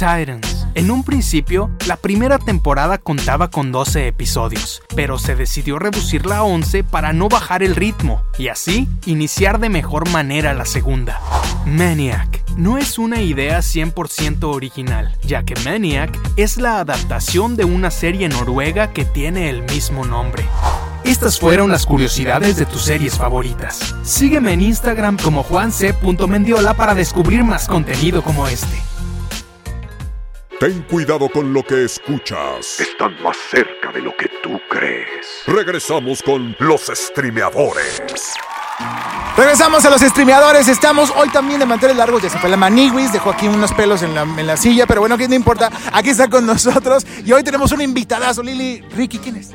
En 0.03 0.91
un 0.91 1.05
principio, 1.05 1.71
la 1.87 1.97
primera 1.97 2.39
temporada 2.39 2.97
contaba 2.97 3.51
con 3.51 3.71
12 3.71 4.09
episodios, 4.09 4.83
pero 4.97 5.19
se 5.19 5.37
decidió 5.37 5.79
reducirla 5.79 6.39
a 6.39 6.43
11 6.43 6.85
para 6.85 7.13
no 7.13 7.29
bajar 7.29 7.63
el 7.63 7.77
ritmo 7.77 8.23
y 8.39 8.49
así 8.49 8.89
iniciar 9.05 9.61
de 9.61 9.69
mejor 9.69 10.09
manera 10.09 10.55
la 10.55 10.65
segunda. 10.65 11.21
Maniac. 11.67 12.43
No 12.57 12.79
es 12.79 12.99
una 12.99 13.21
idea 13.21 13.59
100% 13.59 14.45
original, 14.45 15.19
ya 15.23 15.43
que 15.43 15.55
Maniac 15.67 16.19
es 16.37 16.57
la 16.57 16.81
adaptación 16.81 17.57
de 17.57 17.67
una 17.67 17.91
serie 17.91 18.31
noruega 18.31 18.95
que 18.95 19.05
tiene 19.05 19.51
el 19.51 19.65
mismo 19.65 20.07
nombre. 20.07 20.45
Estas 21.05 21.39
fueron 21.39 21.71
las 21.71 21.85
curiosidades 21.85 22.57
de 22.57 22.65
tus 22.65 22.85
series 22.85 23.19
favoritas. 23.19 23.95
Sígueme 24.03 24.55
en 24.55 24.63
Instagram 24.63 25.19
como 25.19 25.43
juanc.mendiola 25.43 26.73
para 26.73 26.95
descubrir 26.95 27.45
más 27.45 27.69
contenido 27.69 28.23
como 28.23 28.47
este. 28.49 28.89
Ten 30.61 30.83
cuidado 30.83 31.31
con 31.31 31.55
lo 31.55 31.62
que 31.62 31.87
escuchas. 31.87 32.81
Están 32.81 33.14
más 33.23 33.35
cerca 33.51 33.90
de 33.94 34.03
lo 34.03 34.14
que 34.14 34.29
tú 34.42 34.61
crees. 34.68 35.44
Regresamos 35.46 36.23
con 36.23 36.55
los 36.59 36.83
streameadores. 36.83 38.03
Regresamos 39.38 39.87
a 39.87 39.90
los 39.90 40.03
streameadores. 40.03 40.68
Estamos 40.68 41.14
hoy 41.16 41.31
también 41.31 41.61
de 41.61 41.64
manteles 41.64 41.96
largos. 41.96 42.23
Ya 42.23 42.29
se 42.29 42.38
fue 42.38 42.51
la 42.51 42.59
Maniwis. 42.59 43.11
Dejó 43.11 43.31
aquí 43.31 43.49
unos 43.49 43.73
pelos 43.73 44.03
en 44.03 44.14
la, 44.14 44.20
en 44.20 44.46
la 44.46 44.59
silla. 44.59 44.87
Pero 44.87 45.01
bueno, 45.01 45.16
que 45.16 45.29
no 45.29 45.35
importa. 45.35 45.70
Aquí 45.94 46.11
está 46.11 46.29
con 46.29 46.44
nosotros. 46.44 47.07
Y 47.25 47.33
hoy 47.33 47.42
tenemos 47.42 47.73
un 47.73 47.81
invitadazo. 47.81 48.42
Lili, 48.42 48.83
Ricky, 48.94 49.18
¿quién 49.18 49.37
es? 49.37 49.53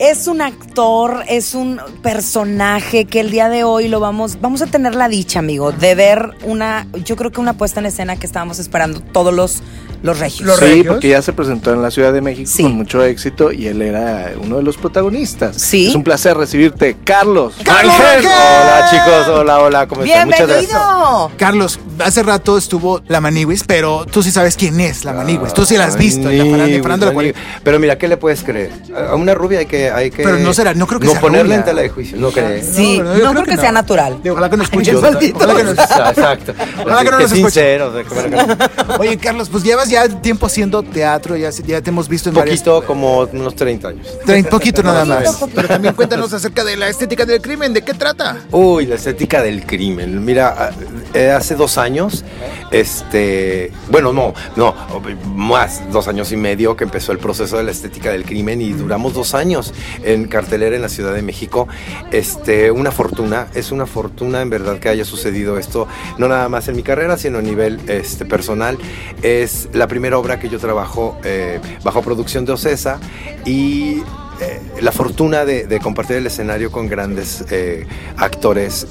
Es 0.00 0.26
un 0.26 0.42
actor, 0.42 1.22
es 1.28 1.54
un 1.54 1.80
personaje 2.02 3.04
que 3.04 3.20
el 3.20 3.30
día 3.30 3.48
de 3.48 3.62
hoy 3.62 3.86
lo 3.86 4.00
vamos, 4.00 4.40
vamos 4.40 4.60
a 4.60 4.66
tener 4.66 4.96
la 4.96 5.08
dicha, 5.08 5.38
amigo, 5.38 5.70
de 5.70 5.94
ver 5.94 6.34
una, 6.42 6.88
yo 7.04 7.14
creo 7.14 7.30
que 7.30 7.40
una 7.40 7.52
puesta 7.52 7.78
en 7.78 7.86
escena 7.86 8.16
que 8.16 8.26
estábamos 8.26 8.58
esperando 8.58 9.00
todos 9.00 9.32
los, 9.32 9.62
los 10.02 10.18
regios. 10.18 10.46
Los 10.46 10.58
sí, 10.58 10.64
regios. 10.64 10.86
porque 10.94 11.08
ya 11.08 11.22
se 11.22 11.32
presentó 11.32 11.72
en 11.72 11.80
la 11.82 11.90
Ciudad 11.90 12.12
de 12.12 12.20
México 12.20 12.50
Sí. 12.52 12.62
con 12.64 12.72
mucho 12.72 13.02
éxito 13.04 13.52
y 13.52 13.66
él 13.68 13.80
era 13.82 14.32
uno 14.42 14.56
de 14.56 14.62
los 14.62 14.76
protagonistas. 14.76 15.56
Sí. 15.56 15.88
Es 15.88 15.94
un 15.94 16.02
placer 16.02 16.36
recibirte, 16.36 16.96
Carlos. 17.04 17.54
¡Carlos! 17.64 17.94
Hola 17.98 18.88
chicos, 18.90 19.28
hola, 19.28 19.58
hola, 19.60 19.86
¿cómo 19.86 20.02
están? 20.02 20.28
Muchas. 20.28 20.48
Carlos, 21.36 21.78
hace 22.00 22.22
rato 22.22 22.58
estuvo 22.58 23.00
la 23.08 23.20
Maniwis, 23.20 23.64
pero 23.66 24.04
tú 24.10 24.22
sí 24.22 24.30
sabes 24.30 24.56
quién 24.56 24.80
es 24.80 25.04
la 25.04 25.12
Maniwis. 25.12 25.54
Tú 25.54 25.64
sí 25.64 25.76
la 25.76 25.84
has 25.86 25.96
visto 25.96 26.28
en 26.30 26.38
la 26.38 26.44
farándula- 26.44 26.58
Maniguis, 26.58 26.82
farándula 26.82 27.12
Maniguis. 27.12 27.34
40. 27.34 27.60
Pero 27.64 27.78
mira, 27.78 27.98
¿qué 27.98 28.08
le 28.08 28.16
puedes 28.16 28.42
creer? 28.42 28.70
A 29.08 29.14
una 29.14 29.34
rubia 29.34 29.60
hay 29.60 29.66
que... 29.66 29.90
Hay 29.90 30.10
que 30.10 30.22
Pero 30.22 30.38
no 30.38 30.52
será- 30.52 30.74
no 30.74 30.86
creo 30.86 30.98
que 31.00 31.06
No 31.06 31.12
sea 31.12 31.20
ponerle 31.20 31.44
rubia. 31.44 31.56
en 31.58 31.64
tela 31.64 31.82
de 31.82 31.88
juicio, 31.90 32.16
no 32.18 32.30
crees. 32.30 32.66
Sí, 32.74 32.98
No, 32.98 33.04
no, 33.04 33.12
creo, 33.14 33.30
creo 33.30 33.44
que, 33.44 33.50
que 33.52 33.56
sea 33.58 33.70
no. 33.72 33.78
natural. 33.80 34.18
Ojalá 34.28 34.50
que 34.50 34.56
nos 34.56 34.66
escuchen. 34.66 34.96
Ojalá 34.96 35.18
que 35.18 35.64
nos- 35.64 35.78
Exacto. 35.78 36.54
Ojalá 36.84 37.04
que 37.04 37.10
no 37.10 37.20
nos 37.20 37.32
escuchen. 37.32 37.80
Oye, 38.98 39.16
Carlos, 39.18 39.48
pues 39.48 39.62
llevas 39.62 39.88
ya 39.92 40.08
tiempo 40.08 40.46
haciendo 40.46 40.82
teatro, 40.82 41.36
ya, 41.36 41.50
ya 41.50 41.80
te 41.82 41.90
hemos 41.90 42.08
visto 42.08 42.30
en 42.30 42.34
Poquito, 42.34 42.82
como 42.84 43.20
unos 43.20 43.54
30 43.54 43.88
años. 43.88 44.06
varias... 44.26 44.46
Poquito 44.46 44.82
nada 44.82 45.04
más. 45.04 45.44
Pero 45.54 45.68
también 45.68 45.94
cuéntanos 45.94 46.32
acerca 46.32 46.64
de 46.64 46.76
la 46.76 46.88
estética 46.88 47.26
del 47.26 47.40
crimen. 47.40 47.72
¿De 47.72 47.82
qué 47.82 47.94
trata? 47.94 48.38
Uy, 48.50 48.86
la 48.86 48.94
estética 48.94 49.42
del 49.42 49.66
crimen. 49.66 50.24
Mira, 50.24 50.72
eh, 51.14 51.30
hace 51.30 51.54
dos 51.54 51.76
años, 51.76 52.24
este, 52.70 53.70
bueno, 53.90 54.12
no, 54.12 54.34
no, 54.56 54.74
más, 55.26 55.82
dos 55.92 56.08
años 56.08 56.32
y 56.32 56.36
medio 56.36 56.74
que 56.74 56.84
empezó 56.84 57.12
el 57.12 57.18
proceso 57.18 57.58
de 57.58 57.64
la 57.64 57.70
estética 57.70 58.10
del 58.12 58.24
crimen 58.24 58.62
y 58.62 58.72
duramos 58.72 59.12
dos 59.12 59.34
años 59.34 59.74
en 60.02 60.26
cartelera 60.26 60.74
en 60.74 60.82
la 60.82 60.88
Ciudad 60.88 61.12
de 61.12 61.22
México. 61.22 61.68
Este, 62.10 62.70
una 62.70 62.90
fortuna, 62.90 63.48
es 63.54 63.72
una 63.72 63.84
fortuna 63.86 64.40
en 64.40 64.48
verdad 64.48 64.78
que 64.78 64.88
haya 64.88 65.04
sucedido 65.04 65.58
esto, 65.58 65.86
no 66.16 66.28
nada 66.28 66.48
más 66.48 66.68
en 66.68 66.76
mi 66.76 66.82
carrera, 66.82 67.18
sino 67.18 67.38
a 67.38 67.42
nivel 67.42 67.78
este, 67.88 68.24
personal. 68.24 68.78
Es 69.22 69.68
la 69.74 69.81
primera 69.86 70.18
obra 70.18 70.38
que 70.38 70.48
yo 70.48 70.58
trabajo 70.58 71.18
eh, 71.24 71.60
bajo 71.82 72.02
producción 72.02 72.44
de 72.44 72.52
Ocesa 72.52 72.98
y 73.44 74.02
eh, 74.40 74.60
la 74.80 74.92
fortuna 74.92 75.44
de, 75.44 75.66
de 75.66 75.80
compartir 75.80 76.16
el 76.16 76.26
escenario 76.26 76.70
con 76.70 76.88
grandes 76.88 77.44
eh, 77.50 77.86
actores 78.16 78.86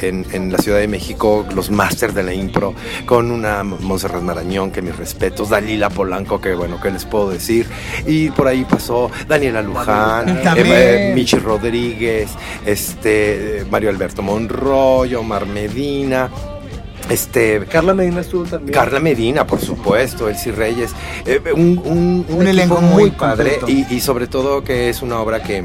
en, 0.00 0.26
en 0.32 0.52
la 0.52 0.58
Ciudad 0.58 0.78
de 0.78 0.88
México, 0.88 1.46
los 1.54 1.70
másters 1.70 2.14
de 2.14 2.22
la 2.22 2.34
impro, 2.34 2.74
con 3.06 3.30
una 3.30 3.62
Montserrat 3.62 4.22
Marañón, 4.22 4.70
que 4.70 4.82
mis 4.82 4.96
respetos, 4.96 5.50
Dalila 5.50 5.90
Polanco, 5.90 6.40
que 6.40 6.54
bueno, 6.54 6.80
¿qué 6.80 6.90
les 6.90 7.04
puedo 7.04 7.30
decir? 7.30 7.66
Y 8.06 8.30
por 8.30 8.48
ahí 8.48 8.64
pasó 8.64 9.10
Daniela 9.28 9.62
Luján, 9.62 10.40
eh, 10.56 11.12
Michi 11.14 11.38
Rodríguez, 11.38 12.30
este, 12.66 13.64
Mario 13.70 13.90
Alberto 13.90 14.22
Monroy, 14.22 15.14
Omar 15.14 15.46
Medina, 15.46 16.30
este, 17.10 17.64
Carla 17.66 17.94
Medina 17.94 18.20
estuvo 18.20 18.44
también. 18.44 18.72
Carla 18.72 19.00
Medina, 19.00 19.46
por 19.46 19.60
supuesto, 19.60 20.28
Elsie 20.28 20.52
Reyes, 20.52 20.92
eh, 21.26 21.40
un, 21.54 21.80
un, 21.84 22.26
Un 22.28 22.46
elenco 22.46 22.80
muy 22.80 23.02
muy 23.02 23.10
padre 23.10 23.58
y, 23.66 23.94
y 23.94 24.00
sobre 24.00 24.26
todo 24.26 24.62
que 24.64 24.88
es 24.88 25.02
una 25.02 25.20
obra 25.20 25.42
que 25.42 25.64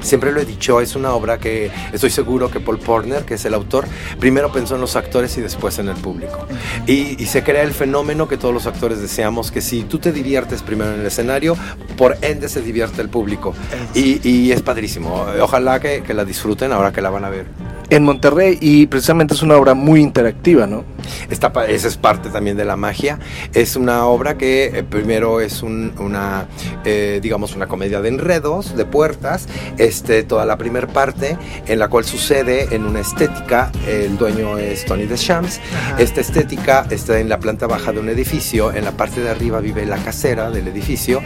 siempre 0.00 0.30
lo 0.30 0.40
he 0.40 0.44
dicho, 0.44 0.80
es 0.80 0.94
una 0.94 1.12
obra 1.12 1.38
que 1.38 1.70
estoy 1.92 2.10
seguro 2.10 2.50
que 2.50 2.60
Paul 2.60 2.78
Porner, 2.78 3.24
que 3.24 3.34
es 3.34 3.44
el 3.44 3.54
autor, 3.54 3.84
primero 4.20 4.52
pensó 4.52 4.76
en 4.76 4.80
los 4.80 4.94
actores 4.96 5.36
y 5.38 5.40
después 5.40 5.78
en 5.78 5.88
el 5.88 5.96
público. 5.96 6.46
Y, 6.86 7.20
y 7.20 7.26
se 7.26 7.42
crea 7.42 7.62
el 7.62 7.72
fenómeno 7.72 8.28
que 8.28 8.36
todos 8.36 8.54
los 8.54 8.66
actores 8.66 9.00
deseamos, 9.00 9.50
que 9.50 9.60
si 9.60 9.82
tú 9.82 9.98
te 9.98 10.12
diviertes 10.12 10.62
primero 10.62 10.94
en 10.94 11.00
el 11.00 11.06
escenario, 11.06 11.56
por 11.96 12.16
ende 12.22 12.48
se 12.48 12.62
divierte 12.62 13.02
el 13.02 13.08
público. 13.08 13.54
Y, 13.94 14.26
y 14.26 14.52
es 14.52 14.62
padrísimo. 14.62 15.26
Ojalá 15.40 15.80
que, 15.80 16.02
que 16.02 16.14
la 16.14 16.24
disfruten 16.24 16.72
ahora 16.72 16.92
que 16.92 17.02
la 17.02 17.10
van 17.10 17.24
a 17.24 17.30
ver. 17.30 17.46
En 17.90 18.04
Monterrey 18.04 18.58
y 18.60 18.86
precisamente 18.86 19.34
es 19.34 19.42
una 19.42 19.56
obra 19.56 19.74
muy 19.74 20.00
interactiva, 20.00 20.66
¿no? 20.66 20.84
Esta, 21.30 21.52
esa 21.68 21.88
es 21.88 21.96
parte 21.96 22.30
también 22.30 22.56
de 22.56 22.64
la 22.64 22.76
magia. 22.76 23.18
Es 23.54 23.76
una 23.76 24.04
obra 24.06 24.36
que 24.38 24.66
eh, 24.66 24.82
primero 24.82 25.40
es 25.40 25.62
un- 25.62 25.92
una, 25.98 26.46
eh, 26.84 27.20
digamos, 27.22 27.54
una 27.54 27.66
comedia 27.66 28.00
de 28.00 28.08
enredos, 28.08 28.76
de 28.76 28.84
puertas. 28.84 29.46
Este, 29.78 30.22
toda 30.22 30.44
la 30.46 30.56
primera 30.56 30.86
parte 30.86 31.36
en 31.66 31.78
la 31.78 31.88
cual 31.88 32.04
sucede 32.04 32.74
en 32.74 32.84
una 32.84 33.00
estética. 33.00 33.70
El 33.86 34.16
dueño 34.18 34.58
es 34.58 34.84
Tony 34.84 35.04
Deschamps. 35.06 35.60
Esta 35.98 36.20
estética 36.20 36.86
está 36.90 37.18
en 37.18 37.28
la 37.28 37.38
planta 37.38 37.66
baja 37.66 37.92
de 37.92 38.00
un 38.00 38.08
edificio. 38.08 38.72
En 38.72 38.84
la 38.84 38.92
parte 38.92 39.20
de 39.20 39.30
arriba 39.30 39.60
vive 39.60 39.84
la 39.86 39.96
casera 39.98 40.50
del 40.50 40.68
edificio, 40.68 41.20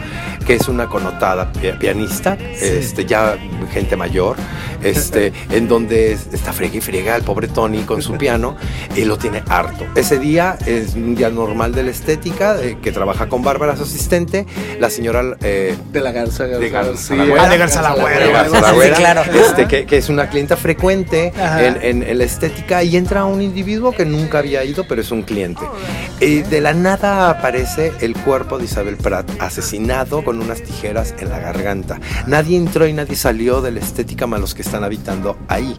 que 0.45 0.55
es 0.55 0.67
una 0.67 0.87
connotada 0.89 1.51
pi- 1.51 1.71
pianista, 1.79 2.37
este, 2.61 3.05
ya 3.05 3.37
gente 3.71 3.95
mayor, 3.95 4.35
este, 4.83 5.31
en 5.51 5.67
donde 5.67 6.13
es- 6.13 6.27
está 6.31 6.53
friega 6.53 6.77
y 6.77 6.81
friega 6.81 7.15
el 7.15 7.23
pobre 7.23 7.47
Tony 7.47 7.83
con 7.83 8.01
su 8.01 8.13
piano 8.17 8.55
y 8.95 9.05
lo 9.05 9.17
tiene 9.17 9.43
harto. 9.47 9.72
Ese 9.95 10.17
día 10.19 10.57
es 10.65 10.95
un 10.95 11.15
día 11.15 11.29
normal 11.29 11.73
de 11.73 11.83
la 11.83 11.91
estética, 11.91 12.57
eh, 12.61 12.77
que 12.81 12.91
trabaja 12.91 13.27
con 13.29 13.43
Bárbara, 13.43 13.75
su 13.75 13.83
asistente, 13.83 14.45
la 14.79 14.89
señora... 14.89 15.37
eh, 15.41 15.75
De 15.91 16.01
la 16.01 16.11
Garza 16.11 16.45
de. 16.45 16.55
Ah, 16.55 16.59
de 16.59 16.69
Garza 16.69 17.03
Salagüera. 17.03 17.45
De 17.47 17.57
Garza 18.31 18.49
Sí, 18.49 18.55
Salagüera, 18.55 18.95
claro. 18.95 19.21
este, 19.33 19.67
que, 19.67 19.85
que 19.85 19.97
es 19.97 20.09
una 20.09 20.29
clienta 20.29 20.57
frecuente 20.57 21.31
en, 21.59 21.77
en- 21.81 22.03
en 22.03 22.17
la 22.17 22.23
estética 22.23 22.83
y 22.83 22.97
entra 22.97 23.25
un 23.25 23.41
individuo 23.41 23.91
que 23.91 24.05
nunca 24.05 24.39
había 24.39 24.63
ido, 24.63 24.85
pero 24.87 25.01
es 25.01 25.11
un 25.11 25.21
cliente. 25.23 25.61
Y 26.19 26.41
de 26.41 26.61
la 26.61 26.73
nada 26.73 27.29
aparece 27.29 27.91
el 28.01 28.15
cuerpo 28.15 28.57
de 28.57 28.65
Isabel 28.65 28.97
Pratt 28.97 29.29
asesinado 29.39 30.23
con 30.23 30.41
unas 30.41 30.61
tijeras 30.61 31.13
en 31.19 31.29
la 31.29 31.39
garganta. 31.39 31.99
Nadie 32.27 32.57
entró 32.57 32.87
y 32.87 32.93
nadie 32.93 33.15
salió 33.15 33.61
de 33.61 33.71
la 33.71 33.79
estética 33.79 34.27
más 34.27 34.39
los 34.39 34.53
que 34.53 34.61
están 34.61 34.83
habitando 34.83 35.37
ahí. 35.47 35.75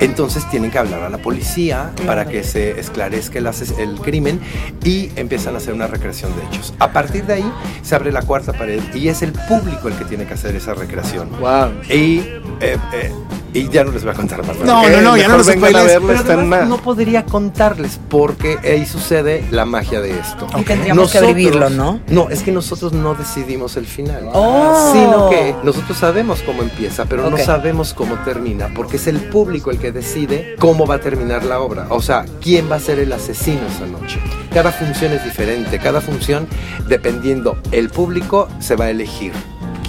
Entonces 0.00 0.48
tienen 0.50 0.70
que 0.70 0.78
hablar 0.78 1.02
a 1.02 1.08
la 1.10 1.18
policía 1.18 1.90
para 2.06 2.26
que 2.28 2.44
se 2.44 2.78
esclarezca 2.78 3.27
el, 3.36 3.46
ases- 3.46 3.78
el 3.78 4.00
crimen 4.00 4.40
y 4.82 5.10
empiezan 5.16 5.54
a 5.54 5.58
hacer 5.58 5.74
una 5.74 5.86
recreación 5.86 6.32
de 6.34 6.42
hechos. 6.46 6.72
A 6.78 6.90
partir 6.92 7.26
de 7.26 7.34
ahí 7.34 7.52
se 7.82 7.94
abre 7.94 8.10
la 8.10 8.22
cuarta 8.22 8.54
pared 8.54 8.80
y 8.94 9.08
es 9.08 9.20
el 9.20 9.32
público 9.32 9.88
el 9.88 9.94
que 9.94 10.06
tiene 10.06 10.24
que 10.24 10.32
hacer 10.32 10.56
esa 10.56 10.72
recreación. 10.72 11.28
Wow. 11.40 11.72
Y, 11.90 12.20
eh, 12.60 12.76
eh, 12.94 13.12
y 13.52 13.68
ya 13.68 13.84
no 13.84 13.92
les 13.92 14.04
voy 14.04 14.12
a 14.12 14.16
contar 14.16 14.46
más. 14.46 14.56
No, 14.58 14.88
no, 14.88 15.00
no, 15.00 15.16
ya 15.16 15.28
no 15.28 15.38
los 15.38 15.46
vengan 15.46 15.76
a 15.76 15.82
verla, 15.82 16.22
Pero 16.26 16.40
además 16.40 16.68
no 16.68 16.78
podría 16.78 17.24
contarles 17.24 17.98
porque 18.08 18.58
ahí 18.62 18.86
sucede 18.86 19.44
la 19.50 19.64
magia 19.64 20.00
de 20.00 20.18
esto. 20.18 20.46
Y 20.56 20.62
tendríamos 20.62 21.10
que 21.10 21.20
vivirlo, 21.20 21.70
¿no? 21.70 22.00
No, 22.08 22.28
es 22.30 22.42
que 22.42 22.52
nosotros 22.52 22.92
no 22.92 23.14
decidimos 23.14 23.76
el 23.76 23.86
final. 23.86 24.28
Oh. 24.32 24.92
Sino 24.92 25.30
que 25.30 25.54
nosotros 25.62 25.96
sabemos 25.96 26.42
cómo 26.42 26.62
empieza, 26.62 27.06
pero 27.06 27.28
no 27.30 27.38
sabemos 27.38 27.94
cómo 27.94 28.16
termina, 28.24 28.70
porque 28.74 28.96
es 28.96 29.06
el 29.06 29.20
público 29.28 29.70
el 29.70 29.78
que 29.78 29.92
decide 29.92 30.56
cómo 30.58 30.86
va 30.86 30.96
a 30.96 31.00
terminar 31.00 31.44
la 31.44 31.60
obra. 31.60 31.86
O 31.90 32.02
sea, 32.02 32.24
quién 32.40 32.70
va 32.70 32.76
a 32.76 32.80
ser 32.80 32.98
el 32.98 33.12
asesino 33.12 33.60
esa 33.66 33.86
noche. 33.86 34.18
Cada 34.52 34.72
función 34.72 35.12
es 35.12 35.24
diferente, 35.24 35.78
cada 35.78 36.00
función, 36.00 36.46
dependiendo 36.88 37.58
el 37.72 37.90
público, 37.90 38.48
se 38.60 38.76
va 38.76 38.86
a 38.86 38.90
elegir 38.90 39.32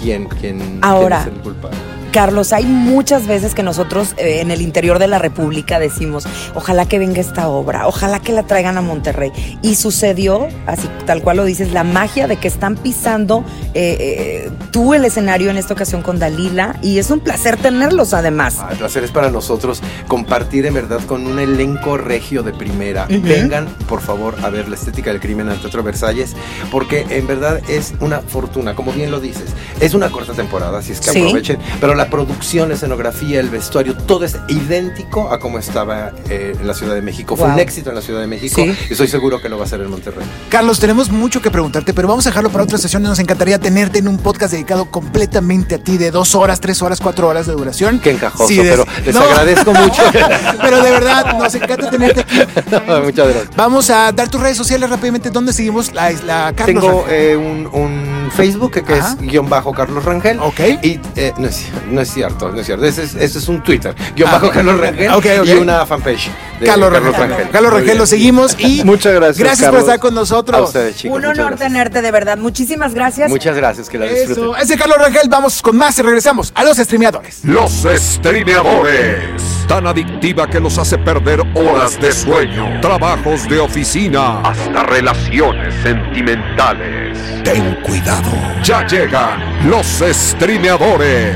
quién, 0.00 0.26
quién, 0.28 0.78
Ahora. 0.82 1.22
quién 1.22 1.34
es 1.34 1.38
el 1.38 1.42
culpable. 1.42 1.99
Carlos, 2.12 2.52
hay 2.52 2.64
muchas 2.64 3.26
veces 3.26 3.54
que 3.54 3.62
nosotros 3.62 4.14
eh, 4.16 4.40
en 4.40 4.50
el 4.50 4.60
interior 4.62 4.98
de 4.98 5.06
la 5.06 5.18
República 5.18 5.78
decimos, 5.78 6.26
ojalá 6.54 6.86
que 6.86 6.98
venga 6.98 7.20
esta 7.20 7.48
obra, 7.48 7.86
ojalá 7.86 8.20
que 8.20 8.32
la 8.32 8.42
traigan 8.44 8.76
a 8.78 8.80
Monterrey. 8.82 9.32
Y 9.62 9.76
sucedió, 9.76 10.48
así 10.66 10.88
tal 11.06 11.22
cual 11.22 11.38
lo 11.38 11.44
dices, 11.44 11.72
la 11.72 11.84
magia 11.84 12.26
de 12.26 12.36
que 12.36 12.48
están 12.48 12.76
pisando 12.76 13.44
eh, 13.74 13.96
eh, 14.00 14.50
tú 14.72 14.94
el 14.94 15.04
escenario 15.04 15.50
en 15.50 15.56
esta 15.56 15.74
ocasión 15.74 16.02
con 16.02 16.18
Dalila 16.18 16.76
y 16.82 16.98
es 16.98 17.10
un 17.10 17.20
placer 17.20 17.56
tenerlos 17.56 18.12
además. 18.14 18.56
Ah, 18.60 18.68
el 18.72 18.78
placer 18.78 19.04
es 19.04 19.10
para 19.10 19.30
nosotros 19.30 19.82
compartir 20.08 20.66
en 20.66 20.74
verdad 20.74 21.00
con 21.06 21.26
un 21.26 21.38
elenco 21.38 21.96
regio 21.96 22.42
de 22.42 22.52
primera. 22.52 23.06
Vengan, 23.08 23.66
por 23.88 24.00
favor, 24.00 24.36
a 24.42 24.50
ver 24.50 24.68
la 24.68 24.74
estética 24.76 25.10
del 25.10 25.20
crimen 25.20 25.48
al 25.48 25.60
Teatro 25.60 25.82
Versalles, 25.82 26.34
porque 26.70 27.06
en 27.10 27.26
verdad 27.26 27.60
es 27.68 27.94
una 28.00 28.20
fortuna, 28.20 28.74
como 28.74 28.92
bien 28.92 29.10
lo 29.10 29.20
dices. 29.20 29.50
Es 29.80 29.94
una 29.94 30.10
corta 30.10 30.32
temporada, 30.32 30.78
así 30.78 30.92
es 30.92 31.00
que 31.00 31.10
Sí. 31.10 31.18
aprovechen. 31.20 31.58
Pero 31.80 31.94
la 32.00 32.08
producción, 32.08 32.70
la 32.70 32.76
escenografía, 32.76 33.40
el 33.40 33.50
vestuario, 33.50 33.94
todo 33.94 34.24
es 34.24 34.34
idéntico 34.48 35.30
a 35.30 35.38
como 35.38 35.58
estaba 35.58 36.12
eh, 36.30 36.56
en 36.58 36.66
la 36.66 36.72
Ciudad 36.72 36.94
de 36.94 37.02
México. 37.02 37.36
Fue 37.36 37.46
un 37.46 37.58
éxito 37.58 37.90
en 37.90 37.96
la 37.96 38.00
Ciudad 38.00 38.22
de 38.22 38.26
México 38.26 38.54
Sí. 38.56 38.74
y 38.88 38.92
estoy 38.92 39.06
seguro 39.06 39.42
que 39.42 39.50
lo 39.50 39.58
va 39.58 39.64
a 39.64 39.66
hacer 39.66 39.82
en 39.82 39.90
Monterrey. 39.90 40.24
Carlos, 40.48 40.80
tenemos 40.80 41.10
mucho 41.10 41.42
que 41.42 41.50
preguntarte, 41.50 41.92
pero 41.92 42.08
vamos 42.08 42.26
a 42.26 42.30
dejarlo 42.30 42.48
para 42.48 42.64
otra 42.64 42.78
sesión. 42.78 43.02
Nos 43.02 43.18
encantaría 43.18 43.58
tenerte 43.58 43.98
en 43.98 44.08
un 44.08 44.16
podcast 44.16 44.52
dedicado 44.52 44.86
completamente 44.90 45.74
a 45.74 45.78
ti, 45.78 45.98
de 45.98 46.10
dos 46.10 46.34
horas, 46.34 46.58
tres 46.58 46.80
horas, 46.80 47.00
cuatro 47.02 47.28
horas 47.28 47.46
de 47.46 47.52
duración. 47.52 48.00
Qué 48.00 48.12
encajoso, 48.12 48.48
Sí, 48.48 48.56
de- 48.56 48.70
pero 48.70 48.86
les 49.04 49.14
No. 49.14 49.20
agradezco 49.20 49.74
mucho. 49.74 50.02
pero 50.62 50.82
de 50.82 50.90
verdad, 50.90 51.38
nos 51.38 51.54
encanta 51.54 51.90
tenerte 51.90 52.20
aquí. 52.20 52.34
Muchas 53.04 53.28
gracias. 53.28 53.56
Vamos 53.56 53.90
a 53.90 54.10
dar 54.12 54.30
tus 54.30 54.40
redes 54.40 54.56
sociales 54.56 54.88
rápidamente. 54.88 55.28
¿Dónde 55.28 55.52
seguimos 55.52 55.92
la, 55.92 56.10
la 56.24 56.54
Carlos? 56.56 56.82
Tengo 56.82 57.04
eh, 57.10 57.36
un, 57.36 57.66
un 57.66 58.09
Facebook 58.30 58.70
que, 58.72 58.92
es 58.96 59.16
guion 59.20 59.48
bajo 59.48 59.72
Carlos 59.72 60.04
Rangel. 60.04 60.38
Ok. 60.40 60.60
Y 60.82 61.00
eh, 61.16 61.32
no, 61.38 61.48
es, 61.48 61.66
no 61.90 62.00
es 62.00 62.10
cierto, 62.10 62.50
no 62.50 62.60
es 62.60 62.66
cierto. 62.66 62.84
Ese 62.84 63.02
es, 63.04 63.14
ese 63.14 63.38
es 63.38 63.48
un 63.48 63.62
Twitter. 63.62 63.94
Guión 64.16 64.28
Ah, 64.28 64.32
bajo. 64.34 64.50
Carlos 64.50 64.78
Rangel. 64.80 65.10
Ok, 65.12 65.26
ok. 65.40 65.46
Y 65.46 65.52
una 65.52 65.84
fanpage. 65.86 66.30
de 66.60 66.66
Carlos, 66.66 66.92
Rangel. 66.92 67.48
Carlos 67.50 67.72
Rangel, 67.72 67.98
lo 67.98 68.06
seguimos 68.06 68.56
y 68.58 68.84
Muchas 68.84 69.14
gracias, 69.14 69.38
Gracias 69.38 69.58
por 69.68 69.78
Carlos. 69.78 69.82
estar 69.82 69.98
con 70.00 70.14
nosotros. 70.14 70.58
A 70.58 70.62
ustedes, 70.62 70.96
chicos. 70.96 71.18
un 71.18 71.24
honor 71.24 71.56
tenerte 71.56 72.02
de 72.02 72.10
verdad. 72.10 72.38
Muchísimas 72.38 72.94
gracias. 72.94 73.28
Muchas 73.30 73.56
gracias, 73.56 73.88
que 73.88 73.98
la 73.98 74.06
Eso, 74.06 74.28
disfruten. 74.28 74.62
ese 74.62 74.76
Carlos 74.76 74.98
Rangel, 74.98 75.28
vamos 75.28 75.60
con 75.62 75.76
más 75.76 75.98
y 75.98 76.02
regresamos 76.02 76.52
a 76.54 76.64
los 76.64 76.76
streameadores. 76.76 77.40
Los 77.44 77.86
streameadores. 77.96 79.20
Tan 79.68 79.86
adictiva 79.86 80.48
que 80.48 80.58
los 80.58 80.76
hace 80.78 80.98
perder 80.98 81.40
horas 81.54 82.00
de 82.00 82.10
sueño, 82.12 82.80
trabajos 82.80 83.48
de 83.48 83.60
oficina, 83.60 84.40
hasta 84.40 84.82
relaciones 84.82 85.72
sentimentales. 85.82 87.18
Ten 87.44 87.76
cuidado. 87.82 88.19
Ya 88.62 88.86
llegan 88.86 89.68
los 89.68 89.86
streameadores. 89.86 91.34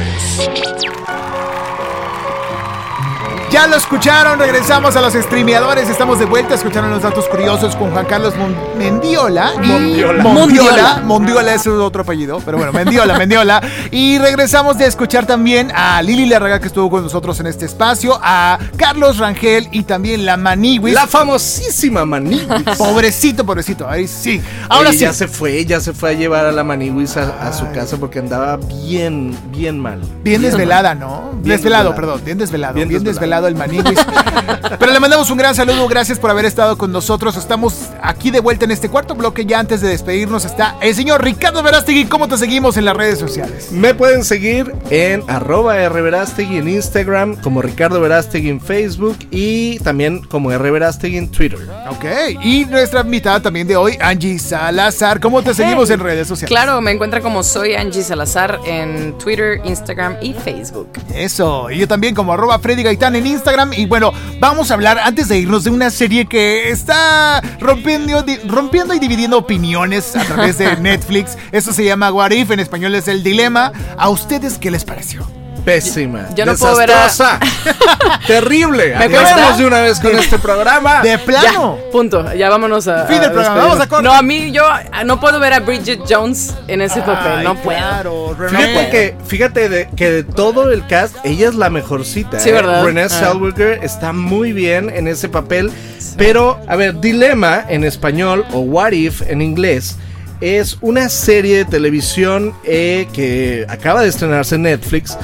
Ya 3.55 3.69
lo 3.69 3.77
escucharon, 3.77 4.37
regresamos 4.37 4.97
a 4.97 5.01
los 5.01 5.13
streameadores, 5.15 5.89
estamos 5.89 6.19
de 6.19 6.25
vuelta, 6.25 6.55
escucharon 6.55 6.91
los 6.91 7.03
datos 7.03 7.29
curiosos 7.29 7.77
con 7.77 7.93
Juan 7.93 8.05
Carlos 8.05 8.35
Mon- 8.37 8.53
Mendiola. 8.77 9.53
Mondiola. 9.63 10.23
Mondiola. 10.25 11.03
Mondiola 11.05 11.55
es 11.55 11.65
otro 11.69 12.03
apellido, 12.03 12.41
pero 12.45 12.57
bueno, 12.59 12.73
Mendiola, 12.73 13.17
Mendiola. 13.17 13.63
Y 13.93 14.19
regresamos 14.19 14.77
de 14.77 14.87
escuchar 14.87 15.25
también 15.27 15.71
a 15.73 16.03
Lili 16.03 16.27
Larraga 16.27 16.59
que 16.59 16.67
estuvo 16.67 16.91
con 16.91 17.05
nosotros 17.05 17.39
en 17.39 17.47
este 17.47 17.67
espacio, 17.67 18.19
a 18.21 18.59
Carlos 18.77 19.19
Rangel 19.19 19.69
y 19.71 19.85
también 19.85 20.27
la 20.27 20.37
Maniwis. 20.37 20.93
La 20.93 21.07
famosísima 21.07 22.05
Maniwis. 22.05 22.49
Pobrecito, 22.77 23.47
pobrecito, 23.47 23.89
ahí 23.89 24.09
sí. 24.09 24.43
Ahora 24.69 24.89
Oye, 24.89 24.99
sí. 24.99 25.05
ya 25.05 25.13
se 25.13 25.29
fue, 25.29 25.65
ya 25.65 25.79
se 25.79 25.93
fue 25.93 26.11
a 26.11 26.13
llevar 26.15 26.45
a 26.45 26.51
la 26.51 26.65
Maniwis 26.65 27.17
a, 27.17 27.47
a 27.47 27.53
su 27.53 27.71
casa 27.71 27.99
porque 27.99 28.19
andaba 28.19 28.57
bien, 28.57 29.33
bien 29.53 29.79
mal. 29.79 30.01
Bien 30.25 30.43
desvelada, 30.43 30.97
¿no? 30.97 31.31
Bien 31.35 31.57
desvelado, 31.57 31.95
perdón, 31.95 32.21
bien 32.25 32.37
desvelado, 32.37 32.75
bien, 32.75 32.89
Bien 32.89 33.05
desvelado. 33.05 33.44
El 33.47 33.55
Maniwis. 33.55 33.99
Pero 34.79 34.93
le 34.93 35.01
mandamos 35.01 35.31
un 35.31 35.39
gran 35.39 35.55
saludo, 35.55 35.87
gracias 35.89 36.19
por 36.19 36.31
haber 36.31 36.45
estado 36.45 36.77
con 36.79 36.91
nosotros. 36.93 37.37
Estamos 37.37 37.91
aquí 38.03 38.31
de 38.31 38.41
vuelta 38.41 38.65
en 38.65 38.71
este 38.71 38.89
cuarto 38.89 39.15
bloque. 39.15 39.47
Ya 39.47 39.59
antes 39.59 39.81
de 39.81 39.89
despedirnos 39.89 40.45
está 40.45 40.77
el 40.81 40.95
señor 40.95 41.23
Ricardo 41.23 41.63
Verástegui. 41.63 42.07
¿Cómo 42.07 42.29
te 42.29 42.37
seguimos 42.39 42.77
en 42.77 42.85
las 42.85 42.97
redes 42.97 43.19
sociales? 43.19 43.71
Me 43.73 43.95
pueden 43.95 44.25
seguir 44.25 44.75
en 44.91 45.23
arroba 45.29 45.89
rverastegui 45.89 46.59
en 46.59 46.69
Instagram, 46.69 47.37
como 47.37 47.63
Ricardo 47.63 48.01
Verástegui 48.01 48.49
en 48.51 48.61
Facebook 48.61 49.17
y 49.31 49.79
también 49.81 50.21
como 50.25 50.51
rverastegui 50.51 51.17
en 51.19 51.31
Twitter. 51.31 51.59
Ok, 51.91 52.05
y 52.43 52.65
nuestra 52.67 53.01
invitada 53.03 53.41
también 53.41 53.67
de 53.67 53.77
hoy, 53.77 53.97
Angie 54.01 54.39
Salazar. 54.39 55.21
¿Cómo 55.21 55.43
te 55.43 55.55
seguimos 55.55 55.89
Hey. 55.89 55.95
en 55.95 56.01
redes 56.01 56.29
sociales? 56.29 56.49
Claro, 56.49 56.81
me 56.81 56.91
encuentra 56.93 57.21
como 57.21 57.43
soy 57.43 57.75
Angie 57.75 58.03
Salazar 58.03 58.59
en 58.67 59.17
Twitter, 59.19 59.61
Instagram 59.65 60.17
y 60.21 60.33
Facebook. 60.35 60.89
Eso, 61.15 61.71
y 61.71 61.79
yo 61.79 61.89
también 61.89 62.15
como 62.15 62.33
arroba 62.33 62.59
Freddy 62.59 62.83
Gaitán 62.83 63.15
en 63.17 63.27
Instagram. 63.27 63.34
Y 63.77 63.87
bueno, 63.87 64.13
vamos 64.41 64.71
a 64.71 64.75
hablar 64.75 64.99
antes 64.99 65.29
de 65.29 65.39
irnos 65.39 65.65
de 65.65 65.71
una 65.71 65.91
serie 65.91 66.27
que 66.27 66.71
está 66.71 67.41
rompiendo, 67.61 68.25
rompiendo 68.47 68.95
y 68.95 68.99
dividiendo 68.99 69.39
opiniones 69.39 70.17
a 70.17 70.25
través 70.25 70.59
de 70.59 70.77
Netflix. 70.81 71.37
Eso 71.53 71.73
se 71.73 71.85
llama 71.85 72.13
What 72.13 72.31
If, 72.31 72.51
en 72.51 72.61
español 72.61 72.95
es 72.95 73.09
El 73.09 73.23
Dilema. 73.23 73.73
¿A 73.97 74.09
ustedes 74.09 74.59
qué 74.59 74.71
les 74.71 74.85
pareció? 74.85 75.27
Pésima. 75.65 76.29
Yo 76.35 76.45
no 76.47 76.55
puedo 76.57 76.77
ver 76.77 76.91
a- 76.93 77.05
desastrosa, 77.05 77.41
Terrible. 78.27 78.95
Me 78.97 79.05
Acabemos 79.05 79.59
de 79.59 79.67
una 79.67 79.81
vez 79.81 79.99
con 80.01 80.17
este 80.19 80.39
programa. 80.39 81.01
De 81.03 81.19
plano. 81.19 81.79
Ya, 81.85 81.91
punto. 81.91 82.35
Ya 82.35 82.49
vámonos 82.49 82.87
a. 82.89 83.07
Fin 83.07 83.21
del 83.21 83.33
programa, 83.33 83.57
vamos 83.57 83.81
a 83.81 83.87
corte. 83.89 84.05
No, 84.05 84.13
a 84.13 84.23
mí 84.23 84.51
yo 84.53 84.63
no 85.05 85.21
puedo 85.21 85.39
ver 85.41 85.53
a 85.53 85.61
Bridget 85.61 86.01
Jones 86.09 86.55
en 86.69 86.81
ese 86.81 87.01
papel. 87.03 87.45
No 87.45 87.55
puedo. 87.57 88.35
René. 88.35 88.59
Fíjate 88.59 88.91
que, 88.91 89.17
fíjate 89.27 89.69
de, 89.69 89.89
que 89.97 90.11
de 90.11 90.25
todo 90.25 90.71
el 90.71 90.87
cast, 90.87 91.17
ella 91.25 91.49
es 91.49 91.55
la 91.55 91.71
mejorcita. 91.71 92.41
Sí, 92.41 92.51
¿eh? 92.51 92.53
¿verdad? 92.53 92.85
Renée 92.85 93.05
Ah. 93.05 93.09
Zellweger 93.09 93.81
está 93.83 94.13
muy 94.13 94.53
bien 94.53 94.91
en 94.91 95.09
ese 95.09 95.29
papel. 95.29 95.71
Pero, 96.17 96.61
a 96.69 96.77
ver, 96.77 97.01
Dilema 97.01 97.65
en 97.69 97.85
español 97.85 98.45
o 98.53 98.61
What 98.61 98.93
If 98.93 99.23
en 99.23 99.43
inglés 99.43 99.97
es 100.41 100.79
una 100.81 101.09
serie 101.09 101.59
de 101.59 101.65
televisión 101.65 102.55
eh, 102.65 103.07
que 103.13 103.65
acaba 103.69 104.03
de 104.03 104.09
estrenarse 104.09 104.57
en 104.57 104.63
Netflix 104.63 105.17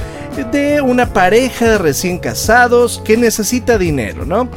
de 0.51 0.81
una 0.81 1.13
pareja 1.13 1.69
de 1.71 1.77
recién 1.77 2.17
casados 2.17 3.01
que 3.03 3.17
necesita 3.17 3.77
dinero, 3.77 4.25
¿no? 4.25 4.49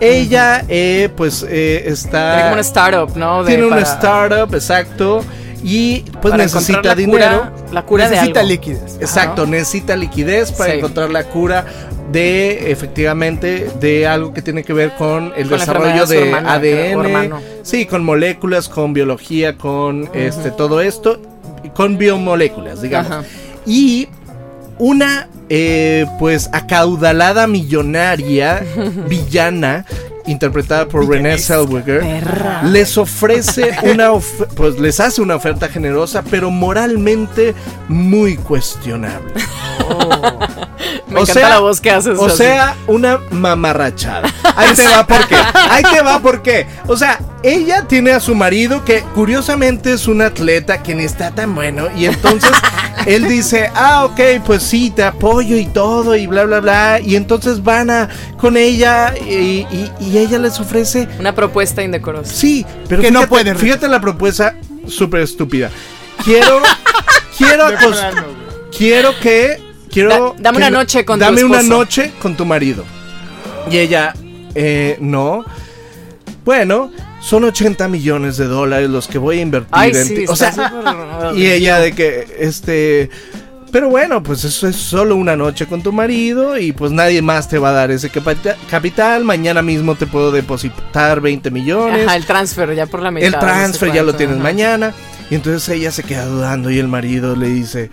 Ella, 0.00 0.64
eh, 0.68 1.08
pues, 1.16 1.44
eh, 1.48 1.84
está. 1.86 2.28
Tiene 2.32 2.42
como 2.42 2.52
una 2.54 2.60
startup, 2.62 3.16
¿no? 3.16 3.44
De- 3.44 3.48
Tiene 3.50 3.66
una 3.66 3.80
startup, 3.80 4.54
exacto. 4.54 5.24
Y 5.62 6.00
pues 6.22 6.32
para 6.32 6.44
necesita 6.44 6.82
la 6.82 6.94
dinero. 6.94 7.18
cura- 7.18 7.52
la 7.70 7.82
cura 7.84 8.08
Necesita 8.08 8.32
de 8.32 8.40
algo. 8.40 8.50
líquidos. 8.50 8.96
Exacto, 8.98 9.46
necesita 9.46 9.94
liquidez 9.94 10.52
para 10.52 10.72
Sí. 10.72 10.78
encontrar 10.78 11.10
la 11.10 11.24
cura 11.24 11.66
de 12.10 12.72
efectivamente 12.72 13.70
de 13.78 14.06
algo 14.06 14.32
que 14.32 14.40
tiene 14.40 14.64
que 14.64 14.72
ver 14.72 14.94
con 14.96 15.34
el 15.36 15.48
Con 15.50 15.58
desarrollo 15.58 16.06
de 16.06 16.24
de 16.24 16.32
ADN, 16.34 17.30
sí, 17.62 17.84
con 17.84 18.02
moléculas, 18.04 18.70
con 18.70 18.94
biología, 18.94 19.58
con 19.58 20.08
este 20.14 20.50
todo 20.50 20.80
esto, 20.80 21.20
con 21.74 21.98
biomoléculas, 21.98 22.80
digamos. 22.80 23.10
Ajá. 23.12 23.22
Y 23.66 24.08
una 24.80 25.28
eh, 25.48 26.06
pues 26.18 26.48
acaudalada 26.52 27.46
millonaria 27.46 28.62
villana 29.08 29.84
interpretada 30.26 30.86
por 30.86 31.08
Renée 31.08 31.38
Zellweger 31.38 32.00
Perra. 32.00 32.62
les 32.62 32.96
ofrece 32.98 33.70
una 33.92 34.12
of- 34.12 34.46
pues 34.54 34.78
les 34.78 35.00
hace 35.00 35.22
una 35.22 35.34
oferta 35.36 35.68
generosa 35.68 36.22
pero 36.30 36.50
moralmente 36.50 37.54
muy 37.88 38.36
cuestionable. 38.36 39.32
Me 41.10 41.16
O 41.20 41.22
encanta 41.22 41.40
sea- 41.40 41.48
la 41.48 41.58
voz 41.58 41.80
que 41.80 41.90
haces. 41.90 42.18
O 42.18 42.26
así. 42.26 42.38
sea, 42.38 42.76
una 42.86 43.18
mamarrachada. 43.30 44.32
Ahí 44.56 44.74
te 44.74 44.86
va 44.86 45.06
por 45.06 45.26
qué. 45.26 45.36
Ahí 45.70 45.82
te 45.92 46.00
va 46.02 46.20
por 46.20 46.42
qué. 46.42 46.66
O 46.86 46.96
sea, 46.96 47.18
ella 47.42 47.86
tiene 47.88 48.12
a 48.12 48.20
su 48.20 48.34
marido 48.34 48.84
que 48.84 49.00
curiosamente 49.14 49.92
es 49.92 50.06
un 50.06 50.22
atleta 50.22 50.82
que 50.82 50.94
ni 50.94 51.04
está 51.04 51.30
tan 51.32 51.54
bueno. 51.54 51.88
Y 51.96 52.06
entonces 52.06 52.50
él 53.06 53.26
dice, 53.28 53.70
ah, 53.74 54.04
ok, 54.04 54.20
pues 54.46 54.62
sí, 54.62 54.90
te 54.90 55.02
apoyo 55.02 55.56
y 55.56 55.66
todo 55.66 56.14
y 56.16 56.26
bla, 56.26 56.44
bla, 56.44 56.60
bla. 56.60 57.00
Y 57.00 57.16
entonces 57.16 57.62
van 57.62 57.90
a 57.90 58.08
con 58.38 58.56
ella 58.56 59.14
y, 59.18 59.66
y- 59.70 59.90
y 60.00 60.18
ella 60.18 60.38
les 60.38 60.58
ofrece 60.60 61.08
Una 61.18 61.34
propuesta 61.34 61.82
indecorosa. 61.82 62.32
Sí, 62.32 62.64
pero 62.88 63.02
Que 63.02 63.10
no 63.10 63.26
pueden 63.28 63.56
fíjate 63.56 63.88
la 63.88 64.00
propuesta 64.00 64.54
súper 64.86 65.22
estúpida. 65.22 65.70
Quiero, 66.24 66.60
quiero, 67.38 67.64
quiero 68.76 69.10
que, 69.20 69.62
quiero. 69.90 70.34
Da- 70.36 70.42
dame 70.42 70.58
que 70.58 70.62
una 70.64 70.70
noche 70.70 71.04
con 71.04 71.18
tu 71.18 71.24
Dame 71.24 71.44
una 71.44 71.60
esposo. 71.60 71.78
noche 71.78 72.12
con 72.20 72.36
tu 72.36 72.44
marido. 72.46 72.84
Y 73.70 73.76
ella, 73.78 74.14
eh, 74.54 74.96
no. 75.00 75.44
Bueno, 76.44 76.90
son 77.20 77.44
80 77.44 77.86
millones 77.88 78.36
de 78.36 78.46
dólares 78.46 78.88
los 78.88 79.06
que 79.06 79.18
voy 79.18 79.38
a 79.38 79.42
invertir 79.42 79.68
Ay, 79.72 79.90
en 79.94 80.06
sí. 80.06 80.14
ti. 80.14 80.24
O 80.28 80.34
sea, 80.36 80.52
y 81.36 81.46
ella 81.46 81.78
de 81.78 81.92
que, 81.92 82.26
este... 82.38 83.10
Pero 83.72 83.88
bueno, 83.88 84.20
pues 84.20 84.42
eso 84.42 84.66
es 84.66 84.74
solo 84.74 85.14
una 85.14 85.36
noche 85.36 85.66
con 85.66 85.80
tu 85.80 85.92
marido 85.92 86.58
y 86.58 86.72
pues 86.72 86.90
nadie 86.90 87.22
más 87.22 87.48
te 87.48 87.56
va 87.56 87.68
a 87.68 87.72
dar 87.72 87.92
ese 87.92 88.10
capita- 88.10 88.56
capital. 88.68 89.22
Mañana 89.24 89.62
mismo 89.62 89.94
te 89.94 90.08
puedo 90.08 90.32
depositar 90.32 91.20
20 91.20 91.52
millones. 91.52 92.04
Ajá, 92.04 92.16
el 92.16 92.26
transfer 92.26 92.74
ya 92.74 92.86
por 92.86 93.00
la 93.00 93.12
mitad. 93.12 93.26
el 93.28 93.32
no 93.32 93.38
sé 93.40 93.46
transfer 93.46 93.92
ya 93.92 94.02
lo 94.02 94.14
tienes 94.14 94.34
ajá. 94.36 94.42
mañana. 94.42 94.92
Y 95.30 95.36
entonces 95.36 95.68
ella 95.68 95.92
se 95.92 96.02
queda 96.02 96.24
dudando 96.24 96.68
y 96.72 96.80
el 96.80 96.88
marido 96.88 97.36
le 97.36 97.46
dice, 97.46 97.90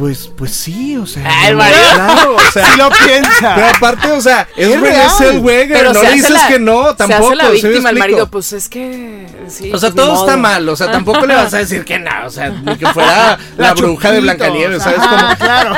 pues, 0.00 0.30
pues 0.34 0.50
sí, 0.52 0.96
o 0.96 1.04
sea. 1.06 1.22
Ah, 1.26 1.48
el 1.48 1.52
no, 1.56 1.62
marido. 1.62 1.78
Claro, 1.94 2.36
o 2.36 2.52
sea. 2.52 2.66
Si 2.72 2.78
lo 2.78 2.88
piensa. 2.88 3.54
Pero 3.54 3.66
aparte, 3.66 4.10
o 4.12 4.20
sea, 4.22 4.48
es 4.56 4.68
Es. 4.68 5.12
Zellweger, 5.18 5.68
Pero 5.76 5.92
no 5.92 6.00
se 6.00 6.06
le 6.06 6.12
dices 6.14 6.30
la- 6.30 6.48
que 6.48 6.58
no, 6.58 6.96
tampoco. 6.96 7.22
Se 7.22 7.26
hace 7.26 7.36
la 7.36 7.44
¿sí 7.44 7.50
víctima 7.52 7.68
el 7.68 7.76
explico? 7.76 7.98
marido, 7.98 8.30
pues 8.30 8.52
es 8.54 8.68
que. 8.70 9.26
sí, 9.48 9.70
O 9.72 9.78
sea, 9.78 9.90
pues, 9.90 10.04
todo 10.06 10.20
está 10.24 10.36
mal, 10.38 10.66
o 10.68 10.74
sea, 10.74 10.90
tampoco 10.90 11.26
le 11.26 11.34
vas 11.34 11.52
a 11.52 11.58
decir 11.58 11.84
que 11.84 11.98
no, 11.98 12.10
o 12.24 12.30
sea, 12.30 12.48
ni 12.48 12.76
que 12.76 12.86
fuera 12.86 13.38
la, 13.58 13.66
La 13.68 13.74
bruja 13.74 14.10
de. 14.10 14.20
Blancanieves, 14.20 14.82
¿sabes? 14.82 14.98
Ajá, 15.00 15.10
Como, 15.26 15.36
claro. 15.36 15.74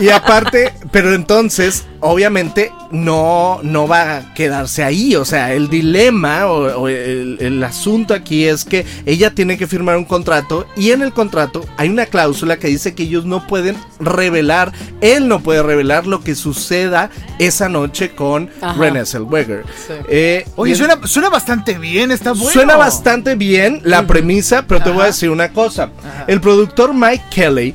y 0.00 0.08
aparte, 0.10 0.74
pero 0.94 1.12
entonces, 1.12 1.86
obviamente, 1.98 2.70
no, 2.92 3.58
no 3.64 3.88
va 3.88 4.18
a 4.18 4.34
quedarse 4.34 4.84
ahí. 4.84 5.16
O 5.16 5.24
sea, 5.24 5.52
el 5.52 5.68
dilema 5.68 6.46
o, 6.46 6.82
o 6.82 6.88
el, 6.88 7.36
el 7.40 7.64
asunto 7.64 8.14
aquí 8.14 8.44
es 8.44 8.64
que 8.64 8.86
ella 9.04 9.34
tiene 9.34 9.58
que 9.58 9.66
firmar 9.66 9.96
un 9.96 10.04
contrato 10.04 10.68
y 10.76 10.92
en 10.92 11.02
el 11.02 11.12
contrato 11.12 11.64
hay 11.78 11.88
una 11.88 12.06
cláusula 12.06 12.58
que 12.58 12.68
dice 12.68 12.94
que 12.94 13.02
ellos 13.02 13.24
no 13.24 13.44
pueden 13.48 13.76
revelar, 13.98 14.70
él 15.00 15.26
no 15.26 15.40
puede 15.40 15.64
revelar 15.64 16.06
lo 16.06 16.22
que 16.22 16.36
suceda 16.36 17.10
esa 17.40 17.68
noche 17.68 18.14
con 18.14 18.48
Ajá. 18.60 18.80
Renée 18.80 19.04
Zellweger. 19.04 19.64
Sí. 19.88 19.94
Eh, 20.08 20.46
Oye, 20.54 20.76
suena, 20.76 21.04
suena 21.08 21.28
bastante 21.28 21.76
bien, 21.76 22.12
está 22.12 22.34
bueno. 22.34 22.50
Suena 22.50 22.76
bastante 22.76 23.34
bien 23.34 23.80
la 23.82 24.06
premisa, 24.06 24.64
pero 24.68 24.80
te 24.80 24.90
voy 24.90 25.02
a 25.02 25.06
decir 25.06 25.30
una 25.30 25.52
cosa. 25.52 25.90
El 26.28 26.40
productor 26.40 26.94
Mike 26.94 27.24
Kelly, 27.30 27.74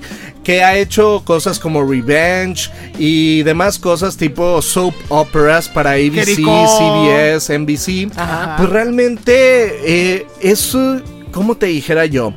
que 0.50 0.64
ha 0.64 0.76
hecho 0.76 1.22
cosas 1.26 1.60
como 1.60 1.88
Revenge 1.88 2.72
y 2.97 3.43
demás 3.43 3.78
cosas 3.78 4.18
tipo 4.18 4.60
soap 4.64 4.95
operas 5.10 5.70
para 5.70 5.91
ABC, 5.91 6.26
Jericó. 6.26 6.66
CBS, 6.66 7.56
NBC, 7.56 8.12
Ajá. 8.18 8.56
pues 8.58 8.68
realmente 8.68 9.32
eh, 9.36 10.26
es, 10.41 10.76
como 11.32 11.56
te 11.56 11.68
dijera 11.68 12.08
yo, 12.08 12.34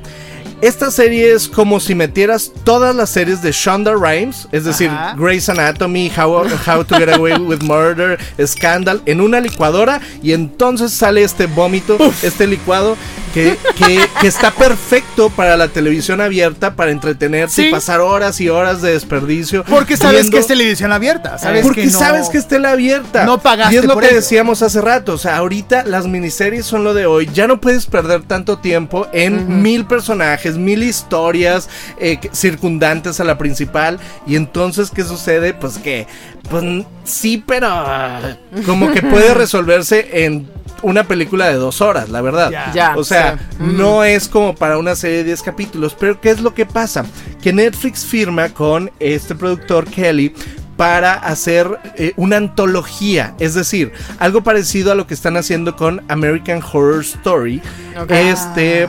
esta 0.60 0.90
serie 0.90 1.32
es 1.32 1.48
como 1.48 1.80
si 1.80 1.94
metieras 1.94 2.52
todas 2.64 2.94
las 2.94 3.08
series 3.08 3.40
de 3.40 3.50
Shonda 3.50 3.94
Rhimes, 3.94 4.46
es 4.52 4.64
decir, 4.64 4.90
Ajá. 4.90 5.16
Grey's 5.18 5.48
Anatomy, 5.48 6.12
How, 6.14 6.46
How 6.66 6.84
to 6.84 6.96
Get 6.98 7.08
Away 7.08 7.38
with 7.38 7.62
Murder, 7.62 8.18
Scandal, 8.46 9.00
en 9.06 9.22
una 9.22 9.40
licuadora 9.40 10.02
y 10.22 10.34
entonces 10.34 10.92
sale 10.92 11.24
este 11.24 11.46
vómito, 11.46 11.96
este 12.22 12.46
licuado 12.46 12.94
que, 13.32 13.56
que- 13.76 14.06
que 14.20 14.26
está 14.26 14.50
perfecto 14.50 15.30
para 15.30 15.56
la 15.56 15.68
televisión 15.68 16.20
abierta, 16.20 16.74
para 16.74 16.90
entretenerse 16.90 17.62
Sí. 17.62 17.68
y 17.68 17.70
pasar 17.70 18.00
horas 18.00 18.40
y 18.40 18.48
horas 18.48 18.82
de 18.82 18.92
desperdicio. 18.92 19.64
Porque 19.64 19.96
sabes 19.96 20.22
viendo- 20.22 20.36
que 20.36 20.40
es 20.40 20.46
televisión 20.46 20.92
abierta. 20.92 21.38
Sabes 21.38 21.62
porque 21.62 21.82
que 21.82 21.86
no- 21.88 21.98
sabes 21.98 22.28
que 22.28 22.38
es 22.38 22.48
tele 22.48 22.68
abierta. 22.68 23.24
No 23.24 23.38
pagaste 23.40 23.74
Y 23.74 23.78
es 23.78 23.84
lo 23.84 23.94
por 23.94 24.02
que 24.02 24.08
ello. 24.10 24.16
decíamos 24.16 24.62
hace 24.62 24.80
rato. 24.80 25.14
O 25.14 25.18
sea, 25.18 25.36
ahorita 25.36 25.84
las 25.84 26.06
miniseries 26.06 26.66
son 26.66 26.84
lo 26.84 26.94
de 26.94 27.06
hoy. 27.06 27.28
Ya 27.32 27.46
no 27.46 27.60
puedes 27.60 27.86
perder 27.86 28.22
tanto 28.22 28.58
tiempo 28.58 29.06
en 29.12 29.62
mil 29.62 29.84
personajes, 29.86 30.56
mil 30.56 30.82
historias 30.82 31.68
eh, 31.98 32.18
circundantes 32.32 33.20
a 33.20 33.24
la 33.24 33.38
principal. 33.38 33.98
Y 34.26 34.36
entonces, 34.36 34.90
¿qué 34.90 35.04
sucede? 35.04 35.54
Pues 35.54 35.78
que, 35.78 36.06
pues 36.50 36.64
sí, 37.04 37.42
pero 37.46 37.68
ah, 37.70 38.36
como 38.66 38.92
que 38.92 39.02
puede 39.02 39.32
resolverse 39.34 40.24
en 40.24 40.48
una 40.82 41.04
película 41.04 41.48
de 41.48 41.54
dos 41.54 41.80
horas, 41.80 42.08
la 42.08 42.20
verdad. 42.20 42.52
O 42.96 43.04
sea, 43.04 43.38
sí. 43.38 43.56
no 43.58 44.04
es 44.04 44.28
como 44.28 44.54
para 44.54 44.78
una 44.78 44.94
serie 44.94 45.18
de 45.18 45.24
10 45.24 45.42
capítulos. 45.42 45.96
Pero 45.98 46.20
¿qué 46.20 46.30
es 46.30 46.40
lo 46.40 46.54
que 46.54 46.66
pasa? 46.66 47.04
Que 47.40 47.52
Netflix 47.52 48.04
firma 48.04 48.48
con 48.50 48.90
este 48.98 49.34
productor 49.34 49.86
Kelly 49.86 50.34
para 50.76 51.14
hacer 51.14 51.78
eh, 51.96 52.12
una 52.16 52.38
antología, 52.38 53.34
es 53.38 53.54
decir, 53.54 53.92
algo 54.18 54.42
parecido 54.42 54.90
a 54.90 54.94
lo 54.94 55.06
que 55.06 55.14
están 55.14 55.36
haciendo 55.36 55.76
con 55.76 56.02
American 56.08 56.60
Horror 56.62 57.02
Story. 57.02 57.62
Este, 58.08 58.88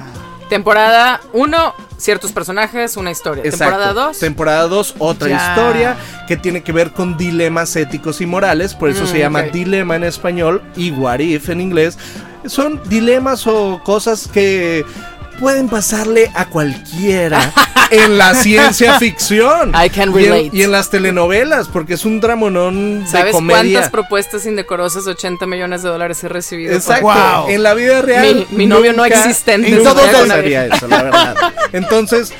Temporada 0.49 1.21
1, 1.33 1.75
ciertos 2.03 2.31
personajes, 2.31 2.97
una 2.97 3.11
historia. 3.11 3.43
exacto. 3.43 3.63
Temporada 3.75 3.93
2. 3.93 4.19
Temporada 4.19 4.67
2, 4.67 4.95
otra 4.99 5.29
Ya. 5.29 5.49
historia 5.49 5.97
que 6.27 6.37
tiene 6.37 6.61
que 6.61 6.71
ver 6.71 6.91
con 6.91 7.17
dilemas 7.17 7.75
éticos 7.75 8.19
y 8.21 8.25
morales, 8.25 8.75
por 8.75 8.89
eso 8.89 9.03
Mm, 9.03 9.07
se 9.07 9.19
llama 9.19 9.39
ok. 9.47 9.51
dilema 9.51 9.95
en 9.95 10.03
español 10.03 10.61
y 10.75 10.91
what 10.91 11.19
if 11.19 11.49
en 11.49 11.61
inglés. 11.61 11.97
Son 12.45 12.81
dilemas 12.89 13.47
o 13.47 13.79
cosas 13.85 14.27
que 14.27 14.83
pueden 15.39 15.69
pasarle 15.69 16.31
a 16.33 16.45
cualquiera 16.45 17.51
en 17.91 18.17
la 18.17 18.33
ciencia 18.35 18.99
ficción. 18.99 19.69
I 19.75 19.89
can 19.89 20.09
Y 20.09 20.11
en- 20.11 20.31
relate. 20.31 20.49
Y 20.53 20.61
en, 20.63 20.71
las 20.71 20.89
telenovelas, 20.89 21.67
porque 21.67 21.93
es 21.95 22.05
un 22.05 22.19
dramonón 22.19 23.03
de 23.03 23.09
¿Sabes 23.09 23.33
comedia. 23.33 23.61
cuántas 23.61 23.89
propuestas 23.91 24.45
indecorosas, 24.45 25.05
80 25.07 25.45
millones 25.45 25.83
de 25.83 25.89
dólares 25.89 26.23
he 26.23 26.29
recibido? 26.29 26.73
Exacto. 26.73 27.05
Wow. 27.07 27.49
En 27.49 27.63
la 27.63 27.73
vida 27.73 28.01
real. 28.01 28.47
Mi- 28.51 28.57
mi 28.57 28.65
novio 28.65 28.93
no 28.93 29.05
existente. 29.05 29.69
los- 29.71 29.93
pasaría 29.93 30.65
eso, 30.67 30.87
la 30.87 31.03
verdad. 31.03 31.35
Entonces, 31.73 32.31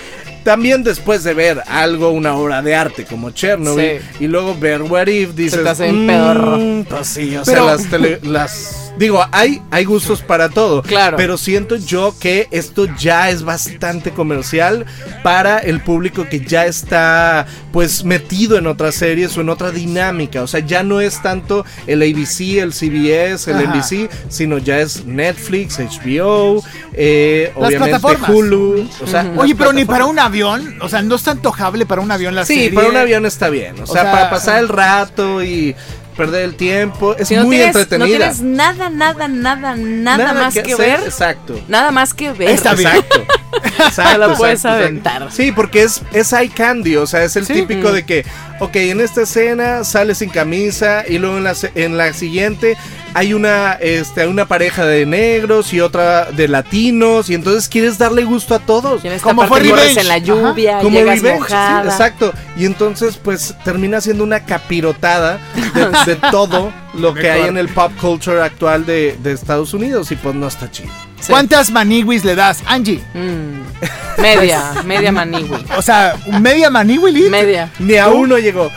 también 0.44 0.84
después 0.84 1.24
de 1.24 1.34
ver 1.34 1.64
algo, 1.68 2.10
una 2.10 2.36
obra 2.36 2.62
de 2.62 2.76
arte 2.76 3.06
como 3.06 3.32
Chernobyl, 3.32 4.00
Sí. 4.18 4.26
y 4.26 4.28
luego 4.28 4.56
ver 4.60 4.82
What 4.82 5.08
If, 5.08 5.36
dices. 5.36 5.64
te 5.64 5.70
hace 5.70 5.91
"Mm, 5.91 6.08
pedorro". 6.08 6.60
Pues 6.89 7.08
sí, 7.08 7.36
o 7.38 7.44
Pero- 7.46 7.66
sea, 7.66 7.76
las, 7.76 7.86
tele- 7.89 8.20
las 8.24 8.83
Digo, 8.98 9.26
hay, 9.32 9.62
hay 9.72 9.86
gustos 9.86 10.22
para 10.22 10.50
todo. 10.50 10.82
Claro. 10.84 11.18
Pero 11.18 11.38
siento 11.38 11.76
yo 11.76 12.14
que 12.20 12.48
esto 12.52 12.86
ya 12.98 13.30
es 13.30 13.44
bastante 13.44 14.12
comercial 14.12 14.86
para 15.24 15.58
el 15.60 15.82
público 15.82 16.28
que 16.30 16.39
ya 16.41 16.66
está 16.66 17.46
pues 17.72 18.04
metido 18.04 18.58
en 18.58 18.68
otras 18.68 18.96
series 18.96 19.36
o 19.38 19.41
en 19.41 19.50
otra 19.50 19.72
dinámica. 19.72 20.41
O 20.44 20.48
sea, 20.48 20.60
ya 20.60 20.84
no 20.84 21.02
es 21.02 21.22
tanto 21.22 21.66
el 21.88 22.02
ABC, 22.04 22.60
el 22.60 22.72
CBS, 22.74 23.50
el 23.52 23.58
Ajá. 23.66 23.74
NBC, 23.76 24.10
sino 24.30 24.60
ya 24.60 24.80
es 24.80 25.06
Netflix, 25.06 25.80
HBO, 25.80 26.64
eh, 26.94 27.52
Las 27.56 27.68
obviamente 27.68 28.00
plataformas. 28.00 28.30
Hulu. 28.30 28.89
O 29.02 29.08
sea, 29.08 29.32
Oye, 29.38 29.56
pero 29.56 29.74
ni 29.74 29.86
para 29.86 30.06
un 30.06 30.20
avión, 30.20 30.76
o 30.82 30.88
sea, 30.89 31.02
no 31.02 31.16
es 31.16 31.24
tan 31.24 31.38
antojable 31.38 31.86
para 31.88 32.00
un 32.02 32.12
avión 32.12 32.36
la 32.36 32.46
Sí, 32.46 32.54
serie. 32.56 32.74
para 32.74 32.88
un 32.89 32.96
avión 32.98 33.26
está 33.26 33.50
bien. 33.50 33.76
O, 33.80 33.84
O 33.84 33.88
sea, 33.88 34.12
para 34.12 34.30
pasar 34.30 34.60
el 34.60 34.70
rato 34.70 35.44
y 35.44 35.76
perder 36.14 36.43
el 36.43 36.55
tiempo. 36.55 37.16
Es 37.18 37.28
Si 37.28 37.36
no 37.36 37.43
muy 37.43 37.57
tienes, 37.57 37.76
no 37.76 37.82
entretenida. 37.82 38.18
tienes 38.18 38.41
nada, 38.41 38.89
nada, 38.89 39.28
nada, 39.28 39.76
nada, 39.76 40.34
más 40.34 40.53
que, 40.53 40.76
ver. 40.76 40.99
Exacto. 41.01 41.59
Nada 41.68 41.91
más 41.91 42.14
que 42.14 42.32
ver. 42.32 42.49
Está 42.49 42.74
bien. 42.76 42.89
Exacto. 42.89 43.24
Exacto, 43.64 44.18
lo 44.28 44.36
puedes 44.36 44.60
exacto, 44.60 44.84
aventar. 44.84 45.32
Sí, 45.32 45.51
porque 45.51 45.84
es, 45.84 46.01
es 46.14 46.34
eye 46.34 46.49
candy, 46.49 46.95
o 46.95 47.06
sea, 47.08 47.24
es 47.24 47.36
el 47.36 47.45
Sí. 47.45 47.54
típico 47.54 47.91
de 47.91 48.04
que, 48.06 48.26
ok, 48.60 48.76
en 48.76 49.01
esta 49.01 49.22
escena 49.24 49.84
sale 49.84 50.16
sin 50.16 50.30
camisa 50.30 51.04
y 51.08 51.18
luego 51.18 51.38
en 51.38 51.43
la, 51.43 51.54
en 51.76 51.97
la 51.97 52.14
siguiente 52.14 52.78
hay 53.16 53.34
una, 53.36 53.74
este, 53.74 54.26
una 54.28 54.45
pareja 54.47 54.86
de 54.86 55.06
negros 55.06 55.72
y 55.74 55.80
otra 55.82 56.32
de 56.32 56.47
latinos 56.47 57.30
y 57.30 57.36
entonces 57.36 57.70
quieres 57.70 57.97
darle 57.99 58.24
gusto 58.24 58.56
a 58.56 58.60
todos. 58.60 59.04
Como 59.22 59.45
fue 59.47 59.60
Revenge. 59.60 59.99
en 59.99 60.08
la 60.08 60.18
lluvia, 60.18 60.80
Como 60.80 60.97
Revenge, 60.97 61.47
sí, 61.47 61.54
exacto. 61.86 62.34
Y 62.58 62.66
entonces, 62.66 63.18
pues, 63.18 63.54
termina 63.64 64.01
siendo 64.01 64.24
una 64.24 64.45
capirotada 64.45 65.39
de, 65.76 65.89
de 66.14 66.16
todo 66.32 66.74
lo 66.95 67.14
que 67.14 67.30
hay 67.30 67.43
en 67.47 67.58
el 67.58 67.70
pop 67.70 67.91
culture 68.01 68.41
actual 68.41 68.86
de, 68.88 69.16
de 69.22 69.32
Estados 69.34 69.74
Unidos. 69.76 70.12
Y 70.12 70.16
pues 70.16 70.34
no 70.34 70.47
está 70.47 70.72
chido. 70.72 70.89
Sí. 71.24 71.32
¿Cuántas 71.32 71.71
maniwis 71.71 72.26
le 72.26 72.36
das, 72.36 72.61
Angie? 72.65 73.01
Mm. 73.13 74.21
Media, 74.21 74.74
media 74.86 75.11
maniwi. 75.11 75.65
O 75.78 75.82
sea, 75.82 76.15
media 76.41 76.69
maniwi? 76.69 77.30
Media. 77.30 77.71
Ni 77.80 77.95
a 77.95 78.09
uno 78.09 78.38
llegó. 78.38 78.69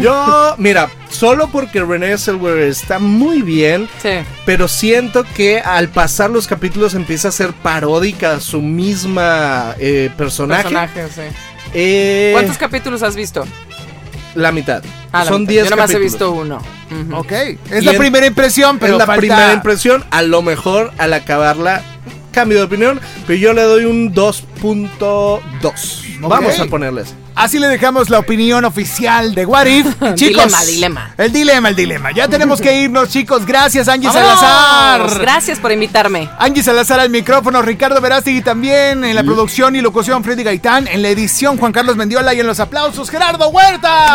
Yo, 0.00 0.56
mira, 0.58 0.90
solo 1.08 1.48
porque 1.52 1.80
Renee 1.80 2.18
Zellweger 2.18 2.64
está 2.68 2.98
muy 2.98 3.42
bien, 3.42 3.88
Sí. 4.02 4.08
pero 4.44 4.66
siento 4.66 5.22
que 5.36 5.60
al 5.60 5.88
pasar 5.88 6.30
los 6.30 6.48
capítulos 6.48 6.94
empieza 6.94 7.28
a 7.28 7.30
ser 7.30 7.52
paródica 7.52 8.40
su 8.40 8.60
misma 8.60 9.76
eh, 9.78 10.10
personaje. 10.16 10.64
Personaje, 10.64 11.06
sí. 11.14 11.22
Eh, 11.74 12.30
¿Cuántos 12.32 12.58
capítulos 12.58 13.04
has 13.04 13.14
visto? 13.14 13.46
La 14.34 14.50
mitad. 14.52 14.82
Ah, 15.12 15.24
la 15.24 15.30
Son 15.30 15.42
mitad. 15.42 15.50
10 15.52 15.64
Yo 15.64 15.70
nomás 15.70 15.90
he 15.90 15.92
capítulos. 15.94 16.12
visto 16.12 16.30
uno. 16.32 16.58
Ujú. 16.90 17.16
Ok, 17.16 17.32
es 17.32 17.82
Y 17.82 17.84
la 17.84 17.92
en- 17.92 17.98
primera 17.98 18.26
impresión, 18.26 18.78
pero 18.78 18.94
es 18.94 18.98
la 18.98 19.06
falta- 19.06 19.20
primera 19.20 19.52
impresión. 19.52 20.04
A 20.10 20.22
lo 20.22 20.42
mejor 20.42 20.92
al 20.98 21.12
acabarla 21.12 21.82
cambio 22.32 22.58
de 22.58 22.64
opinión, 22.64 23.00
pero 23.26 23.38
yo 23.38 23.52
le 23.52 23.62
doy 23.62 23.84
un 23.84 24.12
2.2. 24.12 25.40
Ok. 26.22 26.28
Vamos 26.30 26.58
a 26.58 26.64
ponerles. 26.66 27.14
Así 27.34 27.58
le 27.58 27.66
dejamos 27.66 28.10
la 28.10 28.20
opinión 28.20 28.64
oficial 28.64 29.34
de 29.34 29.44
What 29.44 29.66
If. 29.66 29.86
chicos, 30.14 30.44
Dilema, 30.44 30.64
dilema. 30.64 31.14
El 31.16 31.32
dilema, 31.32 31.68
el 31.68 31.76
dilema. 31.76 32.12
Ya 32.12 32.28
tenemos 32.28 32.60
que 32.60 32.82
irnos, 32.82 33.08
chicos. 33.08 33.44
Gracias, 33.44 33.88
Angie 33.88 34.08
¡Vámonos! 34.08 34.38
Salazar. 34.38 35.20
Gracias 35.20 35.58
por 35.58 35.72
invitarme. 35.72 36.28
Angie 36.38 36.62
Salazar 36.62 37.00
al 37.00 37.10
micrófono, 37.10 37.60
Ricardo 37.60 38.00
Verástegui 38.00 38.42
también, 38.42 39.04
en 39.04 39.14
la 39.14 39.24
producción 39.24 39.74
y 39.74 39.80
locución 39.80 40.22
Freddy 40.22 40.44
Gaitán, 40.44 40.86
en 40.86 41.02
la 41.02 41.08
edición 41.08 41.58
Juan 41.58 41.72
Carlos 41.72 41.96
Mendiola 41.96 42.34
y 42.34 42.40
en 42.40 42.46
los 42.46 42.60
aplausos 42.60 43.10
Gerardo 43.10 43.48
Huerta. 43.48 44.14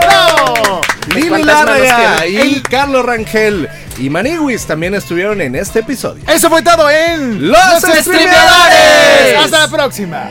¡Bravo! 0.00 0.80
Lili 1.14 1.28
¿Cuántas 1.28 1.66
manos 1.66 1.80
Larrea 1.80 2.26
y? 2.26 2.60
Carlos 2.60 3.04
Rangel 3.04 3.68
y 3.98 4.08
Maniwis 4.08 4.66
también 4.66 4.94
estuvieron 4.94 5.40
en 5.40 5.56
este 5.56 5.80
episodio. 5.80 6.22
Eso 6.28 6.48
fue 6.48 6.62
todo 6.62 6.88
en 6.88 7.50
Los 7.50 7.58
Streameadores. 7.80 9.44
Hasta 9.44 9.58
la 9.60 9.68
próxima. 9.68 10.30